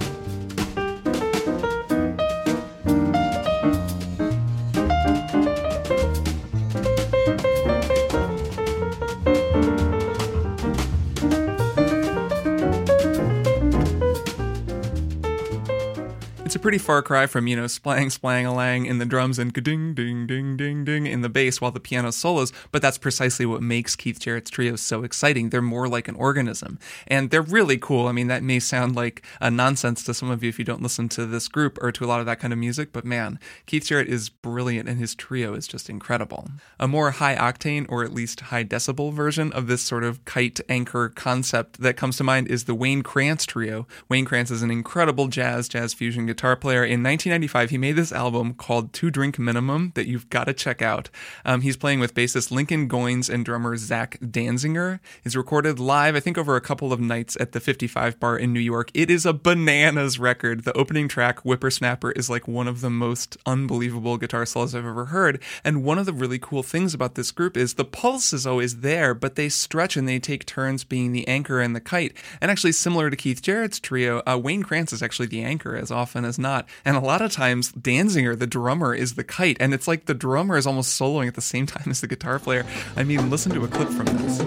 Pretty 16.64 16.78
far 16.78 17.02
cry 17.02 17.28
from, 17.28 17.46
you 17.46 17.58
know, 17.58 17.66
splang, 17.66 18.06
splang, 18.06 18.48
a 18.48 18.50
lang 18.50 18.86
in 18.86 18.98
the 18.98 19.06
drums 19.06 19.38
and 19.38 19.52
ding, 19.52 19.94
ding, 19.94 20.26
ding, 20.26 20.56
ding, 20.56 20.86
ding 20.86 21.06
in 21.06 21.20
the 21.20 21.28
bass 21.28 21.60
while 21.60 21.72
the 21.72 21.80
piano 21.80 22.10
solos, 22.10 22.54
but 22.72 22.82
that's 22.82 22.98
precisely 22.98 23.46
what 23.46 23.62
makes 23.62 23.98
Keith 23.98 24.18
Jarrett's 24.18 24.50
trio 24.50 24.78
so 24.78 25.04
exciting. 25.04 25.50
They're 25.50 25.62
more 25.62 25.90
like 25.90 26.08
an 26.08 26.16
organism, 26.16 26.80
and 27.06 27.32
they're 27.32 27.42
really 27.42 27.78
cool. 27.78 28.08
I 28.08 28.14
mean, 28.14 28.28
that 28.28 28.44
may 28.44 28.60
sound 28.60 28.96
like 28.96 29.26
a 29.42 29.52
nonsense 29.52 30.06
to 30.06 30.14
some 30.14 30.32
of 30.32 30.42
you 30.42 30.48
if 30.48 30.58
you 30.58 30.64
don't 30.64 30.82
listen 30.82 31.10
to 31.10 31.26
this 31.26 31.50
group 31.50 31.78
or 31.82 31.92
to 31.92 32.06
a 32.06 32.08
lot 32.08 32.22
of 32.22 32.26
that 32.28 32.40
kind 32.40 32.54
of 32.54 32.60
music, 32.60 32.94
but 32.94 33.04
man, 33.04 33.40
Keith 33.66 33.84
Jarrett 33.84 34.08
is 34.08 34.30
brilliant 34.30 34.88
and 34.88 34.98
his 34.98 35.16
trio 35.16 35.56
is 35.56 35.68
just 35.68 35.90
incredible. 35.90 36.48
A 36.80 36.88
more 36.88 37.12
high 37.12 37.36
octane, 37.36 37.86
or 37.90 38.06
at 38.06 38.14
least 38.14 38.40
high 38.40 38.64
decibel 38.64 39.12
version 39.12 39.52
of 39.52 39.68
this 39.68 39.82
sort 39.82 40.06
of 40.06 40.24
kite 40.24 40.62
anchor 40.70 41.10
concept 41.10 41.82
that 41.82 41.98
comes 41.98 42.16
to 42.16 42.24
mind 42.24 42.48
is 42.48 42.64
the 42.64 42.74
Wayne 42.74 43.04
Krantz 43.04 43.46
trio. 43.46 43.86
Wayne 44.08 44.24
Krantz 44.24 44.50
is 44.50 44.62
an 44.62 44.72
incredible 44.72 45.28
jazz, 45.28 45.68
jazz 45.68 45.94
fusion 45.94 46.26
guitar 46.26 46.53
guitar 46.54 46.62
player. 46.62 46.84
In 46.84 47.04
1995, 47.04 47.70
he 47.72 47.78
made 47.78 47.96
this 47.96 48.12
album 48.12 48.54
called 48.54 48.94
Two 48.94 49.10
Drink 49.10 49.40
Minimum 49.40 49.92
that 49.96 50.08
you've 50.08 50.30
got 50.30 50.46
to 50.46 50.54
check 50.54 50.82
out. 50.82 51.10
Um, 51.46 51.62
he's 51.62 51.78
playing 51.78 52.00
with 52.00 52.14
bassist 52.14 52.52
Lincoln 52.52 52.88
Goines 52.88 53.30
and 53.30 53.44
drummer 53.44 53.76
Zach 53.78 54.20
Danziger. 54.20 55.00
It's 55.24 55.36
recorded 55.36 55.80
live, 55.80 56.16
I 56.16 56.20
think, 56.20 56.38
over 56.38 56.56
a 56.56 56.62
couple 56.62 56.94
of 56.94 57.00
nights 57.00 57.36
at 57.40 57.54
the 57.54 57.60
55 57.60 58.20
Bar 58.20 58.38
in 58.38 58.54
New 58.54 58.60
York. 58.60 58.92
It 58.94 59.10
is 59.10 59.26
a 59.26 59.34
bananas 59.34 60.20
record. 60.20 60.64
The 60.64 60.78
opening 60.78 61.08
track, 61.08 61.40
Whippersnapper, 61.42 62.12
is 62.12 62.30
like 62.30 62.48
one 62.48 62.68
of 62.68 62.82
the 62.82 62.90
most 62.90 63.38
unbelievable 63.46 64.18
guitar 64.18 64.46
solos 64.46 64.76
I've 64.76 64.86
ever 64.86 65.06
heard. 65.06 65.42
And 65.64 65.84
one 65.84 65.98
of 65.98 66.06
the 66.06 66.14
really 66.14 66.40
cool 66.40 66.64
things 66.64 66.94
about 66.94 67.16
this 67.16 67.32
group 67.32 67.58
is 67.58 67.74
the 67.74 67.86
pulse 67.86 68.34
is 68.34 68.46
always 68.46 68.78
there, 68.78 69.14
but 69.14 69.36
they 69.36 69.50
stretch 69.50 69.98
and 69.98 70.08
they 70.08 70.20
take 70.20 70.46
turns 70.46 70.84
being 70.84 71.14
the 71.14 71.28
anchor 71.28 71.60
and 71.60 71.76
the 71.76 71.82
kite. 71.82 72.16
And 72.40 72.52
actually, 72.52 72.74
similar 72.74 73.10
to 73.10 73.16
Keith 73.16 73.42
Jarrett's 73.42 73.80
trio, 73.80 74.22
uh, 74.28 74.40
Wayne 74.42 74.64
Krantz 74.64 74.94
is 74.94 75.02
actually 75.02 75.28
the 75.28 75.44
anchor 75.44 75.76
as 75.76 75.90
often 75.90 76.26
as 76.26 76.38
not. 76.44 76.68
And 76.86 76.96
a 76.96 77.00
lot 77.00 77.24
of 77.24 77.32
times, 77.32 77.72
Danziger, 77.72 78.38
the 78.38 78.46
drummer, 78.46 78.94
is 78.94 79.16
the 79.16 79.24
kite. 79.24 79.58
And 79.60 79.74
it's 79.74 79.88
like 79.88 80.06
the 80.06 80.14
drummer 80.14 80.58
is 80.58 80.68
almost 80.68 81.00
soloing 81.00 81.28
at 81.28 81.34
the 81.34 81.42
same 81.42 81.66
time 81.74 81.90
as 81.90 82.02
the 82.02 82.08
guitar 82.08 82.38
player. 82.38 82.68
I 82.96 83.04
mean, 83.04 83.32
listen 83.32 83.52
to 83.54 83.64
a 83.64 83.68
clip 83.68 83.90
from 83.90 84.06
this. 84.06 84.44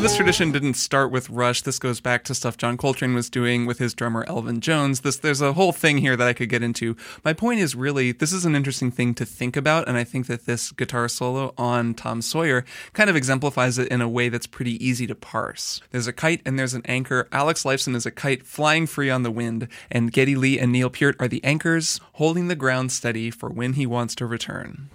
This 0.00 0.14
tradition 0.14 0.52
didn't 0.52 0.74
start 0.74 1.10
with 1.10 1.28
Rush. 1.28 1.62
This 1.62 1.80
goes 1.80 2.00
back 2.00 2.22
to 2.24 2.34
stuff 2.34 2.56
John 2.56 2.76
Coltrane 2.76 3.14
was 3.14 3.28
doing 3.28 3.66
with 3.66 3.78
his 3.78 3.94
drummer 3.94 4.24
Elvin 4.28 4.60
Jones. 4.60 5.00
This 5.00 5.16
there's 5.16 5.40
a 5.40 5.54
whole 5.54 5.72
thing 5.72 5.98
here 5.98 6.16
that 6.16 6.28
I 6.28 6.32
could 6.32 6.48
get 6.48 6.62
into. 6.62 6.96
My 7.24 7.32
point 7.32 7.58
is 7.58 7.74
really 7.74 8.12
this 8.12 8.32
is 8.32 8.44
an 8.44 8.54
interesting 8.54 8.92
thing 8.92 9.12
to 9.14 9.24
think 9.24 9.56
about, 9.56 9.88
and 9.88 9.96
I 9.96 10.04
think 10.04 10.28
that 10.28 10.46
this 10.46 10.70
guitar 10.70 11.08
solo 11.08 11.52
on 11.58 11.94
Tom 11.94 12.22
Sawyer 12.22 12.64
kind 12.92 13.10
of 13.10 13.16
exemplifies 13.16 13.76
it 13.76 13.88
in 13.88 14.00
a 14.00 14.08
way 14.08 14.28
that's 14.28 14.46
pretty 14.46 14.84
easy 14.84 15.06
to 15.08 15.16
parse. 15.16 15.80
There's 15.90 16.06
a 16.06 16.12
kite 16.12 16.42
and 16.46 16.56
there's 16.56 16.74
an 16.74 16.82
anchor. 16.84 17.26
Alex 17.32 17.64
Lifeson 17.64 17.96
is 17.96 18.06
a 18.06 18.12
kite 18.12 18.44
flying 18.44 18.86
free 18.86 19.10
on 19.10 19.24
the 19.24 19.32
wind, 19.32 19.66
and 19.90 20.12
Geddy 20.12 20.36
Lee 20.36 20.60
and 20.60 20.70
Neil 20.70 20.90
Peart 20.90 21.16
are 21.18 21.28
the 21.28 21.42
anchors 21.42 22.00
holding 22.14 22.46
the 22.46 22.54
ground 22.54 22.92
steady 22.92 23.30
for 23.30 23.48
when 23.48 23.72
he 23.72 23.84
wants 23.84 24.14
to 24.16 24.26
return. 24.26 24.90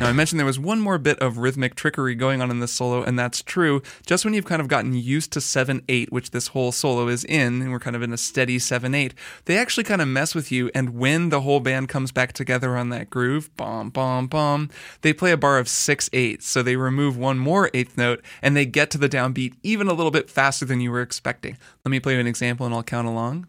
Now, 0.00 0.08
I 0.08 0.12
mentioned 0.14 0.38
there 0.38 0.46
was 0.46 0.58
one 0.58 0.80
more 0.80 0.96
bit 0.96 1.18
of 1.18 1.36
rhythmic 1.36 1.74
trickery 1.74 2.14
going 2.14 2.40
on 2.40 2.50
in 2.50 2.60
this 2.60 2.72
solo, 2.72 3.02
and 3.02 3.18
that's 3.18 3.42
true. 3.42 3.82
Just 4.06 4.24
when 4.24 4.32
you've 4.32 4.46
kind 4.46 4.62
of 4.62 4.66
gotten 4.66 4.94
used 4.94 5.30
to 5.32 5.42
7 5.42 5.82
8, 5.90 6.10
which 6.10 6.30
this 6.30 6.48
whole 6.48 6.72
solo 6.72 7.06
is 7.08 7.22
in, 7.24 7.60
and 7.60 7.70
we're 7.70 7.80
kind 7.80 7.94
of 7.94 8.00
in 8.00 8.10
a 8.10 8.16
steady 8.16 8.58
7 8.58 8.94
8, 8.94 9.12
they 9.44 9.58
actually 9.58 9.84
kind 9.84 10.00
of 10.00 10.08
mess 10.08 10.34
with 10.34 10.50
you. 10.50 10.70
And 10.74 10.96
when 10.96 11.28
the 11.28 11.42
whole 11.42 11.60
band 11.60 11.90
comes 11.90 12.12
back 12.12 12.32
together 12.32 12.78
on 12.78 12.88
that 12.88 13.10
groove, 13.10 13.54
bomb, 13.58 13.90
bomb, 13.90 14.26
bomb, 14.26 14.70
they 15.02 15.12
play 15.12 15.32
a 15.32 15.36
bar 15.36 15.58
of 15.58 15.68
6 15.68 16.08
8. 16.14 16.42
So 16.42 16.62
they 16.62 16.76
remove 16.76 17.18
one 17.18 17.38
more 17.38 17.68
eighth 17.74 17.98
note, 17.98 18.24
and 18.40 18.56
they 18.56 18.64
get 18.64 18.90
to 18.92 18.98
the 18.98 19.08
downbeat 19.08 19.52
even 19.62 19.86
a 19.86 19.92
little 19.92 20.10
bit 20.10 20.30
faster 20.30 20.64
than 20.64 20.80
you 20.80 20.90
were 20.90 21.02
expecting. 21.02 21.58
Let 21.84 21.90
me 21.90 22.00
play 22.00 22.14
you 22.14 22.20
an 22.20 22.26
example, 22.26 22.64
and 22.64 22.74
I'll 22.74 22.82
count 22.82 23.06
along. 23.06 23.48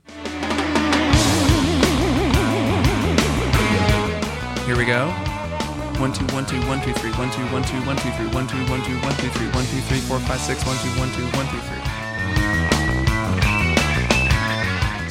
Here 4.66 4.78
we 4.78 4.84
go 4.84 5.31
one 6.02 6.12
two 6.12 6.26
one 6.34 6.44
two 6.48 6.60
one 6.62 6.82
two 6.82 6.92
three 6.94 7.12
one 7.12 7.30
two 7.30 7.46
one 7.54 7.62
two 7.62 7.80
one 7.86 7.96
two 7.98 8.10
three 8.14 8.26
one 8.30 8.48
two 8.48 8.58
one 8.66 8.82
two 8.82 8.98
one 9.02 9.16
two 9.18 9.30
three 9.30 9.48
one 9.50 9.64
two 9.66 9.82
three 9.82 10.00
four 10.00 10.20
five 10.22 10.42
six 10.42 10.66
one 10.66 10.76
two 10.78 10.90
one 11.00 11.12
two 11.12 11.24
one 11.38 11.48
two 11.50 11.60
three. 11.60 12.01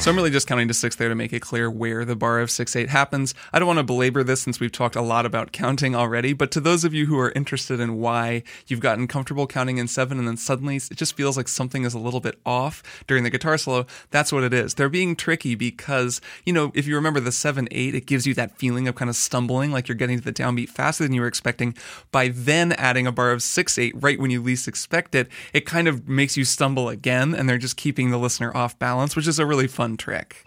So 0.01 0.09
I'm 0.09 0.17
really 0.17 0.31
just 0.31 0.47
counting 0.47 0.67
to 0.67 0.73
six 0.73 0.95
there 0.95 1.09
to 1.09 1.13
make 1.13 1.31
it 1.31 1.41
clear 1.43 1.69
where 1.69 2.05
the 2.05 2.15
bar 2.15 2.39
of 2.39 2.49
six 2.49 2.75
eight 2.75 2.89
happens. 2.89 3.35
I 3.53 3.59
don't 3.59 3.67
want 3.67 3.77
to 3.77 3.83
belabor 3.83 4.23
this 4.23 4.41
since 4.41 4.59
we've 4.59 4.71
talked 4.71 4.95
a 4.95 5.01
lot 5.01 5.27
about 5.27 5.51
counting 5.51 5.95
already, 5.95 6.33
but 6.33 6.49
to 6.53 6.59
those 6.59 6.83
of 6.83 6.91
you 6.91 7.05
who 7.05 7.19
are 7.19 7.31
interested 7.33 7.79
in 7.79 7.99
why 7.99 8.41
you've 8.65 8.79
gotten 8.79 9.07
comfortable 9.07 9.45
counting 9.45 9.77
in 9.77 9.87
seven 9.87 10.17
and 10.17 10.27
then 10.27 10.37
suddenly 10.37 10.77
it 10.77 10.95
just 10.95 11.15
feels 11.15 11.37
like 11.37 11.47
something 11.47 11.83
is 11.83 11.93
a 11.93 11.99
little 11.99 12.19
bit 12.19 12.39
off 12.47 12.81
during 13.05 13.23
the 13.23 13.29
guitar 13.29 13.59
solo, 13.59 13.85
that's 14.09 14.33
what 14.33 14.43
it 14.43 14.55
is. 14.55 14.73
They're 14.73 14.89
being 14.89 15.15
tricky 15.15 15.53
because, 15.53 16.19
you 16.47 16.51
know, 16.53 16.71
if 16.73 16.87
you 16.87 16.95
remember 16.95 17.19
the 17.19 17.31
seven 17.31 17.67
eight, 17.69 17.93
it 17.93 18.07
gives 18.07 18.25
you 18.25 18.33
that 18.33 18.57
feeling 18.57 18.87
of 18.87 18.95
kind 18.95 19.07
of 19.07 19.15
stumbling, 19.15 19.71
like 19.71 19.87
you're 19.87 19.93
getting 19.93 20.17
to 20.17 20.25
the 20.25 20.33
downbeat 20.33 20.69
faster 20.69 21.03
than 21.03 21.13
you 21.13 21.21
were 21.21 21.27
expecting. 21.27 21.75
By 22.11 22.29
then 22.29 22.71
adding 22.71 23.05
a 23.05 23.11
bar 23.11 23.31
of 23.31 23.43
six 23.43 23.77
eight 23.77 23.93
right 24.01 24.19
when 24.19 24.31
you 24.31 24.41
least 24.41 24.67
expect 24.67 25.13
it, 25.13 25.27
it 25.53 25.67
kind 25.67 25.87
of 25.87 26.09
makes 26.09 26.37
you 26.37 26.43
stumble 26.43 26.89
again, 26.89 27.35
and 27.35 27.47
they're 27.47 27.59
just 27.59 27.77
keeping 27.77 28.09
the 28.09 28.17
listener 28.17 28.51
off 28.57 28.79
balance, 28.79 29.15
which 29.15 29.27
is 29.27 29.37
a 29.37 29.45
really 29.45 29.67
fun 29.67 29.90
trick. 29.97 30.45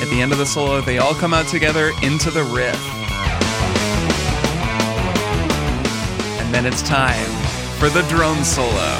At 0.00 0.08
the 0.10 0.22
end 0.22 0.32
of 0.32 0.38
the 0.38 0.46
solo, 0.46 0.80
they 0.80 0.98
all 0.98 1.14
come 1.14 1.34
out 1.34 1.46
together 1.48 1.92
into 2.02 2.30
the 2.30 2.42
riff. 2.42 2.74
And 6.40 6.54
then 6.54 6.64
it's 6.64 6.82
time 6.82 7.26
for 7.78 7.88
the 7.88 8.02
drone 8.08 8.42
solo. 8.42 8.97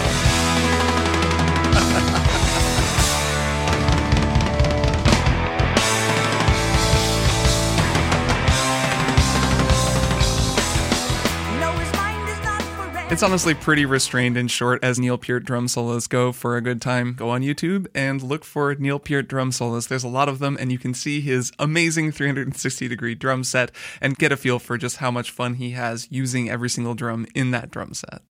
It's 13.11 13.22
honestly 13.22 13.54
pretty 13.54 13.86
restrained 13.86 14.36
and 14.36 14.50
short 14.50 14.84
as 14.84 14.98
Neil 14.98 15.16
Peart 15.16 15.44
drum 15.44 15.66
solos 15.66 16.06
go 16.06 16.30
for 16.30 16.59
a 16.59 16.61
good 16.61 16.82
time. 16.82 17.14
Go 17.14 17.30
on 17.30 17.40
YouTube 17.40 17.86
and 17.94 18.22
look 18.22 18.44
for 18.44 18.74
Neil 18.74 18.98
Peart 18.98 19.28
drum 19.28 19.50
solos. 19.50 19.86
There's 19.86 20.04
a 20.04 20.09
lot 20.09 20.28
of 20.28 20.40
them, 20.40 20.59
and 20.61 20.70
you 20.70 20.78
can 20.78 20.92
see 20.92 21.22
his 21.22 21.50
amazing 21.59 22.12
360 22.12 22.86
degree 22.86 23.14
drum 23.14 23.44
set 23.44 23.70
and 24.02 24.18
get 24.18 24.30
a 24.30 24.36
feel 24.36 24.59
for 24.59 24.76
just 24.76 24.98
how 24.98 25.11
much 25.11 25.30
fun 25.30 25.54
he 25.54 25.70
has 25.70 26.06
using 26.11 26.50
every 26.50 26.68
single 26.68 26.94
drum 26.94 27.26
in 27.34 27.50
that 27.50 27.70
drum 27.70 27.94
set. 27.94 28.20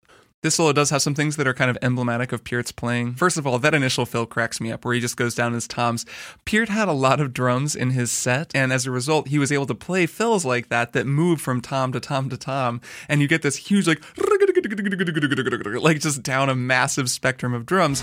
This 0.40 0.54
solo 0.54 0.72
does 0.72 0.90
have 0.90 1.02
some 1.02 1.16
things 1.16 1.34
that 1.36 1.48
are 1.48 1.54
kind 1.54 1.68
of 1.68 1.76
emblematic 1.82 2.30
of 2.30 2.44
Peart's 2.44 2.70
playing. 2.70 3.14
First 3.14 3.38
of 3.38 3.46
all, 3.46 3.58
that 3.58 3.74
initial 3.74 4.06
fill 4.06 4.24
cracks 4.24 4.60
me 4.60 4.70
up 4.70 4.84
where 4.84 4.94
he 4.94 5.00
just 5.00 5.16
goes 5.16 5.34
down 5.34 5.52
as 5.52 5.66
toms. 5.66 6.06
Peart 6.44 6.68
had 6.68 6.86
a 6.86 6.92
lot 6.92 7.18
of 7.18 7.34
drums 7.34 7.74
in 7.74 7.90
his 7.90 8.12
set, 8.12 8.52
and 8.54 8.72
as 8.72 8.86
a 8.86 8.92
result, 8.92 9.26
he 9.28 9.38
was 9.40 9.50
able 9.50 9.66
to 9.66 9.74
play 9.74 10.06
fills 10.06 10.44
like 10.44 10.68
that 10.68 10.92
that 10.92 11.08
move 11.08 11.40
from 11.40 11.60
tom 11.60 11.90
to 11.90 11.98
tom 11.98 12.30
to 12.30 12.36
tom, 12.36 12.80
and 13.08 13.20
you 13.20 13.26
get 13.26 13.42
this 13.42 13.56
huge 13.56 13.88
like 13.88 14.00
like 15.82 15.98
just 15.98 16.22
down 16.22 16.48
a 16.48 16.54
massive 16.54 17.10
spectrum 17.10 17.52
of 17.52 17.66
drums 17.66 18.00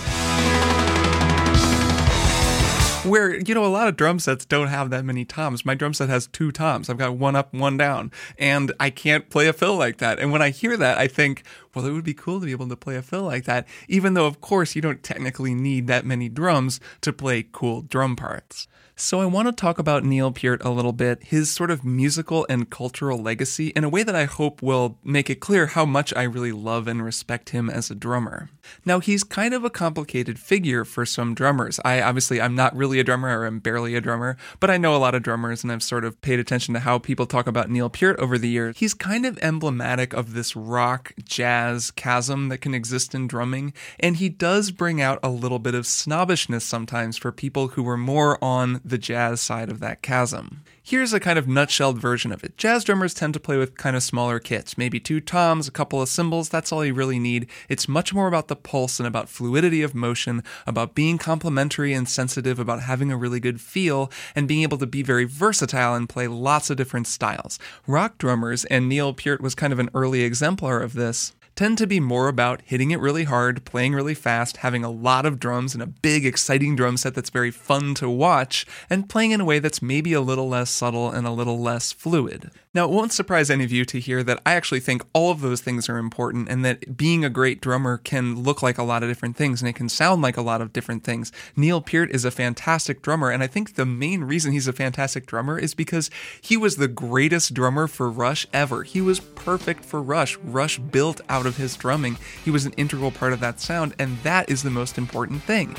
where 3.06 3.36
you 3.36 3.54
know 3.54 3.66
a 3.66 3.68
lot 3.68 3.88
of 3.88 3.96
drum 3.96 4.20
sets 4.20 4.46
don't 4.46 4.68
have 4.68 4.90
that 4.90 5.06
many 5.06 5.26
toms. 5.26 5.66
My 5.66 5.76
drum 5.76 5.94
set 5.94 6.10
has 6.10 6.28
two 6.28 6.52
toms. 6.52 6.90
I've 6.90 6.98
got 6.98 7.16
one 7.16 7.36
up 7.36 7.54
one 7.54 7.78
down. 7.78 8.12
And 8.38 8.72
i 8.80 8.90
can't 8.90 9.30
play 9.30 9.48
a 9.48 9.54
fill 9.54 9.76
like 9.76 9.98
that. 9.98 10.20
And 10.20 10.32
when 10.32 10.42
i 10.42 10.50
hear 10.50 10.78
that 10.78 10.98
i 10.98 11.08
think 11.08 11.44
well 11.74 11.86
it 11.86 11.92
would 11.92 12.04
be 12.04 12.14
cool 12.14 12.40
to 12.40 12.46
be 12.46 12.52
able 12.52 12.68
to 12.70 12.76
play 12.76 12.96
a 12.96 13.02
fill 13.02 13.24
like 13.24 13.46
that 13.46 13.68
even 13.88 14.14
though 14.14 14.26
of 14.26 14.42
course 14.42 14.76
you 14.76 14.82
don't 14.82 15.04
technically 15.04 15.54
need 15.54 15.88
that 15.88 16.06
many 16.06 16.30
drums 16.30 16.80
to 17.02 17.14
play 17.14 17.46
cool 17.52 17.82
drum 17.82 18.16
parts 18.16 18.68
so 18.98 19.20
I 19.20 19.26
want 19.26 19.48
to 19.48 19.52
talk 19.52 19.78
about 19.78 20.06
Neil 20.06 20.32
Peart 20.32 20.64
a 20.64 20.70
little 20.70 20.94
bit, 20.94 21.22
his 21.24 21.52
sort 21.52 21.70
of 21.70 21.84
musical 21.84 22.46
and 22.50 22.70
cultural 22.70 23.18
legacy 23.18 23.68
in 23.70 23.84
a 23.84 23.90
way 23.90 24.04
that 24.04 24.16
I 24.16 24.24
hope 24.24 24.62
will 24.62 24.98
make 25.04 25.30
it 25.30 25.42
clear 25.42 25.68
how 25.68 25.86
much 25.86 26.14
I 26.16 26.24
really 26.24 26.54
love 26.54 26.88
and 26.88 27.04
respect 27.04 27.50
him 27.50 27.70
as 27.70 27.92
a 27.92 27.96
drummer. 27.96 28.50
Now 28.86 29.02
he's 29.02 29.26
kind 29.26 29.54
of 29.54 29.66
a 29.66 29.70
complicated 29.70 30.40
figure 30.40 30.86
for 30.86 31.06
some 31.06 31.36
drummers. 31.36 31.78
I 31.84 32.02
obviously 32.02 32.40
I'm 32.40 32.56
not 32.56 32.76
really 32.76 33.00
a 33.00 33.04
drummer 33.04 33.38
or 33.38 33.46
I'm 33.46 33.60
barely 33.60 33.96
a 33.96 34.02
drummer, 34.02 34.38
but 34.62 34.70
I 34.70 34.78
know 34.78 34.96
a 34.96 34.98
lot 34.98 35.14
of 35.14 35.24
drummers 35.24 35.62
and 35.62 35.74
I've 35.74 35.84
sort 35.84 36.06
of 36.06 36.22
paid 36.22 36.40
attention 36.40 36.74
to 36.76 36.80
how 36.80 36.98
people 36.98 37.26
talk 37.26 37.48
about 37.48 37.70
Neil 37.70 37.90
Peart 37.90 38.18
over 38.18 38.38
the 38.38 38.50
years. 38.50 38.78
He's 38.78 38.94
kind 38.94 39.26
of 39.26 39.38
emblematic 39.40 40.14
of 40.14 40.34
this 40.34 40.56
rock 40.56 41.14
jazz 41.22 41.92
chasm 41.92 42.48
that 42.48 42.60
can 42.60 42.74
exist 42.74 43.14
in 43.14 43.28
drumming, 43.28 43.74
and 44.00 44.16
he 44.16 44.30
does 44.30 44.72
bring 44.72 45.02
out 45.02 45.20
a 45.22 45.30
little 45.30 45.60
bit 45.60 45.76
of 45.76 45.86
snobbishness 45.86 46.64
sometimes 46.64 47.18
for 47.18 47.34
people 47.34 47.70
who 47.70 47.84
were 47.84 47.98
more 47.98 48.42
on 48.44 48.82
the 48.86 48.98
jazz 48.98 49.42
side 49.42 49.70
of 49.70 49.80
that 49.80 50.02
chasm. 50.02 50.62
Here's 50.84 51.14
a 51.14 51.20
kind 51.20 51.40
of 51.40 51.48
nutshelled 51.48 51.98
version 51.98 52.32
of 52.32 52.44
it. 52.44 52.58
Jazz 52.58 52.84
drummers 52.84 53.16
tend 53.16 53.34
to 53.34 53.40
play 53.40 53.58
with 53.58 53.76
kind 53.76 53.96
of 53.96 54.04
smaller 54.04 54.38
kits, 54.40 54.78
maybe 54.78 55.00
two 55.00 55.20
toms, 55.20 55.68
a 55.68 55.72
couple 55.72 56.00
of 56.00 56.10
cymbals, 56.10 56.48
that's 56.48 56.72
all 56.72 56.86
you 56.86 56.94
really 56.94 57.18
need. 57.18 57.48
It's 57.68 57.88
much 57.88 58.14
more 58.14 58.28
about 58.28 58.50
the 58.50 58.56
pulse 58.56 59.00
and 59.00 59.08
about 59.08 59.28
fluidity 59.28 59.82
of 59.82 59.96
motion, 59.96 60.44
about 60.68 60.94
being 60.94 61.18
complementary 61.18 61.92
and 61.92 62.08
sensitive, 62.08 62.60
about 62.60 62.84
having 62.84 63.12
a 63.12 63.18
really 63.18 63.40
good 63.40 63.60
feel, 63.60 64.12
and 64.36 64.48
being 64.48 64.62
able 64.62 64.78
to 64.78 64.86
be 64.86 65.02
very 65.02 65.26
versatile 65.26 65.96
and 65.96 66.08
play 66.08 66.28
lots 66.28 66.70
of 66.70 66.78
different 66.78 67.08
styles. 67.08 67.58
Rock 67.88 68.20
drummers, 68.20 68.64
and 68.66 68.88
Neil 68.88 69.12
Peart 69.12 69.42
was 69.42 69.56
kind 69.56 69.74
of 69.74 69.80
an 69.80 69.90
early 69.96 70.22
exemplar 70.22 70.82
of 70.82 70.94
this, 70.94 71.34
tend 71.56 71.78
to 71.78 71.88
be 71.88 72.00
more 72.00 72.28
about 72.28 72.62
hitting 72.66 72.92
it 72.92 73.00
really 73.00 73.24
hard, 73.24 73.64
playing 73.64 73.94
really 73.94 74.14
fast, 74.14 74.58
having 74.58 74.84
a 74.84 74.92
lot 74.92 75.26
of 75.26 75.40
drums 75.40 75.74
and 75.74 75.82
a 75.82 75.88
big, 75.88 76.26
exciting 76.26 76.76
drum 76.76 76.98
set 76.98 77.16
that's 77.16 77.30
very 77.30 77.52
fun 77.52 77.96
to 77.96 78.10
watch, 78.10 78.66
and 78.90 79.10
playing 79.10 79.32
in 79.32 79.42
a 79.42 79.46
way 79.46 79.60
that's 79.60 79.82
maybe 79.82 80.14
a 80.14 80.22
little 80.22 80.50
less 80.50 80.70
subtle 80.70 81.10
and 81.10 81.26
a 81.26 81.32
little 81.32 81.60
less 81.60 81.92
fluid. 81.92 82.52
Now, 82.76 82.84
it 82.84 82.92
won't 82.92 83.14
surprise 83.14 83.50
any 83.50 83.64
of 83.64 83.72
you 83.72 83.86
to 83.86 84.02
hear 84.02 84.22
that 84.24 84.42
I 84.46 84.54
actually 84.54 84.82
think 84.82 85.02
all 85.14 85.32
of 85.32 85.40
those 85.40 85.62
things 85.62 85.88
are 85.88 85.98
important 85.98 86.50
and 86.50 86.66
that 86.66 86.98
being 86.98 87.24
a 87.24 87.30
great 87.30 87.62
drummer 87.62 87.98
can 87.98 88.44
look 88.44 88.62
like 88.62 88.78
a 88.78 88.84
lot 88.84 89.02
of 89.02 89.08
different 89.08 89.38
things 89.38 89.62
and 89.62 89.70
it 89.70 89.78
can 89.78 89.88
sound 89.88 90.22
like 90.22 90.36
a 90.36 90.42
lot 90.42 90.60
of 90.60 90.74
different 90.74 91.06
things. 91.06 91.32
Neil 91.56 91.80
Peart 91.80 92.12
is 92.12 92.26
a 92.26 92.32
fantastic 92.32 93.02
drummer, 93.02 93.32
and 93.32 93.42
I 93.42 93.48
think 93.48 93.76
the 93.76 93.86
main 93.86 94.26
reason 94.26 94.52
he's 94.52 94.68
a 94.68 94.74
fantastic 94.74 95.26
drummer 95.26 95.58
is 95.58 95.74
because 95.74 96.10
he 96.42 96.58
was 96.58 96.76
the 96.76 96.90
greatest 96.90 97.54
drummer 97.54 97.88
for 97.88 98.12
Rush 98.12 98.46
ever. 98.52 98.84
He 98.84 99.00
was 99.00 99.22
perfect 99.22 99.86
for 99.86 100.02
Rush. 100.02 100.38
Rush 100.40 100.78
built 100.78 101.22
out 101.30 101.46
of 101.46 101.56
his 101.56 101.78
drumming. 101.78 102.18
He 102.44 102.52
was 102.52 102.66
an 102.66 102.74
integral 102.74 103.12
part 103.12 103.32
of 103.32 103.40
that 103.40 103.62
sound, 103.62 103.96
and 103.98 104.18
that 104.24 104.50
is 104.50 104.64
the 104.64 104.70
most 104.70 104.98
important 104.98 105.44
thing. 105.44 105.78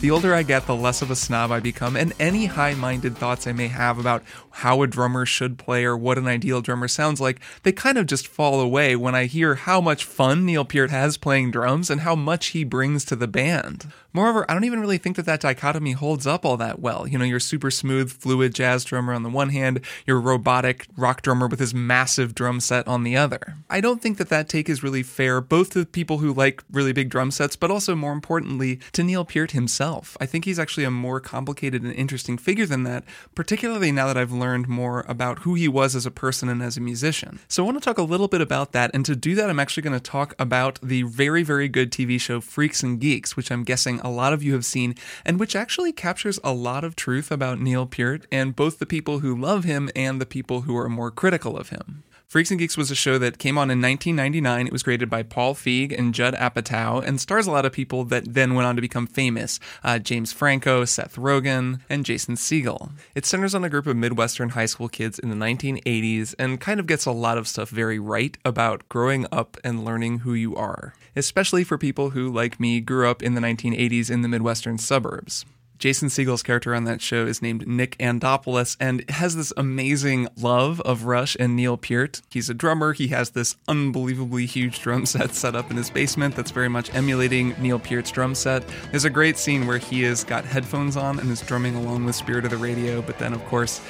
The 0.00 0.10
older 0.10 0.34
I 0.34 0.44
get, 0.44 0.64
the 0.64 0.74
less 0.74 1.02
of 1.02 1.10
a 1.10 1.16
snob 1.16 1.52
I 1.52 1.60
become, 1.60 1.94
and 1.94 2.14
any 2.18 2.46
high 2.46 2.72
minded 2.72 3.18
thoughts 3.18 3.46
I 3.46 3.52
may 3.52 3.68
have 3.68 3.98
about 3.98 4.22
how 4.50 4.82
a 4.82 4.86
drummer 4.86 5.24
should 5.24 5.58
play 5.58 5.84
or 5.84 5.96
what 5.96 6.18
an 6.18 6.26
ideal 6.26 6.60
drummer 6.60 6.88
sounds 6.88 7.20
like, 7.20 7.40
they 7.62 7.72
kind 7.72 7.98
of 7.98 8.06
just 8.06 8.28
fall 8.28 8.60
away 8.60 8.96
when 8.96 9.14
I 9.14 9.26
hear 9.26 9.54
how 9.54 9.80
much 9.80 10.04
fun 10.04 10.44
Neil 10.44 10.64
Peart 10.64 10.90
has 10.90 11.16
playing 11.16 11.50
drums 11.50 11.90
and 11.90 12.02
how 12.02 12.14
much 12.14 12.48
he 12.48 12.64
brings 12.64 13.04
to 13.06 13.16
the 13.16 13.28
band. 13.28 13.86
Moreover, 14.12 14.44
I 14.48 14.54
don't 14.54 14.64
even 14.64 14.80
really 14.80 14.98
think 14.98 15.16
that 15.16 15.26
that 15.26 15.40
dichotomy 15.40 15.92
holds 15.92 16.26
up 16.26 16.44
all 16.44 16.56
that 16.56 16.80
well. 16.80 17.06
You 17.06 17.16
know, 17.16 17.24
your 17.24 17.38
super 17.38 17.70
smooth, 17.70 18.10
fluid 18.10 18.54
jazz 18.54 18.84
drummer 18.84 19.12
on 19.12 19.22
the 19.22 19.28
one 19.28 19.50
hand, 19.50 19.80
your 20.04 20.20
robotic 20.20 20.86
rock 20.96 21.22
drummer 21.22 21.46
with 21.46 21.60
his 21.60 21.72
massive 21.72 22.34
drum 22.34 22.58
set 22.58 22.88
on 22.88 23.04
the 23.04 23.16
other. 23.16 23.54
I 23.68 23.80
don't 23.80 24.02
think 24.02 24.18
that 24.18 24.28
that 24.28 24.48
take 24.48 24.68
is 24.68 24.82
really 24.82 25.04
fair, 25.04 25.40
both 25.40 25.70
to 25.70 25.86
people 25.86 26.18
who 26.18 26.32
like 26.32 26.64
really 26.72 26.92
big 26.92 27.08
drum 27.08 27.30
sets, 27.30 27.54
but 27.54 27.70
also 27.70 27.94
more 27.94 28.12
importantly, 28.12 28.80
to 28.92 29.04
Neil 29.04 29.24
Peart 29.24 29.52
himself. 29.52 30.16
I 30.20 30.26
think 30.26 30.44
he's 30.44 30.58
actually 30.58 30.84
a 30.84 30.90
more 30.90 31.20
complicated 31.20 31.82
and 31.84 31.94
interesting 31.94 32.36
figure 32.36 32.66
than 32.66 32.82
that, 32.82 33.04
particularly 33.36 33.92
now 33.92 34.08
that 34.08 34.16
I've 34.16 34.32
learned 34.32 34.49
more 34.58 35.04
about 35.08 35.40
who 35.40 35.54
he 35.54 35.68
was 35.68 35.94
as 35.96 36.06
a 36.06 36.10
person 36.10 36.48
and 36.48 36.62
as 36.62 36.76
a 36.76 36.80
musician. 36.80 37.40
So 37.48 37.62
I 37.62 37.66
want 37.66 37.78
to 37.78 37.84
talk 37.84 37.98
a 37.98 38.02
little 38.02 38.28
bit 38.28 38.40
about 38.40 38.72
that, 38.72 38.90
and 38.94 39.04
to 39.06 39.16
do 39.16 39.34
that, 39.34 39.50
I'm 39.50 39.60
actually 39.60 39.82
going 39.82 39.98
to 39.98 40.00
talk 40.00 40.34
about 40.38 40.78
the 40.82 41.02
very, 41.02 41.42
very 41.42 41.68
good 41.68 41.90
TV 41.90 42.20
show 42.20 42.40
Freaks 42.40 42.82
and 42.82 43.00
Geeks, 43.00 43.36
which 43.36 43.50
I'm 43.50 43.64
guessing 43.64 44.00
a 44.00 44.10
lot 44.10 44.32
of 44.32 44.42
you 44.42 44.52
have 44.54 44.64
seen, 44.64 44.94
and 45.24 45.38
which 45.38 45.56
actually 45.56 45.92
captures 45.92 46.38
a 46.42 46.52
lot 46.52 46.84
of 46.84 46.96
truth 46.96 47.30
about 47.30 47.60
Neil 47.60 47.86
Peart 47.86 48.26
and 48.32 48.56
both 48.56 48.78
the 48.78 48.86
people 48.86 49.20
who 49.20 49.36
love 49.36 49.64
him 49.64 49.90
and 49.94 50.20
the 50.20 50.26
people 50.26 50.62
who 50.62 50.76
are 50.76 50.88
more 50.88 51.10
critical 51.10 51.56
of 51.56 51.70
him. 51.70 52.02
Freaks 52.30 52.52
and 52.52 52.60
Geeks 52.60 52.76
was 52.76 52.92
a 52.92 52.94
show 52.94 53.18
that 53.18 53.38
came 53.38 53.58
on 53.58 53.72
in 53.72 53.82
1999. 53.82 54.68
It 54.68 54.72
was 54.72 54.84
created 54.84 55.10
by 55.10 55.24
Paul 55.24 55.52
Feig 55.52 55.92
and 55.98 56.14
Judd 56.14 56.34
Apatow 56.34 57.04
and 57.04 57.20
stars 57.20 57.48
a 57.48 57.50
lot 57.50 57.66
of 57.66 57.72
people 57.72 58.04
that 58.04 58.34
then 58.34 58.54
went 58.54 58.68
on 58.68 58.76
to 58.76 58.80
become 58.80 59.08
famous 59.08 59.58
uh, 59.82 59.98
James 59.98 60.32
Franco, 60.32 60.84
Seth 60.84 61.16
Rogen, 61.16 61.80
and 61.88 62.06
Jason 62.06 62.36
Segel. 62.36 62.92
It 63.16 63.26
centers 63.26 63.52
on 63.52 63.64
a 63.64 63.68
group 63.68 63.88
of 63.88 63.96
Midwestern 63.96 64.50
high 64.50 64.66
school 64.66 64.88
kids 64.88 65.18
in 65.18 65.28
the 65.28 65.34
1980s 65.34 66.36
and 66.38 66.60
kind 66.60 66.78
of 66.78 66.86
gets 66.86 67.04
a 67.04 67.10
lot 67.10 67.36
of 67.36 67.48
stuff 67.48 67.68
very 67.68 67.98
right 67.98 68.38
about 68.44 68.88
growing 68.88 69.26
up 69.32 69.56
and 69.64 69.84
learning 69.84 70.20
who 70.20 70.32
you 70.32 70.54
are, 70.54 70.94
especially 71.16 71.64
for 71.64 71.78
people 71.78 72.10
who, 72.10 72.32
like 72.32 72.60
me, 72.60 72.80
grew 72.80 73.10
up 73.10 73.24
in 73.24 73.34
the 73.34 73.40
1980s 73.40 74.08
in 74.08 74.22
the 74.22 74.28
Midwestern 74.28 74.78
suburbs. 74.78 75.44
Jason 75.80 76.10
Segel's 76.10 76.42
character 76.42 76.74
on 76.74 76.84
that 76.84 77.00
show 77.00 77.26
is 77.26 77.40
named 77.40 77.66
Nick 77.66 77.96
Andopolis 77.98 78.76
and 78.78 79.02
has 79.10 79.34
this 79.34 79.50
amazing 79.56 80.28
love 80.36 80.78
of 80.82 81.04
Rush 81.04 81.38
and 81.40 81.56
Neil 81.56 81.78
Peart. 81.78 82.20
He's 82.30 82.50
a 82.50 82.54
drummer. 82.54 82.92
He 82.92 83.08
has 83.08 83.30
this 83.30 83.56
unbelievably 83.66 84.44
huge 84.44 84.80
drum 84.80 85.06
set 85.06 85.34
set 85.34 85.56
up 85.56 85.70
in 85.70 85.78
his 85.78 85.88
basement 85.88 86.36
that's 86.36 86.50
very 86.50 86.68
much 86.68 86.94
emulating 86.94 87.54
Neil 87.58 87.78
Peart's 87.78 88.10
drum 88.10 88.34
set. 88.34 88.62
There's 88.90 89.06
a 89.06 89.10
great 89.10 89.38
scene 89.38 89.66
where 89.66 89.78
he 89.78 90.02
has 90.02 90.22
got 90.22 90.44
headphones 90.44 90.98
on 90.98 91.18
and 91.18 91.30
is 91.30 91.40
drumming 91.40 91.74
along 91.74 92.04
with 92.04 92.14
Spirit 92.14 92.44
of 92.44 92.50
the 92.50 92.58
Radio, 92.58 93.00
but 93.00 93.18
then, 93.18 93.32
of 93.32 93.42
course, 93.46 93.80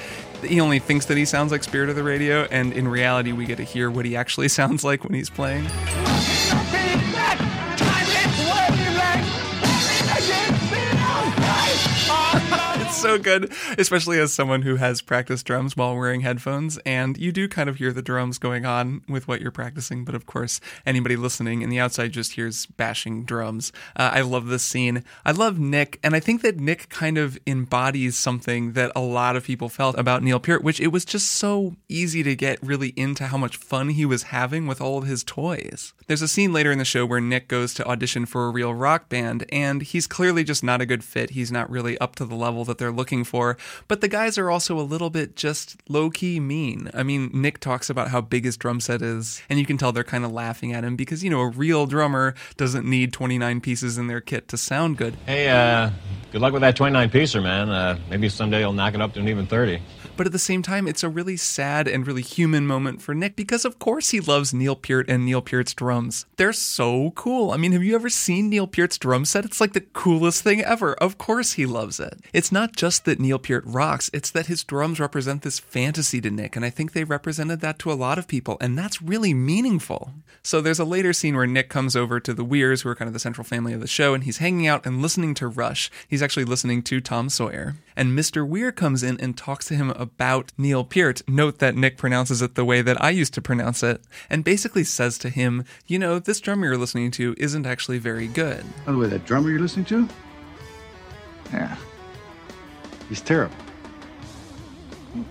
he 0.45 0.61
only 0.61 0.79
thinks 0.79 1.05
that 1.07 1.17
he 1.17 1.25
sounds 1.25 1.51
like 1.51 1.61
Spirit 1.61 1.89
of 1.89 1.97
the 1.97 2.03
Radio, 2.03 2.43
and 2.51 2.71
in 2.71 2.87
reality, 2.87 3.33
we 3.33 3.45
get 3.45 3.57
to 3.57 3.63
hear 3.63 3.91
what 3.91 4.05
he 4.05 4.15
actually 4.15 4.47
sounds 4.59 4.85
like 4.85 5.03
when 5.03 5.13
he's 5.13 5.29
playing. 5.29 5.67
So 13.01 13.17
good, 13.17 13.51
especially 13.79 14.19
as 14.19 14.31
someone 14.31 14.61
who 14.61 14.75
has 14.75 15.01
practiced 15.01 15.45
drums 15.45 15.75
while 15.75 15.95
wearing 15.95 16.21
headphones. 16.21 16.77
And 16.85 17.17
you 17.17 17.31
do 17.31 17.47
kind 17.47 17.67
of 17.67 17.77
hear 17.77 17.91
the 17.91 18.03
drums 18.03 18.37
going 18.37 18.65
on 18.65 19.01
with 19.09 19.27
what 19.27 19.41
you're 19.41 19.51
practicing. 19.51 20.05
But 20.05 20.13
of 20.13 20.27
course, 20.27 20.61
anybody 20.85 21.15
listening 21.15 21.63
in 21.63 21.69
the 21.69 21.79
outside 21.79 22.11
just 22.11 22.33
hears 22.33 22.67
bashing 22.67 23.25
drums. 23.25 23.71
Uh, 23.95 24.11
I 24.13 24.21
love 24.21 24.47
this 24.47 24.63
scene. 24.63 25.03
I 25.25 25.31
love 25.31 25.57
Nick. 25.57 25.99
And 26.03 26.15
I 26.15 26.19
think 26.19 26.43
that 26.43 26.59
Nick 26.59 26.89
kind 26.89 27.17
of 27.17 27.39
embodies 27.47 28.15
something 28.15 28.73
that 28.73 28.91
a 28.95 29.01
lot 29.01 29.35
of 29.35 29.43
people 29.43 29.69
felt 29.69 29.97
about 29.97 30.21
Neil 30.21 30.39
Peart, 30.39 30.63
which 30.63 30.79
it 30.79 30.89
was 30.89 31.03
just 31.03 31.31
so 31.31 31.75
easy 31.89 32.21
to 32.21 32.35
get 32.35 32.61
really 32.61 32.89
into 32.89 33.27
how 33.27 33.37
much 33.37 33.57
fun 33.57 33.89
he 33.89 34.05
was 34.05 34.23
having 34.23 34.67
with 34.67 34.79
all 34.79 34.99
of 34.99 35.07
his 35.07 35.23
toys. 35.23 35.93
There's 36.05 36.21
a 36.21 36.27
scene 36.27 36.53
later 36.53 36.71
in 36.71 36.77
the 36.77 36.85
show 36.85 37.05
where 37.05 37.21
Nick 37.21 37.47
goes 37.47 37.73
to 37.75 37.87
audition 37.87 38.25
for 38.25 38.45
a 38.45 38.51
real 38.51 38.73
rock 38.73 39.09
band, 39.09 39.45
and 39.51 39.81
he's 39.81 40.05
clearly 40.05 40.43
just 40.43 40.63
not 40.63 40.81
a 40.81 40.85
good 40.85 41.03
fit. 41.03 41.31
He's 41.31 41.51
not 41.51 41.69
really 41.69 41.97
up 41.97 42.15
to 42.17 42.25
the 42.25 42.35
level 42.35 42.63
that 42.65 42.77
they're 42.77 42.90
looking 42.91 43.23
for. 43.23 43.57
But 43.87 44.01
the 44.01 44.07
guys 44.07 44.37
are 44.37 44.49
also 44.49 44.79
a 44.79 44.81
little 44.81 45.09
bit 45.09 45.35
just 45.35 45.77
low 45.89 46.09
key 46.09 46.39
mean. 46.39 46.89
I 46.93 47.03
mean, 47.03 47.29
Nick 47.33 47.59
talks 47.59 47.89
about 47.89 48.09
how 48.09 48.21
big 48.21 48.45
his 48.45 48.57
drum 48.57 48.79
set 48.79 49.01
is, 49.01 49.41
and 49.49 49.59
you 49.59 49.65
can 49.65 49.77
tell 49.77 49.91
they're 49.91 50.03
kind 50.03 50.25
of 50.25 50.31
laughing 50.31 50.73
at 50.73 50.83
him 50.83 50.95
because, 50.95 51.23
you 51.23 51.29
know, 51.29 51.41
a 51.41 51.49
real 51.49 51.85
drummer 51.85 52.35
doesn't 52.57 52.85
need 52.85 53.13
29 53.13 53.61
pieces 53.61 53.97
in 53.97 54.07
their 54.07 54.21
kit 54.21 54.47
to 54.49 54.57
sound 54.57 54.97
good. 54.97 55.15
Hey, 55.25 55.49
uh, 55.49 55.89
good 56.31 56.41
luck 56.41 56.53
with 56.53 56.61
that 56.61 56.75
29 56.75 57.09
piecer, 57.09 57.41
man. 57.41 57.69
Uh, 57.69 57.97
maybe 58.09 58.29
someday 58.29 58.59
you'll 58.59 58.73
knock 58.73 58.93
it 58.93 59.01
up 59.01 59.13
to 59.13 59.19
an 59.19 59.27
even 59.27 59.47
30. 59.47 59.81
But 60.21 60.27
at 60.27 60.33
the 60.33 60.37
same 60.37 60.61
time, 60.61 60.87
it's 60.87 61.01
a 61.01 61.09
really 61.09 61.35
sad 61.35 61.87
and 61.87 62.05
really 62.05 62.21
human 62.21 62.67
moment 62.67 63.01
for 63.01 63.15
Nick 63.15 63.35
because, 63.35 63.65
of 63.65 63.79
course, 63.79 64.11
he 64.11 64.19
loves 64.19 64.53
Neil 64.53 64.75
Peart 64.75 65.09
and 65.09 65.25
Neil 65.25 65.41
Peart's 65.41 65.73
drums. 65.73 66.27
They're 66.35 66.53
so 66.53 67.09
cool. 67.15 67.49
I 67.49 67.57
mean, 67.57 67.71
have 67.71 67.81
you 67.81 67.95
ever 67.95 68.07
seen 68.07 68.47
Neil 68.47 68.67
Peart's 68.67 68.99
drum 68.99 69.25
set? 69.25 69.45
It's 69.45 69.59
like 69.59 69.73
the 69.73 69.81
coolest 69.81 70.43
thing 70.43 70.61
ever. 70.61 70.93
Of 70.93 71.17
course, 71.17 71.53
he 71.53 71.65
loves 71.65 71.99
it. 71.99 72.19
It's 72.33 72.51
not 72.51 72.75
just 72.75 73.05
that 73.05 73.19
Neil 73.19 73.39
Peart 73.39 73.63
rocks, 73.65 74.11
it's 74.13 74.29
that 74.29 74.45
his 74.45 74.63
drums 74.63 74.99
represent 74.99 75.41
this 75.41 75.57
fantasy 75.57 76.21
to 76.21 76.29
Nick, 76.29 76.55
and 76.55 76.63
I 76.63 76.69
think 76.69 76.93
they 76.93 77.03
represented 77.03 77.61
that 77.61 77.79
to 77.79 77.91
a 77.91 77.93
lot 77.93 78.19
of 78.19 78.27
people, 78.27 78.57
and 78.61 78.77
that's 78.77 79.01
really 79.01 79.33
meaningful. 79.33 80.13
So 80.43 80.61
there's 80.61 80.79
a 80.79 80.85
later 80.85 81.13
scene 81.13 81.35
where 81.35 81.47
Nick 81.47 81.69
comes 81.69 81.95
over 81.95 82.19
to 82.19 82.31
the 82.31 82.45
Weirs, 82.45 82.83
who 82.83 82.89
are 82.89 82.95
kind 82.95 83.07
of 83.07 83.13
the 83.13 83.19
central 83.19 83.43
family 83.43 83.73
of 83.73 83.81
the 83.81 83.87
show, 83.87 84.13
and 84.13 84.23
he's 84.23 84.37
hanging 84.37 84.67
out 84.67 84.85
and 84.85 85.01
listening 85.01 85.33
to 85.33 85.47
Rush. 85.47 85.89
He's 86.07 86.21
actually 86.21 86.45
listening 86.45 86.83
to 86.83 87.01
Tom 87.01 87.27
Sawyer. 87.29 87.77
And 87.95 88.17
Mr. 88.17 88.47
Weir 88.47 88.71
comes 88.71 89.03
in 89.03 89.19
and 89.19 89.37
talks 89.37 89.65
to 89.67 89.75
him 89.75 89.91
about 89.91 90.51
Neil 90.57 90.83
Peart. 90.83 91.21
Note 91.27 91.59
that 91.59 91.75
Nick 91.75 91.97
pronounces 91.97 92.41
it 92.41 92.55
the 92.55 92.65
way 92.65 92.81
that 92.81 93.01
I 93.01 93.09
used 93.09 93.33
to 93.35 93.41
pronounce 93.41 93.83
it, 93.83 94.03
and 94.29 94.43
basically 94.43 94.83
says 94.83 95.17
to 95.19 95.29
him, 95.29 95.65
You 95.87 95.99
know, 95.99 96.19
this 96.19 96.39
drummer 96.39 96.67
you're 96.67 96.77
listening 96.77 97.11
to 97.11 97.35
isn't 97.37 97.65
actually 97.65 97.97
very 97.97 98.27
good. 98.27 98.63
By 98.85 98.91
the 98.91 98.97
way, 98.97 99.07
that 99.07 99.25
drummer 99.25 99.49
you're 99.49 99.59
listening 99.59 99.85
to? 99.85 100.07
Yeah. 101.51 101.75
He's 103.09 103.21
terrible. 103.21 103.55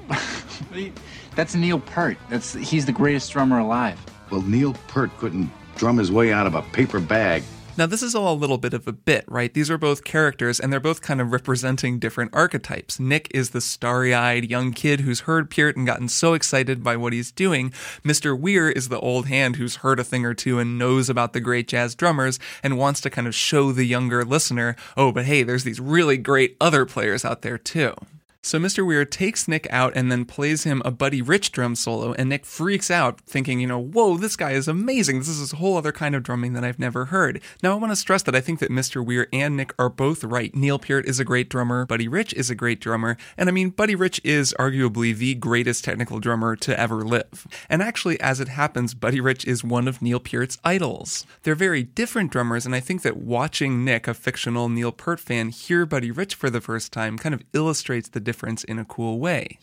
That's 1.35 1.55
Neil 1.55 1.81
Peart. 1.81 2.19
That's 2.29 2.53
he's 2.55 2.85
the 2.87 2.93
greatest 2.93 3.33
drummer 3.33 3.59
alive. 3.59 3.99
Well, 4.31 4.43
Neil 4.43 4.75
Peart 4.89 5.17
couldn't 5.19 5.51
drum 5.77 5.97
his 5.97 6.13
way 6.13 6.33
out 6.33 6.47
of 6.47 6.55
a 6.55 6.63
paper 6.63 7.01
bag. 7.01 7.43
Now, 7.77 7.87
this 7.87 8.03
is 8.03 8.15
all 8.15 8.35
a 8.35 8.37
little 8.37 8.59
bit 8.59 8.75
of 8.75 8.87
a 8.87 8.93
bit, 8.93 9.25
right? 9.27 9.55
These 9.55 9.71
are 9.71 9.79
both 9.79 10.05
characters, 10.05 10.61
and 10.61 10.73
they're 10.73 10.81
both 10.81 11.01
kind 11.01 11.21
of 11.21 11.33
representing 11.33 11.99
different 11.99 12.35
archetypes. 12.35 13.01
Nick 13.01 13.29
is 13.33 13.51
the 13.51 13.61
starry 13.61 14.13
eyed 14.13 14.51
young 14.51 14.73
kid 14.73 15.01
who's 15.01 15.21
heard 15.21 15.51
Peart 15.51 15.77
and 15.77 15.87
gotten 15.87 16.09
so 16.09 16.35
excited 16.35 16.83
by 16.83 16.97
what 16.97 17.13
he's 17.13 17.33
doing. 17.33 17.71
Mr. 18.05 18.39
Weir 18.39 18.71
is 18.71 18.89
the 18.89 19.01
old 19.01 19.27
hand 19.27 19.57
who's 19.57 19.77
heard 19.77 20.01
a 20.01 20.05
thing 20.05 20.27
or 20.27 20.35
two 20.35 20.59
and 20.59 20.79
knows 20.79 21.09
about 21.09 21.33
the 21.33 21.41
great 21.41 21.69
jazz 21.69 21.95
drummers 21.95 22.39
and 22.63 22.77
wants 22.77 23.01
to 23.01 23.11
kind 23.11 23.27
of 23.27 23.35
show 23.35 23.73
the 23.73 23.85
younger 23.85 24.25
listener, 24.25 24.77
oh, 24.97 25.13
but 25.13 25.25
hey, 25.25 25.43
there's 25.43 25.65
these 25.65 25.81
really 25.81 26.19
great 26.19 26.57
other 26.61 26.85
players 26.85 27.25
out 27.25 27.43
there 27.43 27.59
too. 27.59 27.95
So 28.43 28.59
Mr. 28.59 28.87
Weir 28.87 29.05
takes 29.05 29.47
Nick 29.47 29.67
out 29.69 29.93
and 29.95 30.11
then 30.11 30.25
plays 30.25 30.65
him 30.65 30.81
a 30.83 30.91
Buddy 30.91 31.21
Rich 31.21 31.53
drum 31.53 31.77
solo, 31.77 32.15
and 32.15 32.31
Nick 32.31 32.47
freaks 32.47 32.91
out, 32.91 33.21
thinking, 33.21 33.61
you 33.61 33.67
know, 33.67 33.79
whoa, 33.79 34.17
this 34.17 34.35
guy 34.35 34.53
is 34.53 34.67
amazing. 34.67 35.19
This 35.19 35.29
is 35.29 35.53
a 35.53 35.57
whole 35.57 35.77
other 35.77 35.93
kind 35.93 36.15
of 36.15 36.23
drumming 36.23 36.55
that 36.55 36.65
I've 36.65 36.79
never 36.79 37.07
heard. 37.07 37.43
Now, 37.63 37.73
I 37.73 37.75
want 37.75 37.93
to 37.93 37.97
stress 37.97 38.23
that 38.23 38.35
I 38.35 38.41
think 38.41 38.59
that 38.61 38.71
Mr. 38.71 39.05
Weir 39.05 39.29
and 39.31 39.59
Nick 39.59 39.75
are 39.79 39.91
both 39.91 40.25
right. 40.25 40.55
Neil 40.55 40.79
Peart 40.79 41.07
is 41.07 41.21
a 41.21 41.25
great 41.25 41.51
drummer, 41.51 41.85
Buddy 41.85 42.09
Rich 42.09 42.33
is 42.33 42.49
a 42.49 42.55
great 42.55 42.81
drummer, 42.81 43.19
and 43.37 43.51
I 43.51 43.53
mean, 43.53 43.71
Buddy 43.71 43.95
Rich 43.95 44.23
is 44.25 44.55
arguably 44.59 45.15
the 45.15 45.35
greatest 45.35 45.85
technical 45.85 46.19
drummer 46.19 46.57
to 46.57 46.81
ever 46.81 47.05
live. 47.05 47.47
And 47.69 47.83
actually, 47.83 48.19
as 48.23 48.41
it 48.41 48.49
happens, 48.49 48.95
Buddy 48.95 49.21
Rich 49.21 49.45
is 49.45 49.63
one 49.63 49.87
of 49.87 50.01
Neil 50.01 50.19
Peart's 50.19 50.57
idols. 50.65 51.27
They're 51.43 51.55
very 51.55 51.83
different 51.83 52.33
drummers, 52.33 52.65
and 52.65 52.75
I 52.75 52.81
think 52.81 53.03
that 53.03 53.19
watching 53.19 53.85
Nick, 53.85 54.09
a 54.09 54.15
fictional 54.15 54.71
Neil 54.71 54.93
Peart 54.93 55.21
fan, 55.21 55.51
hear 55.51 55.85
Buddy 55.85 56.11
Rich 56.11 56.35
for 56.35 56.49
the 56.49 56.63
first 56.63 56.91
time 56.91 57.19
kind 57.19 57.35
of 57.35 57.43
illustrates 57.53 58.09
the 58.09 58.30
difference 58.31 58.63
in 58.63 58.79
a 58.79 58.85
cool 58.85 59.19
way. 59.19 59.59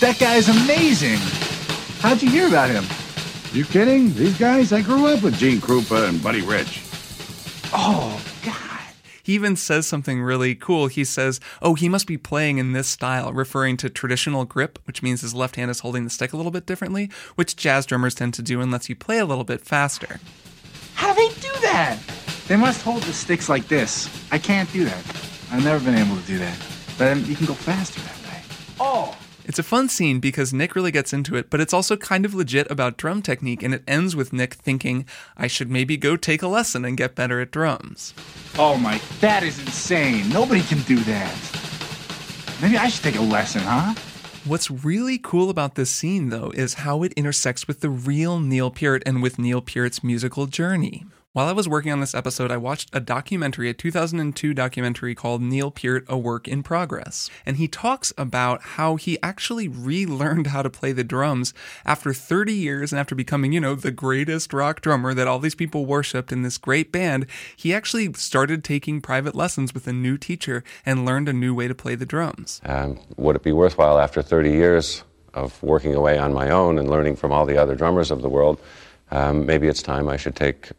That 0.00 0.18
guy's 0.20 0.50
amazing. 0.50 1.16
How'd 2.00 2.20
you 2.20 2.28
hear 2.28 2.46
about 2.46 2.68
him? 2.68 2.84
You 3.54 3.64
kidding? 3.64 4.12
These 4.12 4.38
guys? 4.38 4.70
I 4.70 4.82
grew 4.82 5.06
up 5.06 5.22
with 5.22 5.38
Gene 5.38 5.60
Krupa 5.60 6.10
and 6.10 6.22
Buddy 6.22 6.42
Rich. 6.42 6.82
Oh, 7.72 8.22
God. 8.44 8.94
He 9.22 9.32
even 9.32 9.56
says 9.56 9.86
something 9.86 10.20
really 10.20 10.54
cool. 10.54 10.88
He 10.88 11.04
says, 11.04 11.40
Oh, 11.62 11.74
he 11.74 11.88
must 11.88 12.06
be 12.06 12.18
playing 12.18 12.58
in 12.58 12.72
this 12.72 12.88
style, 12.88 13.32
referring 13.32 13.78
to 13.78 13.88
traditional 13.88 14.44
grip, 14.44 14.78
which 14.84 15.02
means 15.02 15.22
his 15.22 15.32
left 15.32 15.56
hand 15.56 15.70
is 15.70 15.80
holding 15.80 16.04
the 16.04 16.10
stick 16.10 16.34
a 16.34 16.36
little 16.36 16.52
bit 16.52 16.66
differently, 16.66 17.08
which 17.36 17.56
jazz 17.56 17.86
drummers 17.86 18.14
tend 18.14 18.34
to 18.34 18.42
do 18.42 18.60
and 18.60 18.70
lets 18.70 18.90
you 18.90 18.94
play 18.94 19.18
a 19.18 19.24
little 19.24 19.44
bit 19.44 19.62
faster. 19.64 20.20
How 20.96 21.14
do 21.14 21.28
they 21.28 21.34
do 21.40 21.52
that? 21.62 21.98
They 22.46 22.56
must 22.56 22.82
hold 22.82 23.04
the 23.04 23.14
sticks 23.14 23.48
like 23.48 23.68
this. 23.68 24.10
I 24.30 24.38
can't 24.38 24.70
do 24.70 24.84
that. 24.84 25.06
I've 25.52 25.64
never 25.64 25.82
been 25.82 25.94
able 25.94 26.16
to 26.16 26.26
do 26.26 26.38
that. 26.38 26.71
But 26.98 27.12
um, 27.12 27.24
you 27.24 27.34
can 27.34 27.46
go 27.46 27.54
faster 27.54 28.00
that 28.00 28.18
way. 28.28 28.42
Oh, 28.80 29.16
It's 29.44 29.58
a 29.58 29.62
fun 29.64 29.88
scene 29.88 30.20
because 30.20 30.52
Nick 30.52 30.76
really 30.76 30.92
gets 30.92 31.12
into 31.12 31.34
it, 31.36 31.50
but 31.50 31.60
it's 31.60 31.72
also 31.72 31.96
kind 31.96 32.24
of 32.24 32.34
legit 32.34 32.70
about 32.70 32.96
drum 32.96 33.22
technique, 33.22 33.62
and 33.62 33.74
it 33.74 33.82
ends 33.88 34.14
with 34.14 34.32
Nick 34.32 34.54
thinking, 34.54 35.04
I 35.36 35.46
should 35.48 35.70
maybe 35.70 35.96
go 35.96 36.16
take 36.16 36.42
a 36.42 36.48
lesson 36.48 36.84
and 36.84 36.96
get 36.96 37.14
better 37.16 37.40
at 37.40 37.50
drums. 37.50 38.14
Oh 38.56 38.76
my, 38.76 39.00
that 39.20 39.42
is 39.42 39.58
insane. 39.58 40.28
Nobody 40.28 40.62
can 40.62 40.80
do 40.82 40.96
that. 41.00 41.34
Maybe 42.62 42.76
I 42.78 42.88
should 42.88 43.02
take 43.02 43.16
a 43.16 43.22
lesson, 43.22 43.62
huh? 43.62 43.94
What's 44.44 44.70
really 44.70 45.18
cool 45.18 45.50
about 45.50 45.74
this 45.74 45.90
scene, 45.90 46.28
though, 46.30 46.50
is 46.54 46.74
how 46.74 47.02
it 47.02 47.12
intersects 47.14 47.66
with 47.66 47.80
the 47.80 47.90
real 47.90 48.38
Neil 48.40 48.70
Peart 48.70 49.02
and 49.06 49.22
with 49.22 49.38
Neil 49.38 49.60
Peart's 49.60 50.02
musical 50.04 50.46
journey. 50.46 51.04
While 51.34 51.48
I 51.48 51.52
was 51.52 51.66
working 51.66 51.90
on 51.90 52.00
this 52.00 52.14
episode, 52.14 52.50
I 52.50 52.58
watched 52.58 52.90
a 52.92 53.00
documentary, 53.00 53.70
a 53.70 53.72
2002 53.72 54.52
documentary 54.52 55.14
called 55.14 55.40
Neil 55.40 55.70
Peart, 55.70 56.04
A 56.06 56.18
Work 56.18 56.46
in 56.46 56.62
Progress. 56.62 57.30
And 57.46 57.56
he 57.56 57.68
talks 57.68 58.12
about 58.18 58.60
how 58.60 58.96
he 58.96 59.16
actually 59.22 59.66
relearned 59.66 60.48
how 60.48 60.60
to 60.60 60.68
play 60.68 60.92
the 60.92 61.04
drums 61.04 61.54
after 61.86 62.12
30 62.12 62.52
years 62.52 62.92
and 62.92 63.00
after 63.00 63.14
becoming, 63.14 63.54
you 63.54 63.60
know, 63.60 63.74
the 63.74 63.90
greatest 63.90 64.52
rock 64.52 64.82
drummer 64.82 65.14
that 65.14 65.26
all 65.26 65.38
these 65.38 65.54
people 65.54 65.86
worshipped 65.86 66.32
in 66.32 66.42
this 66.42 66.58
great 66.58 66.92
band. 66.92 67.24
He 67.56 67.72
actually 67.72 68.12
started 68.12 68.62
taking 68.62 69.00
private 69.00 69.34
lessons 69.34 69.72
with 69.72 69.86
a 69.86 69.92
new 69.94 70.18
teacher 70.18 70.62
and 70.84 71.06
learned 71.06 71.30
a 71.30 71.32
new 71.32 71.54
way 71.54 71.66
to 71.66 71.74
play 71.74 71.94
the 71.94 72.04
drums. 72.04 72.60
Um, 72.66 73.00
would 73.16 73.36
it 73.36 73.42
be 73.42 73.52
worthwhile 73.52 73.98
after 73.98 74.20
30 74.20 74.50
years 74.50 75.02
of 75.32 75.62
working 75.62 75.94
away 75.94 76.18
on 76.18 76.34
my 76.34 76.50
own 76.50 76.76
and 76.76 76.90
learning 76.90 77.16
from 77.16 77.32
all 77.32 77.46
the 77.46 77.56
other 77.56 77.74
drummers 77.74 78.10
of 78.10 78.20
the 78.20 78.28
world? 78.28 78.60
Um, 79.10 79.46
maybe 79.46 79.66
it's 79.66 79.82
time 79.82 80.10
I 80.10 80.18
should 80.18 80.36
take 80.36 80.72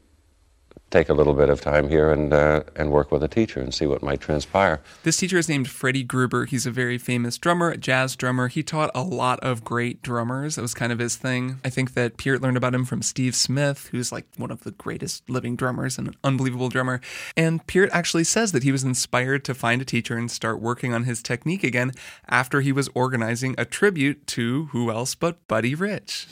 take 0.93 1.09
a 1.09 1.13
little 1.13 1.33
bit 1.33 1.49
of 1.49 1.59
time 1.59 1.89
here 1.89 2.11
and 2.11 2.31
uh, 2.31 2.61
and 2.75 2.91
work 2.91 3.11
with 3.11 3.23
a 3.23 3.27
teacher 3.27 3.59
and 3.59 3.73
see 3.73 3.87
what 3.87 4.03
might 4.03 4.21
transpire. 4.21 4.79
This 5.01 5.17
teacher 5.17 5.39
is 5.39 5.49
named 5.49 5.67
Freddie 5.67 6.03
Gruber. 6.03 6.45
He's 6.45 6.67
a 6.67 6.71
very 6.71 6.99
famous 6.99 7.37
drummer, 7.39 7.71
a 7.71 7.77
jazz 7.77 8.15
drummer. 8.15 8.47
He 8.47 8.61
taught 8.61 8.91
a 8.93 9.01
lot 9.01 9.39
of 9.39 9.63
great 9.63 10.03
drummers. 10.03 10.55
That 10.55 10.61
was 10.61 10.75
kind 10.75 10.91
of 10.91 10.99
his 10.99 11.15
thing. 11.15 11.59
I 11.65 11.69
think 11.69 11.95
that 11.95 12.17
Peart 12.17 12.41
learned 12.41 12.57
about 12.57 12.75
him 12.75 12.85
from 12.85 13.01
Steve 13.01 13.35
Smith, 13.35 13.89
who's 13.91 14.11
like 14.11 14.25
one 14.37 14.51
of 14.51 14.63
the 14.63 14.71
greatest 14.71 15.27
living 15.27 15.55
drummers 15.55 15.97
and 15.97 16.09
an 16.09 16.15
unbelievable 16.23 16.69
drummer. 16.69 17.01
And 17.35 17.65
Peart 17.65 17.89
actually 17.91 18.23
says 18.23 18.51
that 18.51 18.63
he 18.63 18.71
was 18.71 18.83
inspired 18.83 19.43
to 19.45 19.55
find 19.55 19.81
a 19.81 19.85
teacher 19.85 20.15
and 20.15 20.29
start 20.29 20.61
working 20.61 20.93
on 20.93 21.05
his 21.05 21.23
technique 21.23 21.63
again 21.63 21.91
after 22.29 22.61
he 22.61 22.71
was 22.71 22.87
organizing 22.93 23.55
a 23.57 23.65
tribute 23.65 24.27
to 24.27 24.65
who 24.65 24.91
else 24.91 25.15
but 25.15 25.45
Buddy 25.47 25.73
Rich. 25.73 26.27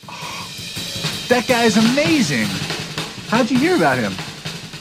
that 1.29 1.45
guy's 1.47 1.77
amazing. 1.77 2.45
How'd 3.29 3.49
you 3.49 3.57
hear 3.57 3.75
about 3.75 3.97
him? 3.97 4.13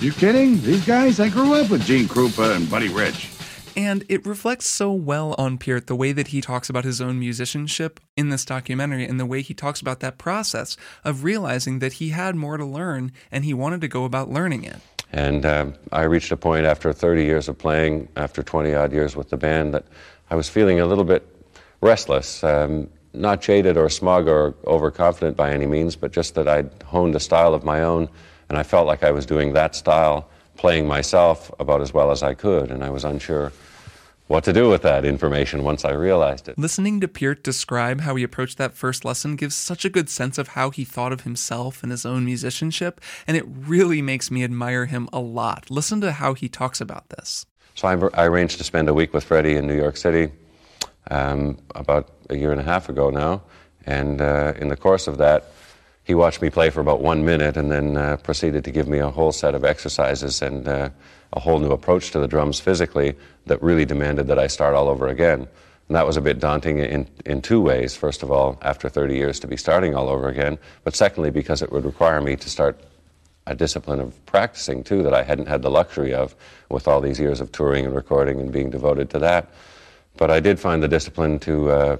You 0.00 0.12
kidding? 0.12 0.62
These 0.62 0.86
guys? 0.86 1.20
I 1.20 1.28
grew 1.28 1.52
up 1.52 1.68
with 1.68 1.84
Gene 1.84 2.06
Krupa 2.06 2.56
and 2.56 2.70
Buddy 2.70 2.88
Rich. 2.88 3.28
And 3.76 4.02
it 4.08 4.24
reflects 4.24 4.66
so 4.66 4.90
well 4.90 5.34
on 5.36 5.58
Peart 5.58 5.88
the 5.88 5.94
way 5.94 6.12
that 6.12 6.28
he 6.28 6.40
talks 6.40 6.70
about 6.70 6.84
his 6.84 7.02
own 7.02 7.20
musicianship 7.20 8.00
in 8.16 8.30
this 8.30 8.46
documentary 8.46 9.04
and 9.04 9.20
the 9.20 9.26
way 9.26 9.42
he 9.42 9.52
talks 9.52 9.78
about 9.82 10.00
that 10.00 10.16
process 10.16 10.78
of 11.04 11.22
realizing 11.22 11.80
that 11.80 11.94
he 11.94 12.08
had 12.08 12.34
more 12.34 12.56
to 12.56 12.64
learn 12.64 13.12
and 13.30 13.44
he 13.44 13.52
wanted 13.52 13.82
to 13.82 13.88
go 13.88 14.06
about 14.06 14.30
learning 14.30 14.64
it. 14.64 14.78
And 15.12 15.44
um, 15.44 15.74
I 15.92 16.04
reached 16.04 16.32
a 16.32 16.36
point 16.38 16.64
after 16.64 16.94
30 16.94 17.22
years 17.22 17.46
of 17.46 17.58
playing, 17.58 18.08
after 18.16 18.42
20 18.42 18.74
odd 18.74 18.94
years 18.94 19.14
with 19.14 19.28
the 19.28 19.36
band, 19.36 19.74
that 19.74 19.84
I 20.30 20.34
was 20.34 20.48
feeling 20.48 20.80
a 20.80 20.86
little 20.86 21.04
bit 21.04 21.28
restless. 21.82 22.42
Um, 22.42 22.88
not 23.12 23.42
jaded 23.42 23.76
or 23.76 23.90
smug 23.90 24.28
or 24.28 24.54
overconfident 24.66 25.36
by 25.36 25.52
any 25.52 25.66
means, 25.66 25.94
but 25.94 26.10
just 26.10 26.36
that 26.36 26.48
I'd 26.48 26.70
honed 26.84 27.14
a 27.16 27.20
style 27.20 27.52
of 27.52 27.64
my 27.64 27.82
own, 27.82 28.08
and 28.50 28.58
I 28.58 28.64
felt 28.64 28.86
like 28.86 29.04
I 29.04 29.12
was 29.12 29.24
doing 29.24 29.52
that 29.54 29.74
style, 29.76 30.28
playing 30.56 30.86
myself 30.86 31.52
about 31.60 31.80
as 31.80 31.94
well 31.94 32.10
as 32.10 32.22
I 32.22 32.34
could, 32.34 32.70
and 32.70 32.82
I 32.82 32.90
was 32.90 33.04
unsure 33.04 33.52
what 34.26 34.44
to 34.44 34.52
do 34.52 34.68
with 34.68 34.82
that 34.82 35.04
information 35.04 35.62
once 35.62 35.84
I 35.84 35.92
realized 35.92 36.48
it. 36.48 36.58
Listening 36.58 37.00
to 37.00 37.08
Peart 37.08 37.42
describe 37.44 38.00
how 38.00 38.16
he 38.16 38.24
approached 38.24 38.58
that 38.58 38.76
first 38.76 39.04
lesson 39.04 39.36
gives 39.36 39.54
such 39.54 39.84
a 39.84 39.88
good 39.88 40.08
sense 40.08 40.36
of 40.36 40.48
how 40.48 40.70
he 40.70 40.84
thought 40.84 41.12
of 41.12 41.22
himself 41.22 41.82
and 41.82 41.92
his 41.92 42.04
own 42.04 42.24
musicianship, 42.24 43.00
and 43.26 43.36
it 43.36 43.44
really 43.46 44.02
makes 44.02 44.30
me 44.30 44.42
admire 44.42 44.86
him 44.86 45.08
a 45.12 45.20
lot. 45.20 45.70
Listen 45.70 46.00
to 46.00 46.12
how 46.12 46.34
he 46.34 46.48
talks 46.48 46.80
about 46.80 47.08
this. 47.10 47.46
So 47.76 47.86
I, 47.86 48.22
I 48.22 48.26
arranged 48.26 48.58
to 48.58 48.64
spend 48.64 48.88
a 48.88 48.94
week 48.94 49.14
with 49.14 49.22
Freddie 49.22 49.54
in 49.54 49.66
New 49.68 49.76
York 49.76 49.96
City 49.96 50.32
um, 51.08 51.56
about 51.76 52.10
a 52.28 52.36
year 52.36 52.50
and 52.50 52.60
a 52.60 52.64
half 52.64 52.88
ago 52.88 53.10
now, 53.10 53.42
and 53.86 54.20
uh, 54.20 54.54
in 54.56 54.68
the 54.68 54.76
course 54.76 55.06
of 55.06 55.18
that, 55.18 55.52
he 56.10 56.14
watched 56.14 56.42
me 56.42 56.50
play 56.50 56.70
for 56.70 56.80
about 56.80 57.00
one 57.00 57.24
minute 57.24 57.56
and 57.56 57.70
then 57.70 57.96
uh, 57.96 58.16
proceeded 58.16 58.64
to 58.64 58.72
give 58.72 58.88
me 58.88 58.98
a 58.98 59.08
whole 59.08 59.30
set 59.30 59.54
of 59.54 59.64
exercises 59.64 60.42
and 60.42 60.66
uh, 60.66 60.90
a 61.34 61.38
whole 61.38 61.60
new 61.60 61.70
approach 61.70 62.10
to 62.10 62.18
the 62.18 62.26
drums 62.26 62.58
physically 62.58 63.14
that 63.46 63.62
really 63.62 63.84
demanded 63.84 64.26
that 64.26 64.36
I 64.36 64.48
start 64.48 64.74
all 64.74 64.88
over 64.88 65.06
again. 65.06 65.46
And 65.86 65.94
that 65.94 66.04
was 66.04 66.16
a 66.16 66.20
bit 66.20 66.40
daunting 66.40 66.80
in, 66.80 67.06
in 67.26 67.40
two 67.40 67.60
ways. 67.60 67.94
First 67.94 68.24
of 68.24 68.32
all, 68.32 68.58
after 68.62 68.88
30 68.88 69.14
years 69.14 69.38
to 69.38 69.46
be 69.46 69.56
starting 69.56 69.94
all 69.94 70.08
over 70.08 70.28
again, 70.28 70.58
but 70.82 70.96
secondly, 70.96 71.30
because 71.30 71.62
it 71.62 71.70
would 71.70 71.84
require 71.84 72.20
me 72.20 72.34
to 72.34 72.50
start 72.50 72.80
a 73.46 73.54
discipline 73.54 74.00
of 74.00 74.26
practicing 74.26 74.82
too 74.82 75.04
that 75.04 75.14
I 75.14 75.22
hadn't 75.22 75.46
had 75.46 75.62
the 75.62 75.70
luxury 75.70 76.12
of 76.12 76.34
with 76.70 76.88
all 76.88 77.00
these 77.00 77.20
years 77.20 77.40
of 77.40 77.52
touring 77.52 77.86
and 77.86 77.94
recording 77.94 78.40
and 78.40 78.50
being 78.50 78.70
devoted 78.70 79.10
to 79.10 79.20
that. 79.20 79.48
But 80.16 80.32
I 80.32 80.40
did 80.40 80.58
find 80.58 80.82
the 80.82 80.88
discipline 80.88 81.38
to 81.38 81.70
uh, 81.70 81.96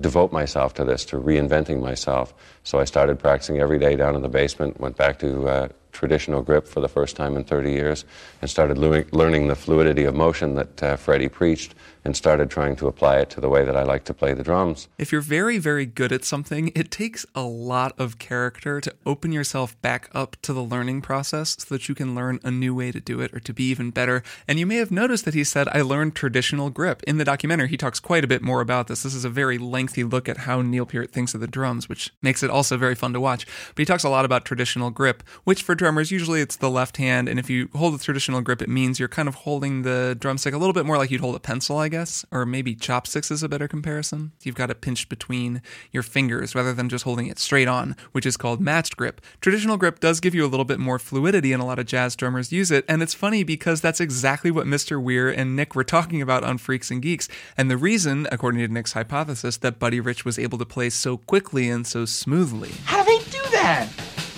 devote 0.00 0.32
myself 0.32 0.74
to 0.74 0.84
this, 0.84 1.04
to 1.06 1.16
reinventing 1.16 1.80
myself. 1.80 2.34
So 2.64 2.78
I 2.78 2.84
started 2.84 3.18
practicing 3.18 3.58
every 3.58 3.78
day 3.78 3.96
down 3.96 4.14
in 4.14 4.22
the 4.22 4.28
basement, 4.28 4.80
went 4.80 4.96
back 4.96 5.18
to 5.20 5.48
uh, 5.48 5.68
traditional 5.92 6.42
grip 6.42 6.66
for 6.66 6.80
the 6.80 6.88
first 6.88 7.16
time 7.16 7.36
in 7.36 7.44
30 7.44 7.70
years, 7.70 8.04
and 8.40 8.50
started 8.50 8.78
learning, 8.78 9.48
the 9.48 9.54
fluidity 9.54 10.04
of 10.04 10.14
motion 10.14 10.54
that 10.54 10.82
uh, 10.82 10.96
Freddie 10.96 11.28
preached, 11.28 11.74
and 12.04 12.16
started 12.16 12.50
trying 12.50 12.76
to 12.76 12.88
apply 12.88 13.18
it 13.18 13.30
to 13.30 13.40
the 13.40 13.48
way 13.48 13.64
that 13.64 13.76
I 13.76 13.82
like 13.82 14.04
to 14.04 14.14
play 14.14 14.34
the 14.34 14.42
drums. 14.42 14.88
If 14.98 15.12
you're 15.12 15.20
very, 15.20 15.58
very 15.58 15.86
good 15.86 16.12
at 16.12 16.24
something, 16.24 16.72
it 16.74 16.90
takes 16.90 17.24
a 17.34 17.42
lot 17.42 17.92
of 17.98 18.18
character 18.18 18.80
to 18.80 18.94
open 19.06 19.32
yourself 19.32 19.80
back 19.82 20.08
up 20.12 20.36
to 20.42 20.52
the 20.52 20.62
learning 20.62 21.02
process 21.02 21.56
so 21.58 21.74
that 21.74 21.88
you 21.88 21.94
can 21.94 22.14
learn 22.14 22.40
a 22.42 22.50
new 22.50 22.74
way 22.74 22.92
to 22.92 23.00
do 23.00 23.20
it 23.20 23.32
or 23.32 23.40
to 23.40 23.52
be 23.52 23.64
even 23.64 23.90
better. 23.90 24.22
And 24.48 24.58
you 24.58 24.66
may 24.66 24.76
have 24.76 24.90
noticed 24.90 25.24
that 25.24 25.34
he 25.34 25.44
said, 25.44 25.68
I 25.68 25.82
learned 25.82 26.14
traditional 26.14 26.70
grip. 26.70 27.02
In 27.04 27.18
the 27.18 27.24
documentary, 27.24 27.68
he 27.68 27.76
talks 27.76 28.00
quite 28.00 28.24
a 28.24 28.28
bit 28.28 28.42
more 28.42 28.60
about 28.60 28.88
this. 28.88 29.02
This 29.02 29.14
is 29.14 29.24
a 29.24 29.30
very 29.30 29.58
lengthy 29.58 30.04
look 30.04 30.28
at 30.28 30.38
how 30.38 30.62
Neil 30.62 30.86
Peart 30.86 31.12
thinks 31.12 31.34
of 31.34 31.40
the 31.40 31.46
drums, 31.46 31.88
which 31.88 32.12
makes 32.22 32.42
it 32.42 32.50
also 32.50 32.76
very 32.76 32.94
fun 32.94 33.12
to 33.12 33.20
watch. 33.20 33.46
But 33.68 33.78
he 33.78 33.84
talks 33.84 34.04
a 34.04 34.08
lot 34.08 34.24
about 34.24 34.44
traditional 34.44 34.90
grip, 34.90 35.22
which 35.44 35.62
for 35.62 35.74
drummers, 35.74 36.10
usually 36.10 36.40
it's 36.40 36.56
the 36.56 36.70
left 36.70 36.96
hand. 36.96 37.28
And 37.28 37.38
if 37.38 37.48
you 37.48 37.68
hold 37.74 37.94
the 37.94 38.02
traditional 38.02 38.40
grip, 38.40 38.60
it 38.60 38.68
means 38.68 38.98
you're 38.98 39.08
kind 39.08 39.28
of 39.28 39.36
holding 39.36 39.82
the 39.82 40.16
drumstick 40.18 40.54
a 40.54 40.58
little 40.58 40.72
bit 40.72 40.86
more 40.86 40.98
like 40.98 41.10
you'd 41.10 41.20
hold 41.20 41.36
a 41.36 41.40
pencil, 41.40 41.78
I 41.78 41.91
guess, 41.92 42.24
or 42.32 42.44
maybe 42.46 42.74
chopsticks 42.74 43.30
is 43.30 43.42
a 43.42 43.48
better 43.48 43.68
comparison. 43.68 44.32
You've 44.42 44.56
got 44.56 44.70
it 44.70 44.80
pinched 44.80 45.08
between 45.08 45.62
your 45.92 46.02
fingers 46.02 46.54
rather 46.54 46.72
than 46.72 46.88
just 46.88 47.04
holding 47.04 47.26
it 47.26 47.38
straight 47.38 47.68
on, 47.68 47.94
which 48.12 48.26
is 48.26 48.38
called 48.38 48.60
matched 48.60 48.96
grip. 48.96 49.20
Traditional 49.40 49.76
grip 49.76 50.00
does 50.00 50.18
give 50.18 50.34
you 50.34 50.44
a 50.44 50.48
little 50.48 50.64
bit 50.64 50.80
more 50.80 50.98
fluidity, 50.98 51.52
and 51.52 51.62
a 51.62 51.66
lot 51.66 51.78
of 51.78 51.86
jazz 51.86 52.16
drummers 52.16 52.50
use 52.50 52.70
it. 52.70 52.84
And 52.88 53.02
it's 53.02 53.14
funny 53.14 53.44
because 53.44 53.80
that's 53.80 54.00
exactly 54.00 54.50
what 54.50 54.66
Mr. 54.66 55.00
Weir 55.00 55.28
and 55.28 55.54
Nick 55.54 55.74
were 55.74 55.84
talking 55.84 56.22
about 56.22 56.42
on 56.42 56.56
Freaks 56.56 56.90
and 56.90 57.02
Geeks. 57.02 57.28
And 57.56 57.70
the 57.70 57.76
reason, 57.76 58.26
according 58.32 58.66
to 58.66 58.72
Nick's 58.72 58.94
hypothesis, 58.94 59.58
that 59.58 59.78
Buddy 59.78 60.00
Rich 60.00 60.24
was 60.24 60.38
able 60.38 60.56
to 60.58 60.66
play 60.66 60.88
so 60.88 61.18
quickly 61.18 61.68
and 61.68 61.86
so 61.86 62.06
smoothly. 62.06 62.72
How 62.86 63.04
do 63.04 63.18
they 63.18 63.30
do 63.30 63.42
that? 63.52 63.88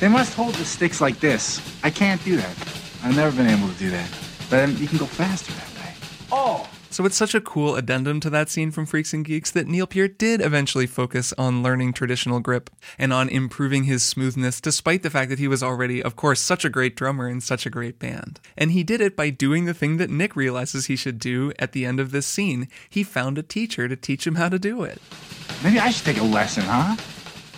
They 0.01 0.09
must 0.09 0.35
hold 0.35 0.57
the 0.57 0.65
sticks 0.65 1.01
like 1.01 1.21
this. 1.21 1.63
I 1.85 1.91
can't 1.91 2.23
do 2.25 2.37
that. 2.37 2.59
I've 3.05 3.15
never 3.15 3.35
been 3.37 3.47
able 3.47 3.69
to 3.69 3.79
do 3.79 3.91
that. 3.91 4.11
But 4.51 4.65
um, 4.65 4.77
you 4.77 4.89
can 4.89 4.99
go 4.99 5.07
faster 5.07 5.53
that 5.53 5.71
way. 5.81 5.95
Oh, 6.33 6.69
So 6.95 7.05
it's 7.05 7.17
such 7.17 7.35
a 7.35 7.41
cool 7.41 7.75
addendum 7.75 8.21
to 8.21 8.31
that 8.31 8.49
scene 8.49 8.71
from 8.71 8.87
Freaks 8.87 9.13
and 9.13 9.25
Geeks 9.25 9.51
that 9.51 9.67
Neil 9.67 9.85
Peart 9.85 10.17
did 10.17 10.41
eventually 10.41 10.87
focus 10.87 11.35
on 11.37 11.61
learning 11.61 11.93
traditional 11.93 12.39
grip 12.39 12.71
and 13.01 13.13
on 13.13 13.29
improving 13.29 13.83
his 13.83 14.05
smoothness, 14.05 14.61
despite 14.61 15.03
the 15.03 15.11
fact 15.11 15.29
that 15.31 15.41
he 15.41 15.49
was 15.49 15.61
already, 15.61 16.01
of 16.01 16.15
course, 16.15 16.41
such 16.41 16.65
a 16.65 16.71
great 16.71 16.95
drummer 16.95 17.29
in 17.29 17.41
such 17.41 17.67
a 17.67 17.71
great 17.71 17.99
band. 17.99 18.39
And 18.57 18.71
he 18.71 18.85
did 18.85 19.01
it 19.01 19.17
by 19.17 19.31
doing 19.31 19.65
the 19.65 19.75
thing 19.75 19.97
that 19.97 20.09
Nick 20.09 20.37
realizes 20.37 20.87
he 20.87 20.95
should 20.95 21.19
do 21.19 21.53
at 21.59 21.73
the 21.73 21.85
end 21.85 21.99
of 21.99 22.13
this 22.13 22.29
scene. 22.29 22.69
He 22.89 23.03
found 23.03 23.39
a 23.39 23.43
teacher 23.43 23.89
to 23.89 23.97
teach 23.97 24.25
him 24.25 24.37
how 24.37 24.49
to 24.49 24.59
do 24.61 24.85
it. 24.85 25.03
Maybe 25.65 25.81
I 25.81 25.91
should 25.91 26.05
take 26.05 26.19
a 26.19 26.23
lesson, 26.23 26.63
huh? 26.63 26.95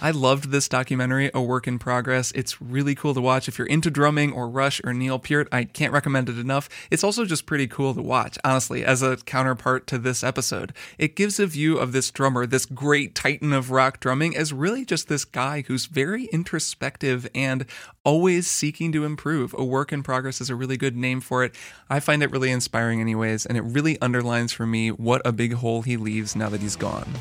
I 0.07 0.13
loved 0.13 0.53
this 0.53 0.69
documentary, 0.69 1.33
A 1.35 1.43
Work 1.43 1.67
in 1.67 1.81
Progress. 1.81 2.31
It's 2.37 2.63
really 2.63 2.95
cool 2.95 3.13
to 3.13 3.21
watch. 3.21 3.49
If 3.49 3.59
you're 3.59 3.67
into 3.67 3.91
drumming 3.91 4.33
or 4.33 4.49
Rush 4.49 4.81
or 4.85 4.95
Neil 4.95 5.19
Peart, 5.19 5.49
I 5.51 5.65
can't 5.65 5.93
recommend 5.93 6.29
it 6.29 6.39
enough. 6.39 6.69
It's 6.93 7.03
also 7.03 7.25
just 7.25 7.45
pretty 7.45 7.67
cool 7.67 7.93
to 7.93 8.01
watch, 8.03 8.39
honestly, 8.45 8.85
as 8.85 9.03
a 9.03 9.17
counterpart 9.17 9.89
to 9.89 9.99
this 9.99 10.23
episode. 10.23 10.73
It 10.97 11.17
gives 11.17 11.41
a 11.41 11.47
view 11.49 11.77
of 11.77 11.91
this 11.91 12.13
drummer, 12.13 12.47
this 12.47 12.67
great 12.67 13.17
titan 13.17 13.53
of 13.53 13.73
rock 13.73 13.99
drumming, 13.99 14.37
as 14.37 14.53
really 14.53 14.85
just 14.85 15.09
this 15.09 15.25
guy 15.25 15.65
who's 15.67 15.87
very 15.87 16.27
introspective 16.27 17.29
and 17.35 17.67
always 18.05 18.47
seeking 18.47 18.93
to 18.93 19.05
improve. 19.05 19.57
A 19.59 19.65
Work 19.65 19.93
in 19.93 20.05
Progress 20.05 20.41
is 20.41 20.51
a 20.51 20.55
really 20.55 20.77
good 20.77 20.97
name 20.97 21.21
for 21.21 21.43
it. 21.43 21.53
I 21.91 21.99
find 21.99 22.23
it 22.23 22.31
really 22.31 22.53
inspiring, 22.53 23.01
anyways, 23.01 23.45
and 23.45 23.59
it 23.59 23.63
really 23.63 24.01
underlines 24.01 24.53
for 24.53 24.69
me 24.69 24.93
what 24.93 25.21
a 25.25 25.33
big 25.33 25.55
hole 25.55 25.83
he 25.83 25.97
leaves 25.97 26.37
now 26.37 26.49
that 26.51 26.61
he's 26.61 26.77
gone. 26.77 27.13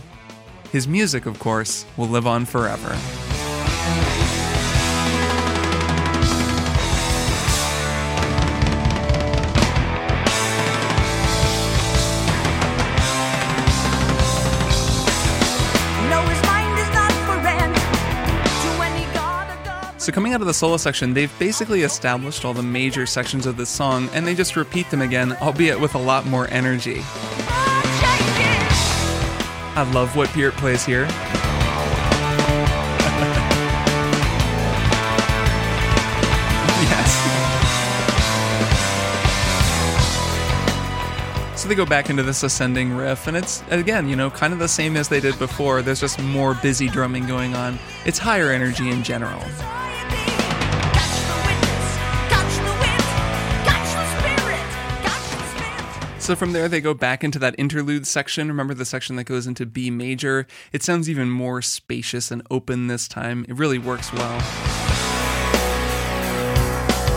His 0.75 0.89
music, 0.89 1.25
of 1.25 1.39
course, 1.39 1.85
will 1.95 2.09
live 2.09 2.27
on 2.27 2.43
forever. 2.43 2.89
No, 16.09 16.19
his 16.27 16.43
mind 16.43 16.77
is 16.77 16.91
not 16.91 17.09
for 17.23 17.37
rent. 17.41 17.77
To 18.59 18.83
any 18.83 19.05
god 19.13 19.49
or 19.49 19.63
god. 19.63 20.01
So, 20.01 20.11
coming 20.11 20.33
out 20.33 20.41
of 20.41 20.47
the 20.47 20.53
solo 20.53 20.75
section, 20.75 21.13
they've 21.13 21.31
basically 21.39 21.83
established 21.83 22.43
all 22.43 22.53
the 22.53 22.61
major 22.61 23.05
sections 23.05 23.45
of 23.45 23.55
this 23.55 23.69
song, 23.69 24.09
and 24.11 24.27
they 24.27 24.35
just 24.35 24.57
repeat 24.57 24.89
them 24.89 25.01
again, 25.01 25.37
albeit 25.37 25.79
with 25.79 25.95
a 25.95 25.99
lot 25.99 26.25
more 26.25 26.49
energy. 26.49 27.01
I 29.77 29.83
love 29.91 30.15
what 30.15 30.29
Peart 30.29 30.53
plays 30.53 30.85
here. 30.85 31.05
yes. 36.81 37.21
So 41.61 41.67
they 41.67 41.75
go 41.75 41.85
back 41.85 42.09
into 42.09 42.23
this 42.23 42.41
ascending 42.43 42.95
riff, 42.95 43.27
and 43.27 43.35
it's, 43.35 43.63
again, 43.69 44.07
you 44.07 44.15
know, 44.15 44.29
kind 44.29 44.53
of 44.53 44.59
the 44.59 44.69
same 44.69 44.95
as 44.95 45.09
they 45.09 45.19
did 45.19 45.37
before. 45.37 45.81
There's 45.81 45.99
just 45.99 46.21
more 46.21 46.53
busy 46.53 46.87
drumming 46.87 47.27
going 47.27 47.53
on. 47.53 47.77
It's 48.05 48.17
higher 48.17 48.51
energy 48.51 48.89
in 48.89 49.03
general. 49.03 49.41
So 56.25 56.35
from 56.35 56.53
there, 56.53 56.67
they 56.67 56.81
go 56.81 56.95
back 56.95 57.23
into 57.23 57.37
that 57.37 57.53
interlude 57.59 58.07
section. 58.07 58.47
Remember 58.47 58.73
the 58.73 58.83
section 58.83 59.15
that 59.17 59.25
goes 59.25 59.45
into 59.45 59.63
B 59.63 59.91
major? 59.91 60.47
It 60.73 60.81
sounds 60.81 61.07
even 61.07 61.29
more 61.29 61.61
spacious 61.61 62.31
and 62.31 62.41
open 62.49 62.87
this 62.87 63.07
time. 63.07 63.45
It 63.47 63.55
really 63.55 63.77
works 63.77 64.11
well. 64.11 64.39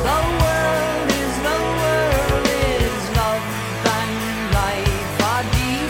The 0.05 0.21
world 0.45 1.09
is 1.09 1.37
the 1.41 1.59
world 1.81 2.49
is 2.53 3.09
love 3.17 3.43
and 3.97 4.13
life 4.53 5.23
are 5.25 5.43
deep. 5.57 5.89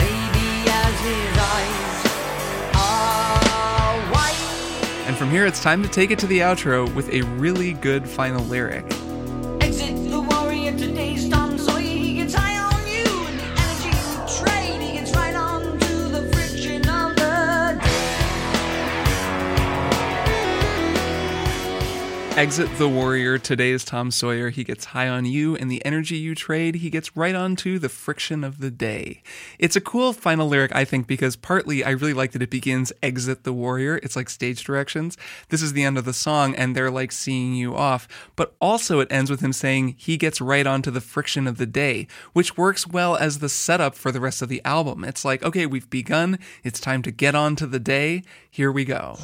Maybe 0.00 0.64
as 0.70 0.96
his 1.04 1.36
eyes 1.36 2.00
are 2.76 4.00
white. 4.10 5.04
And 5.06 5.18
from 5.18 5.28
here, 5.28 5.44
it's 5.44 5.60
time 5.62 5.82
to 5.82 5.88
take 5.90 6.10
it 6.10 6.18
to 6.20 6.26
the 6.26 6.38
outro 6.38 6.90
with 6.94 7.12
a 7.12 7.20
really 7.36 7.74
good 7.74 8.08
final 8.08 8.42
lyric. 8.46 8.86
Exit 22.36 22.68
the 22.78 22.88
warrior, 22.88 23.38
today's 23.38 23.84
Tom 23.84 24.10
Sawyer. 24.10 24.50
He 24.50 24.64
gets 24.64 24.86
high 24.86 25.08
on 25.08 25.24
you, 25.24 25.54
and 25.54 25.70
the 25.70 25.84
energy 25.84 26.16
you 26.16 26.34
trade, 26.34 26.74
he 26.74 26.90
gets 26.90 27.16
right 27.16 27.34
onto 27.34 27.78
the 27.78 27.88
friction 27.88 28.42
of 28.42 28.58
the 28.58 28.72
day. 28.72 29.22
It's 29.60 29.76
a 29.76 29.80
cool 29.80 30.12
final 30.12 30.48
lyric, 30.48 30.74
I 30.74 30.84
think, 30.84 31.06
because 31.06 31.36
partly 31.36 31.84
I 31.84 31.90
really 31.90 32.12
like 32.12 32.32
that 32.32 32.42
it 32.42 32.50
begins 32.50 32.92
exit 33.04 33.44
the 33.44 33.52
warrior. 33.52 34.00
It's 34.02 34.16
like 34.16 34.28
stage 34.28 34.64
directions. 34.64 35.16
This 35.50 35.62
is 35.62 35.74
the 35.74 35.84
end 35.84 35.96
of 35.96 36.06
the 36.06 36.12
song, 36.12 36.56
and 36.56 36.74
they're 36.74 36.90
like 36.90 37.12
seeing 37.12 37.54
you 37.54 37.76
off. 37.76 38.08
But 38.34 38.56
also 38.60 38.98
it 38.98 39.12
ends 39.12 39.30
with 39.30 39.40
him 39.40 39.52
saying 39.52 39.94
he 39.96 40.16
gets 40.16 40.40
right 40.40 40.66
onto 40.66 40.90
the 40.90 41.00
friction 41.00 41.46
of 41.46 41.56
the 41.56 41.66
day, 41.66 42.08
which 42.32 42.56
works 42.56 42.84
well 42.84 43.14
as 43.14 43.38
the 43.38 43.48
setup 43.48 43.94
for 43.94 44.10
the 44.10 44.20
rest 44.20 44.42
of 44.42 44.48
the 44.48 44.60
album. 44.64 45.04
It's 45.04 45.24
like, 45.24 45.44
okay, 45.44 45.66
we've 45.66 45.88
begun. 45.88 46.40
It's 46.64 46.80
time 46.80 47.02
to 47.02 47.12
get 47.12 47.36
on 47.36 47.54
to 47.54 47.66
the 47.68 47.78
day. 47.78 48.24
Here 48.50 48.72
we 48.72 48.84
go. 48.84 49.18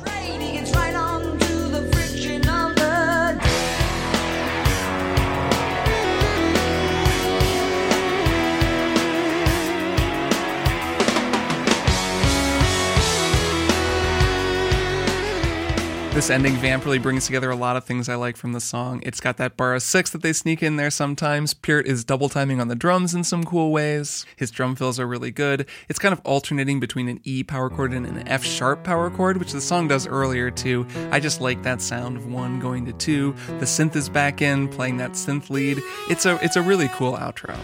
This 16.12 16.28
ending 16.28 16.56
vamp 16.56 16.84
really 16.84 16.98
brings 16.98 17.26
together 17.26 17.50
a 17.50 17.56
lot 17.56 17.76
of 17.76 17.84
things 17.84 18.08
I 18.08 18.16
like 18.16 18.36
from 18.36 18.52
the 18.52 18.60
song. 18.60 19.00
It's 19.04 19.20
got 19.20 19.36
that 19.36 19.56
bar 19.56 19.76
of 19.76 19.82
six 19.82 20.10
that 20.10 20.22
they 20.22 20.32
sneak 20.32 20.60
in 20.60 20.74
there 20.74 20.90
sometimes. 20.90 21.54
Peart 21.54 21.86
is 21.86 22.04
double 22.04 22.28
timing 22.28 22.60
on 22.60 22.66
the 22.66 22.74
drums 22.74 23.14
in 23.14 23.22
some 23.22 23.44
cool 23.44 23.70
ways. 23.70 24.26
His 24.34 24.50
drum 24.50 24.74
fills 24.74 24.98
are 24.98 25.06
really 25.06 25.30
good. 25.30 25.68
It's 25.88 26.00
kind 26.00 26.12
of 26.12 26.20
alternating 26.24 26.80
between 26.80 27.08
an 27.08 27.20
E 27.22 27.44
power 27.44 27.70
chord 27.70 27.92
and 27.92 28.04
an 28.06 28.26
F 28.26 28.44
sharp 28.44 28.82
power 28.82 29.08
chord, 29.08 29.36
which 29.36 29.52
the 29.52 29.60
song 29.60 29.86
does 29.86 30.08
earlier 30.08 30.50
too. 30.50 30.84
I 31.12 31.20
just 31.20 31.40
like 31.40 31.62
that 31.62 31.80
sound 31.80 32.16
of 32.16 32.26
one 32.26 32.58
going 32.58 32.86
to 32.86 32.92
two. 32.92 33.32
The 33.60 33.64
synth 33.64 33.94
is 33.94 34.08
back 34.08 34.42
in, 34.42 34.66
playing 34.66 34.96
that 34.96 35.12
synth 35.12 35.48
lead. 35.48 35.80
It's 36.10 36.26
a 36.26 36.44
it's 36.44 36.56
a 36.56 36.62
really 36.62 36.88
cool 36.88 37.12
outro. 37.12 37.56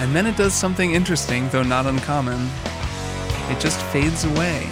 And 0.00 0.16
then 0.16 0.26
it 0.26 0.34
does 0.36 0.54
something 0.54 0.92
interesting, 0.92 1.48
though 1.50 1.62
not 1.62 1.84
uncommon. 1.84 2.48
It 3.50 3.60
just 3.60 3.78
fades 3.92 4.24
away. 4.24 4.66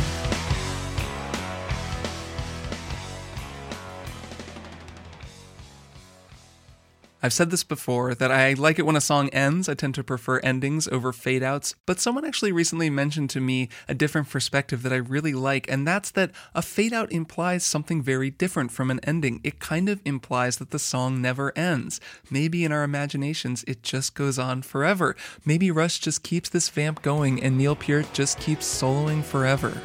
I've 7.21 7.33
said 7.33 7.51
this 7.51 7.65
before 7.65 8.15
that 8.15 8.31
I 8.31 8.53
like 8.53 8.79
it 8.79 8.87
when 8.87 8.95
a 8.95 9.01
song 9.01 9.29
ends. 9.31 9.69
I 9.69 9.75
tend 9.75 9.97
to 9.97 10.05
prefer 10.05 10.39
endings 10.39 10.87
over 10.87 11.13
fade 11.13 11.43
outs, 11.43 11.75
but 11.85 11.99
someone 11.99 12.25
actually 12.25 12.53
recently 12.53 12.91
mentioned 12.91 13.31
to 13.31 13.41
me 13.41 13.69
a 13.89 13.95
different 13.95 14.31
perspective 14.31 14.83
that 14.85 14.93
I 14.93 14.97
really 14.97 15.33
like, 15.33 15.69
and 15.69 15.87
that's 15.87 16.13
that 16.13 16.31
a 16.55 16.63
fade 16.63 16.93
out 16.93 17.11
implies 17.11 17.65
something 17.65 18.03
very 18.03 18.31
different 18.31 18.71
from 18.71 18.89
an 18.91 19.01
ending. 19.03 19.41
It 19.43 19.59
kind 19.59 19.89
of 19.89 20.01
implies 20.05 20.59
that 20.59 20.71
the 20.71 20.79
song 20.79 21.21
never 21.21 21.57
ends. 21.59 22.01
Maybe 22.31 22.65
in 22.65 22.71
our 22.71 22.85
imaginations, 22.85 23.65
it 23.67 23.83
just 23.83 24.15
goes 24.15 24.39
on 24.39 24.63
forever. 24.63 25.17
Maybe 25.45 25.73
Rush 25.73 25.99
just 25.99 26.23
keeps 26.23 26.49
this 26.49 26.69
vamp 26.69 27.03
going 27.03 27.43
and 27.43 27.59
Neil 27.59 27.75
Peart 27.75 28.13
just 28.13 28.39
keeps 28.39 28.65
soloing 28.65 29.25
forever. 29.25 29.77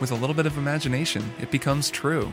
With 0.00 0.10
a 0.10 0.16
little 0.16 0.34
bit 0.34 0.46
of 0.46 0.58
imagination, 0.58 1.22
it 1.40 1.52
becomes 1.52 1.88
true. 1.88 2.32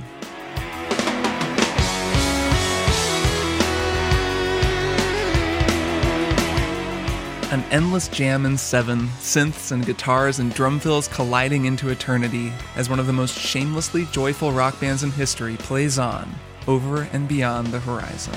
An 7.50 7.64
endless 7.72 8.10
jam 8.10 8.46
in 8.46 8.58
seven, 8.58 9.08
synths 9.22 9.72
and 9.72 9.86
guitars 9.86 10.40
and 10.40 10.54
drum 10.54 10.82
fills 10.82 11.08
colliding 11.08 11.64
into 11.64 11.88
eternity 11.88 12.52
as 12.76 12.90
one 12.90 13.00
of 13.00 13.08
the 13.08 13.14
most 13.14 13.40
shamelessly 13.40 14.06
joyful 14.12 14.52
rock 14.52 14.78
bands 14.82 15.02
in 15.02 15.12
history 15.12 15.56
plays 15.56 15.98
on, 15.98 16.30
over 16.68 17.04
and 17.14 17.26
beyond 17.26 17.68
the 17.68 17.80
horizon. 17.80 18.36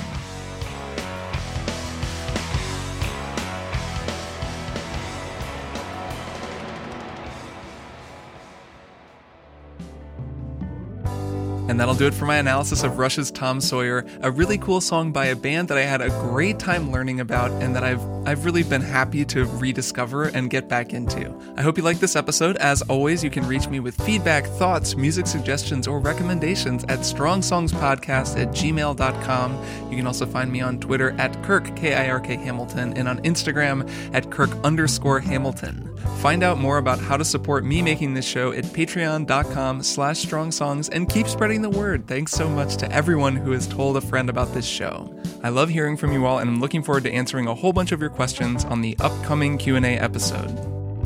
And 11.67 11.79
that'll 11.79 11.95
do 11.95 12.07
it 12.07 12.13
for 12.13 12.25
my 12.25 12.37
analysis 12.37 12.83
of 12.83 12.97
Rush's 12.97 13.29
Tom 13.31 13.61
Sawyer, 13.61 14.05
a 14.21 14.31
really 14.31 14.57
cool 14.57 14.81
song 14.81 15.11
by 15.11 15.27
a 15.27 15.35
band 15.37 15.67
that 15.67 15.77
I 15.77 15.83
had 15.83 16.01
a 16.01 16.09
great 16.09 16.59
time 16.59 16.91
learning 16.91 17.21
about 17.21 17.49
and 17.61 17.75
that 17.75 17.83
I've 17.83 18.01
I've 18.25 18.45
really 18.45 18.63
been 18.63 18.81
happy 18.81 19.25
to 19.25 19.45
rediscover 19.45 20.25
and 20.25 20.49
get 20.49 20.67
back 20.67 20.93
into. 20.93 21.33
I 21.57 21.61
hope 21.61 21.77
you 21.77 21.83
like 21.83 21.99
this 21.99 22.15
episode. 22.15 22.55
As 22.57 22.81
always, 22.83 23.23
you 23.23 23.29
can 23.29 23.47
reach 23.47 23.67
me 23.67 23.79
with 23.79 23.95
feedback, 24.05 24.45
thoughts, 24.45 24.95
music 24.95 25.25
suggestions, 25.27 25.87
or 25.87 25.99
recommendations 25.99 26.83
at 26.85 26.99
strongsongspodcast 26.99 28.39
at 28.39 28.49
gmail.com. 28.49 29.65
You 29.89 29.97
can 29.97 30.07
also 30.07 30.25
find 30.25 30.51
me 30.51 30.61
on 30.61 30.79
Twitter 30.79 31.11
at 31.17 31.41
Kirk, 31.43 31.75
K-I-R-K 31.75 32.35
Hamilton, 32.35 32.93
and 32.95 33.07
on 33.07 33.19
Instagram 33.23 33.89
at 34.13 34.29
Kirk 34.29 34.51
underscore 34.63 35.19
Hamilton. 35.19 35.91
Find 36.19 36.43
out 36.43 36.59
more 36.59 36.77
about 36.77 36.99
how 36.99 37.17
to 37.17 37.25
support 37.25 37.63
me 37.63 37.81
making 37.81 38.13
this 38.13 38.25
show 38.25 38.51
at 38.51 38.65
patreon.com 38.65 39.81
slash 39.83 40.19
strong 40.19 40.51
songs 40.51 40.89
and 40.89 41.09
keep 41.09 41.27
spreading 41.27 41.61
the 41.61 41.69
word. 41.69 42.07
Thanks 42.07 42.31
so 42.31 42.47
much 42.47 42.77
to 42.77 42.91
everyone 42.91 43.35
who 43.35 43.51
has 43.51 43.67
told 43.67 43.97
a 43.97 44.01
friend 44.01 44.29
about 44.29 44.53
this 44.53 44.65
show. 44.65 45.11
I 45.43 45.49
love 45.49 45.69
hearing 45.69 45.97
from 45.97 46.11
you 46.11 46.25
all 46.25 46.37
and 46.39 46.49
I'm 46.49 46.59
looking 46.59 46.83
forward 46.83 47.03
to 47.05 47.11
answering 47.11 47.47
a 47.47 47.55
whole 47.55 47.73
bunch 47.73 47.91
of 47.91 47.99
your 47.99 48.10
questions 48.11 48.65
on 48.65 48.81
the 48.81 48.95
upcoming 48.99 49.57
Q&A 49.57 49.97
episode. 49.97 50.49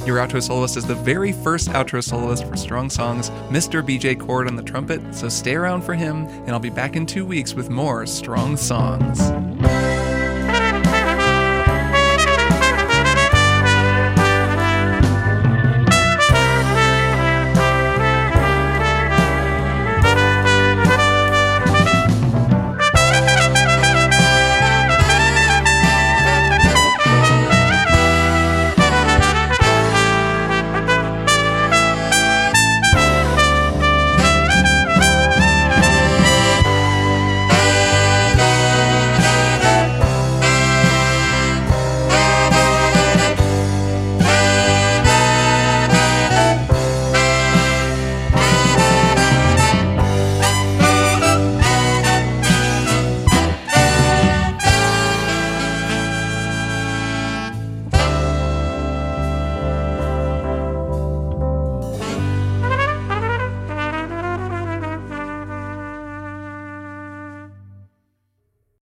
Your 0.06 0.18
outro 0.18 0.44
soloist 0.44 0.78
is 0.78 0.86
the 0.86 0.96
very 0.96 1.32
first 1.32 1.70
outro 1.70 2.04
soloist 2.04 2.46
for 2.46 2.58
Strong 2.58 2.90
Songs, 2.90 3.30
Mr. 3.50 3.82
BJ 3.82 4.20
Cord 4.20 4.48
on 4.48 4.56
the 4.56 4.62
trumpet, 4.62 5.02
so 5.16 5.30
stay 5.30 5.56
around 5.56 5.84
for 5.84 5.94
him, 5.94 6.26
and 6.26 6.52
I'll 6.52 6.60
be 6.60 6.70
back 6.70 6.96
in 6.96 7.06
two 7.06 7.26
weeks 7.26 7.54
with 7.54 7.70
more 7.70 8.06
Strong 8.06 8.58
Songs. 8.58 9.22